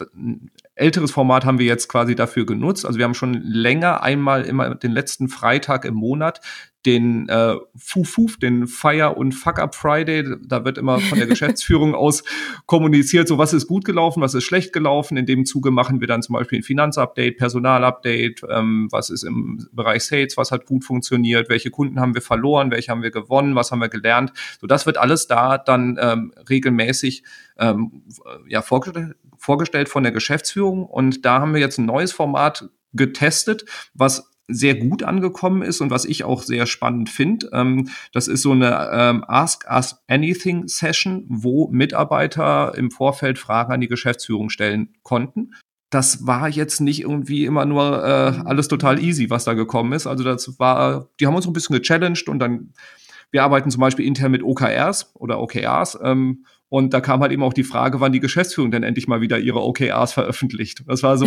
älteres 0.75 1.11
Format 1.11 1.45
haben 1.45 1.59
wir 1.59 1.67
jetzt 1.67 1.89
quasi 1.89 2.15
dafür 2.15 2.47
genutzt. 2.47 2.85
Also 2.87 2.99
wir 2.99 3.05
haben 3.05 3.15
schon 3.15 3.35
länger 3.35 4.03
einmal 4.03 4.43
immer 4.43 4.75
den 4.75 4.93
letzten 4.93 5.29
Freitag 5.29 5.85
im 5.85 5.95
Monat 5.95 6.41
den 6.87 7.29
äh, 7.31 7.55
Fufuf, 7.77 8.37
den 8.37 8.67
Fire 8.67 9.15
und 9.15 9.33
Fuck 9.33 9.59
Up 9.59 9.75
Friday. 9.75 10.37
Da 10.47 10.65
wird 10.65 10.77
immer 10.77 11.01
von 11.01 11.19
der 11.19 11.27
Geschäftsführung 11.35 11.95
aus 11.95 12.23
kommuniziert, 12.67 13.27
so 13.27 13.39
was 13.39 13.55
ist 13.55 13.67
gut 13.67 13.85
gelaufen, 13.85 14.21
was 14.21 14.35
ist 14.35 14.45
schlecht 14.45 14.73
gelaufen. 14.73 15.17
In 15.17 15.27
dem 15.27 15.47
Zuge 15.47 15.71
machen 15.71 16.01
wir 16.01 16.07
dann 16.07 16.23
zum 16.23 16.35
Beispiel 16.35 16.59
ein 16.59 16.63
Finanzupdate, 16.63 17.39
Personalupdate, 17.39 18.43
ähm, 18.51 18.89
was 18.91 19.11
ist 19.11 19.23
im 19.23 19.67
Bereich 19.73 20.05
Sales, 20.05 20.37
was 20.37 20.51
hat 20.51 20.67
gut 20.67 20.85
funktioniert, 20.85 21.49
welche 21.49 21.71
Kunden 21.71 22.01
haben 22.01 22.15
wir 22.15 22.23
verloren, 22.23 22.71
welche 22.71 22.91
haben 22.91 23.03
wir 23.03 23.11
gewonnen, 23.11 23.55
was 23.55 23.73
haben 23.73 23.81
wir 23.81 23.89
gelernt. 23.89 24.33
So, 24.61 24.67
das 24.67 24.85
wird 24.85 24.99
alles 24.99 25.27
da 25.27 25.57
dann 25.57 25.99
ähm, 26.01 26.33
regelmäßig 26.49 27.23
ähm, 27.59 28.03
ja, 28.49 28.63
vorgestellt, 28.63 29.17
vorgestellt 29.45 29.89
von 29.89 30.03
der 30.03 30.13
Geschäftsführung. 30.13 30.85
Und 30.85 31.25
da 31.25 31.41
haben 31.41 31.55
wir 31.55 31.61
jetzt 31.61 31.79
ein 31.79 31.87
neues 31.87 32.13
Format 32.13 32.69
getestet, 32.93 33.65
was 33.93 34.31
sehr 34.47 34.75
gut 34.75 35.03
angekommen 35.03 35.63
ist 35.63 35.81
und 35.81 35.91
was 35.91 36.05
ich 36.05 36.25
auch 36.25 36.43
sehr 36.43 36.67
spannend 36.67 37.09
finde. 37.09 37.49
Ähm, 37.53 37.89
das 38.13 38.29
ist 38.29 38.43
so 38.43 38.53
eine 38.53 38.91
ähm, 38.93 39.25
Ask 39.27 39.67
Us 39.71 40.03
Anything 40.07 40.69
Session, 40.69 41.25
wo 41.29 41.69
Mitarbeiter 41.69 42.75
im 42.77 42.91
Vorfeld 42.91 43.39
Fragen 43.39 43.73
an 43.73 43.81
die 43.81 43.89
Geschäftsführung 43.89 44.51
stellen 44.51 44.95
konnten. 45.03 45.55
Das 45.91 46.27
war 46.27 46.49
jetzt 46.49 46.81
nicht 46.81 47.01
irgendwie 47.01 47.45
immer 47.45 47.65
nur 47.65 48.05
äh, 48.05 48.43
alles 48.45 48.69
total 48.69 49.03
easy, 49.03 49.31
was 49.31 49.45
da 49.45 49.55
gekommen 49.55 49.93
ist. 49.93 50.07
Also 50.07 50.25
das 50.25 50.59
war, 50.59 51.09
die 51.21 51.27
haben 51.27 51.37
uns 51.37 51.47
ein 51.47 51.53
bisschen 51.53 51.77
gechallenged 51.77 52.29
und 52.29 52.39
dann, 52.39 52.75
wir 53.31 53.45
arbeiten 53.45 53.71
zum 53.71 53.81
Beispiel 53.81 54.07
intern 54.07 54.33
mit 54.33 54.43
OKRs 54.43 55.13
oder 55.15 55.41
OKRs. 55.41 55.99
Ähm, 56.03 56.45
und 56.75 56.93
da 56.93 57.01
kam 57.01 57.21
halt 57.21 57.31
eben 57.31 57.45
auch 57.45 57.53
die 57.53 57.63
Frage, 57.63 58.01
wann 58.01 58.11
die 58.11 58.19
Geschäftsführung 58.19 58.73
denn 58.73 58.83
endlich 58.83 59.07
mal 59.07 59.21
wieder 59.21 59.39
ihre 59.39 59.63
OKRs 59.63 60.13
veröffentlicht. 60.13 60.83
Das 60.89 61.05
war 61.05 61.17
so, 61.17 61.25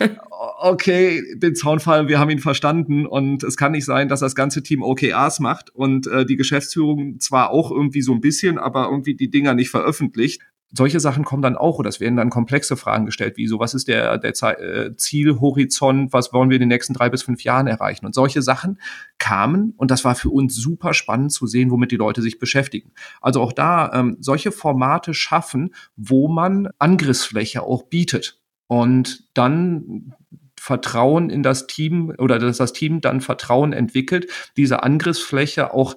okay, 0.60 1.24
den 1.34 1.56
Zaunfall, 1.56 2.06
wir 2.06 2.20
haben 2.20 2.30
ihn 2.30 2.38
verstanden 2.38 3.04
und 3.04 3.42
es 3.42 3.56
kann 3.56 3.72
nicht 3.72 3.84
sein, 3.84 4.08
dass 4.08 4.20
das 4.20 4.36
ganze 4.36 4.62
Team 4.62 4.84
OKRs 4.84 5.40
macht 5.40 5.74
und 5.74 6.06
äh, 6.06 6.24
die 6.24 6.36
Geschäftsführung 6.36 7.18
zwar 7.18 7.50
auch 7.50 7.72
irgendwie 7.72 8.00
so 8.00 8.12
ein 8.12 8.20
bisschen, 8.20 8.58
aber 8.58 8.84
irgendwie 8.84 9.16
die 9.16 9.28
Dinger 9.28 9.54
nicht 9.54 9.70
veröffentlicht 9.70 10.42
solche 10.72 11.00
Sachen 11.00 11.24
kommen 11.24 11.42
dann 11.42 11.56
auch 11.56 11.78
oder 11.78 11.88
es 11.88 12.00
werden 12.00 12.16
dann 12.16 12.30
komplexe 12.30 12.76
Fragen 12.76 13.06
gestellt, 13.06 13.36
wie 13.36 13.46
so, 13.46 13.58
was 13.58 13.74
ist 13.74 13.88
der, 13.88 14.18
der 14.18 14.32
äh, 14.60 14.96
Zielhorizont, 14.96 16.12
was 16.12 16.32
wollen 16.32 16.50
wir 16.50 16.56
in 16.56 16.60
den 16.60 16.68
nächsten 16.68 16.92
drei 16.92 17.08
bis 17.08 17.22
fünf 17.22 17.44
Jahren 17.44 17.66
erreichen? 17.66 18.06
Und 18.06 18.14
solche 18.14 18.42
Sachen 18.42 18.80
kamen 19.18 19.74
und 19.76 19.90
das 19.90 20.04
war 20.04 20.14
für 20.14 20.30
uns 20.30 20.56
super 20.56 20.94
spannend 20.94 21.32
zu 21.32 21.46
sehen, 21.46 21.70
womit 21.70 21.92
die 21.92 21.96
Leute 21.96 22.22
sich 22.22 22.38
beschäftigen. 22.38 22.92
Also 23.20 23.40
auch 23.40 23.52
da 23.52 23.92
ähm, 23.92 24.16
solche 24.20 24.52
Formate 24.52 25.14
schaffen, 25.14 25.74
wo 25.96 26.28
man 26.28 26.68
Angriffsfläche 26.78 27.62
auch 27.62 27.84
bietet 27.84 28.40
und 28.66 29.24
dann 29.34 30.14
Vertrauen 30.58 31.30
in 31.30 31.44
das 31.44 31.68
Team 31.68 32.12
oder 32.18 32.40
dass 32.40 32.56
das 32.56 32.72
Team 32.72 33.00
dann 33.00 33.20
Vertrauen 33.20 33.72
entwickelt, 33.72 34.26
diese 34.56 34.82
Angriffsfläche 34.82 35.72
auch 35.72 35.96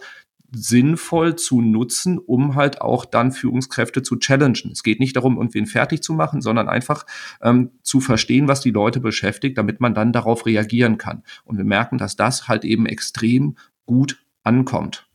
sinnvoll 0.51 1.35
zu 1.35 1.61
nutzen, 1.61 2.17
um 2.17 2.55
halt 2.55 2.81
auch 2.81 3.05
dann 3.05 3.31
Führungskräfte 3.31 4.03
zu 4.03 4.17
challengen. 4.17 4.71
Es 4.71 4.83
geht 4.83 4.99
nicht 4.99 5.15
darum, 5.15 5.37
irgendwen 5.37 5.65
fertig 5.65 6.01
zu 6.01 6.13
machen, 6.13 6.41
sondern 6.41 6.69
einfach 6.69 7.05
ähm, 7.41 7.71
zu 7.83 7.99
verstehen, 7.99 8.47
was 8.47 8.61
die 8.61 8.71
Leute 8.71 8.99
beschäftigt, 8.99 9.57
damit 9.57 9.79
man 9.79 9.93
dann 9.93 10.11
darauf 10.11 10.45
reagieren 10.45 10.97
kann. 10.97 11.23
Und 11.45 11.57
wir 11.57 11.65
merken, 11.65 11.97
dass 11.97 12.15
das 12.15 12.47
halt 12.47 12.65
eben 12.65 12.85
extrem 12.85 13.57
gut 13.85 14.23
ankommt. 14.43 15.07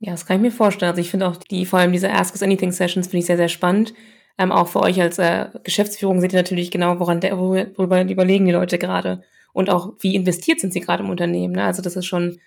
Ja, 0.00 0.12
das 0.12 0.26
kann 0.26 0.36
ich 0.36 0.42
mir 0.42 0.50
vorstellen. 0.50 0.90
Also 0.90 1.00
ich 1.00 1.10
finde 1.10 1.28
auch 1.28 1.36
die, 1.36 1.64
vor 1.64 1.78
allem 1.78 1.92
diese 1.92 2.10
Ask 2.10 2.34
Us 2.34 2.42
Anything 2.42 2.72
Sessions 2.72 3.06
finde 3.06 3.18
ich 3.18 3.26
sehr, 3.26 3.36
sehr 3.36 3.48
spannend. 3.48 3.94
Ähm, 4.38 4.50
auch 4.50 4.68
für 4.68 4.80
euch 4.80 5.00
als 5.00 5.18
äh, 5.18 5.46
Geschäftsführung 5.62 6.20
seht 6.20 6.32
ihr 6.32 6.38
natürlich 6.38 6.70
genau, 6.70 6.98
woran 6.98 7.20
der, 7.20 7.38
worüber 7.38 8.02
überlegen 8.02 8.46
die 8.46 8.52
Leute 8.52 8.78
gerade 8.78 9.22
und 9.52 9.70
auch 9.70 9.92
wie 10.00 10.14
investiert 10.14 10.60
sind 10.60 10.72
sie 10.72 10.80
gerade 10.80 11.02
im 11.02 11.10
Unternehmen. 11.10 11.54
Ne? 11.54 11.64
Also 11.64 11.82
das 11.82 11.96
ist 11.96 12.06
schon 12.06 12.40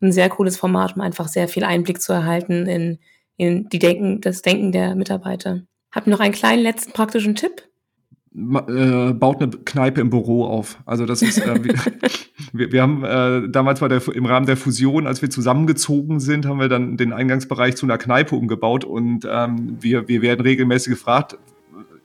ein 0.00 0.12
sehr 0.12 0.28
cooles 0.28 0.56
Format, 0.56 0.96
um 0.96 1.02
einfach 1.02 1.28
sehr 1.28 1.48
viel 1.48 1.64
Einblick 1.64 2.00
zu 2.00 2.12
erhalten 2.12 2.66
in, 2.66 2.98
in 3.36 3.68
die 3.68 3.78
Denken, 3.78 4.20
das 4.20 4.42
Denken 4.42 4.72
der 4.72 4.94
Mitarbeiter. 4.94 5.62
Habt 5.90 6.06
ihr 6.06 6.10
noch 6.10 6.20
einen 6.20 6.34
kleinen 6.34 6.62
letzten 6.62 6.92
praktischen 6.92 7.34
Tipp? 7.34 7.62
Äh, 8.36 9.14
baut 9.14 9.40
eine 9.40 9.50
Kneipe 9.50 10.02
im 10.02 10.10
Büro 10.10 10.44
auf. 10.44 10.78
Also 10.84 11.06
das 11.06 11.22
ist, 11.22 11.38
äh, 11.38 11.64
wir, 11.64 11.74
wir 12.70 12.82
haben 12.82 13.02
äh, 13.02 13.48
damals 13.48 13.80
bei 13.80 13.88
der, 13.88 14.06
im 14.08 14.26
Rahmen 14.26 14.44
der 14.44 14.58
Fusion, 14.58 15.06
als 15.06 15.22
wir 15.22 15.30
zusammengezogen 15.30 16.20
sind, 16.20 16.44
haben 16.44 16.60
wir 16.60 16.68
dann 16.68 16.98
den 16.98 17.14
Eingangsbereich 17.14 17.76
zu 17.76 17.86
einer 17.86 17.96
Kneipe 17.96 18.36
umgebaut 18.36 18.84
und 18.84 19.26
ähm, 19.30 19.78
wir, 19.80 20.06
wir 20.08 20.20
werden 20.20 20.42
regelmäßig 20.42 20.92
gefragt, 20.92 21.38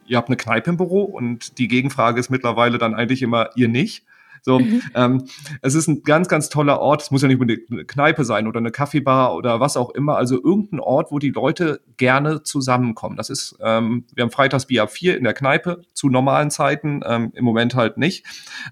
ihr 0.05 0.15
habt 0.15 0.29
eine 0.29 0.37
Kneipe 0.37 0.69
im 0.69 0.77
Büro 0.77 1.03
und 1.03 1.57
die 1.57 1.67
Gegenfrage 1.67 2.19
ist 2.19 2.29
mittlerweile 2.29 2.77
dann 2.77 2.93
eigentlich 2.93 3.21
immer, 3.21 3.49
ihr 3.55 3.67
nicht. 3.67 4.05
So, 4.43 4.59
mhm. 4.59 4.81
ähm, 4.95 5.23
es 5.61 5.75
ist 5.75 5.87
ein 5.87 6.01
ganz, 6.03 6.27
ganz 6.27 6.49
toller 6.49 6.79
Ort. 6.79 7.03
Es 7.03 7.11
muss 7.11 7.21
ja 7.21 7.27
nicht 7.27 7.41
eine 7.41 7.85
Kneipe 7.85 8.25
sein 8.25 8.47
oder 8.47 8.59
eine 8.59 8.71
Kaffeebar 8.71 9.35
oder 9.35 9.59
was 9.59 9.77
auch 9.77 9.91
immer. 9.91 10.17
Also 10.17 10.43
irgendein 10.43 10.79
Ort, 10.79 11.11
wo 11.11 11.19
die 11.19 11.29
Leute 11.29 11.81
gerne 11.97 12.41
zusammenkommen. 12.41 13.17
Das 13.17 13.29
ist, 13.29 13.57
ähm, 13.61 14.05
wir 14.15 14.23
haben 14.23 14.31
freitags 14.31 14.65
Bier 14.65 14.83
ab 14.83 14.91
vier 14.91 15.15
in 15.15 15.23
der 15.23 15.33
Kneipe 15.33 15.83
zu 15.93 16.09
normalen 16.09 16.49
Zeiten, 16.49 17.01
ähm, 17.05 17.31
im 17.35 17.45
Moment 17.45 17.75
halt 17.75 17.97
nicht. 17.97 18.25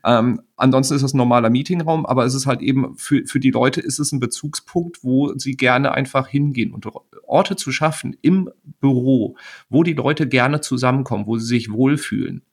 Ähm, 0.03 0.41
ansonsten 0.57 0.95
ist 0.95 1.03
es 1.03 1.13
ein 1.13 1.17
normaler 1.17 1.51
Meetingraum, 1.51 2.05
aber 2.05 2.25
es 2.25 2.33
ist 2.33 2.47
halt 2.47 2.61
eben 2.61 2.95
für, 2.97 3.25
für 3.25 3.39
die 3.39 3.51
Leute 3.51 3.79
ist 3.79 3.99
es 3.99 4.11
ein 4.11 4.19
Bezugspunkt, 4.19 5.03
wo 5.03 5.37
sie 5.37 5.55
gerne 5.55 5.91
einfach 5.91 6.27
hingehen. 6.27 6.73
Und 6.73 6.87
Orte 7.27 7.55
zu 7.55 7.71
schaffen 7.71 8.17
im 8.21 8.49
Büro, 8.81 9.37
wo 9.69 9.83
die 9.83 9.93
Leute 9.93 10.27
gerne 10.27 10.61
zusammenkommen, 10.61 11.27
wo 11.27 11.37
sie 11.37 11.45
sich 11.45 11.71
wohlfühlen, 11.71 12.43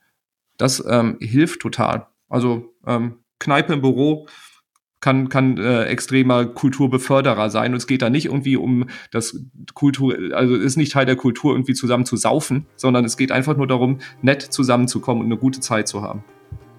das 0.58 0.84
ähm, 0.86 1.16
hilft 1.20 1.60
total. 1.60 2.08
Also 2.28 2.74
ähm, 2.86 3.16
Kneipe 3.38 3.74
im 3.74 3.82
Büro 3.82 4.26
kann, 5.00 5.28
kann 5.28 5.58
äh, 5.58 5.84
extremer 5.84 6.46
Kulturbeförderer 6.46 7.50
sein. 7.50 7.72
Und 7.72 7.76
es 7.76 7.86
geht 7.86 8.02
da 8.02 8.10
nicht 8.10 8.26
irgendwie 8.26 8.56
um 8.56 8.86
das 9.12 9.38
Kultur, 9.74 10.16
also 10.32 10.54
ist 10.54 10.76
nicht 10.76 10.92
Teil 10.92 11.06
der 11.06 11.16
Kultur, 11.16 11.52
irgendwie 11.52 11.74
zusammen 11.74 12.06
zu 12.06 12.16
saufen, 12.16 12.66
sondern 12.76 13.04
es 13.04 13.16
geht 13.16 13.30
einfach 13.30 13.56
nur 13.56 13.66
darum, 13.66 13.98
nett 14.22 14.42
zusammenzukommen 14.42 15.22
und 15.22 15.30
eine 15.30 15.38
gute 15.38 15.60
Zeit 15.60 15.86
zu 15.86 16.02
haben. 16.02 16.24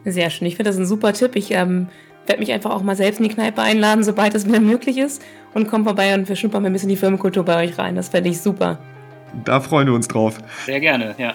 Sehr 0.03 0.29
schön. 0.29 0.47
Ich 0.47 0.55
finde 0.55 0.69
das 0.69 0.77
ein 0.77 0.85
super 0.85 1.13
Tipp. 1.13 1.35
Ich 1.35 1.51
ähm, 1.51 1.87
werde 2.25 2.39
mich 2.39 2.51
einfach 2.51 2.71
auch 2.71 2.83
mal 2.83 2.95
selbst 2.95 3.19
in 3.19 3.27
die 3.27 3.33
Kneipe 3.33 3.61
einladen, 3.61 4.03
sobald 4.03 4.35
es 4.35 4.45
wieder 4.45 4.59
möglich 4.61 4.97
ist. 4.97 5.23
Und 5.53 5.69
komme 5.69 5.85
vorbei 5.85 6.13
und 6.13 6.27
wir 6.27 6.35
schnuppern 6.35 6.65
ein 6.65 6.73
bisschen 6.73 6.89
die 6.89 6.97
Firmenkultur 6.97 7.43
bei 7.43 7.63
euch 7.63 7.77
rein. 7.77 7.95
Das 7.95 8.09
fände 8.09 8.29
ich 8.29 8.41
super. 8.41 8.79
Da 9.45 9.59
freuen 9.59 9.87
wir 9.87 9.93
uns 9.93 10.07
drauf. 10.07 10.37
Sehr 10.65 10.79
gerne, 10.79 11.15
ja. 11.17 11.33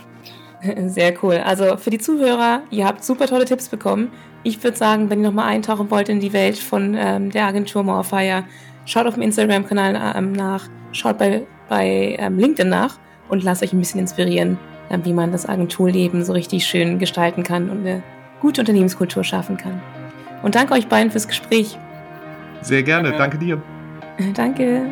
Sehr 0.89 1.15
cool. 1.23 1.37
Also 1.37 1.77
für 1.77 1.91
die 1.91 1.99
Zuhörer, 1.99 2.63
ihr 2.71 2.87
habt 2.87 3.05
super 3.05 3.27
tolle 3.27 3.45
Tipps 3.45 3.69
bekommen. 3.69 4.11
Ich 4.45 4.63
würde 4.63 4.77
sagen, 4.77 5.11
wenn 5.11 5.21
ihr 5.21 5.29
nochmal 5.29 5.49
eintauchen 5.49 5.91
wollt 5.91 6.09
in 6.09 6.21
die 6.21 6.33
Welt 6.33 6.59
von 6.59 6.97
ähm, 6.99 7.31
der 7.31 7.47
Agentur 7.47 7.83
Mauerfeier, 7.83 8.45
schaut 8.85 9.07
auf 9.07 9.15
dem 9.15 9.23
Instagram-Kanal 9.23 10.15
ähm, 10.17 10.33
nach, 10.33 10.69
schaut 10.93 11.19
bei, 11.19 11.43
bei 11.69 12.17
ähm, 12.19 12.39
LinkedIn 12.39 12.69
nach 12.69 12.99
und 13.29 13.45
lasst 13.45 13.63
euch 13.63 13.73
ein 13.73 13.79
bisschen 13.79 14.01
inspirieren, 14.01 14.59
ähm, 14.91 15.05
wie 15.05 15.13
man 15.13 15.31
das 15.31 15.49
Agenturleben 15.49 16.25
so 16.25 16.33
richtig 16.33 16.67
schön 16.67 16.99
gestalten 16.99 17.45
kann 17.45 17.71
und 17.71 17.87
eine 17.87 18.03
gute 18.41 18.61
Unternehmenskultur 18.63 19.23
schaffen 19.23 19.57
kann. 19.57 19.81
Und 20.43 20.57
danke 20.57 20.75
euch 20.75 20.89
beiden 20.89 21.13
fürs 21.13 21.29
Gespräch. 21.29 21.79
Sehr 22.63 22.83
gerne, 22.83 23.13
danke 23.13 23.39
dir. 23.39 23.63
Danke. 24.35 24.87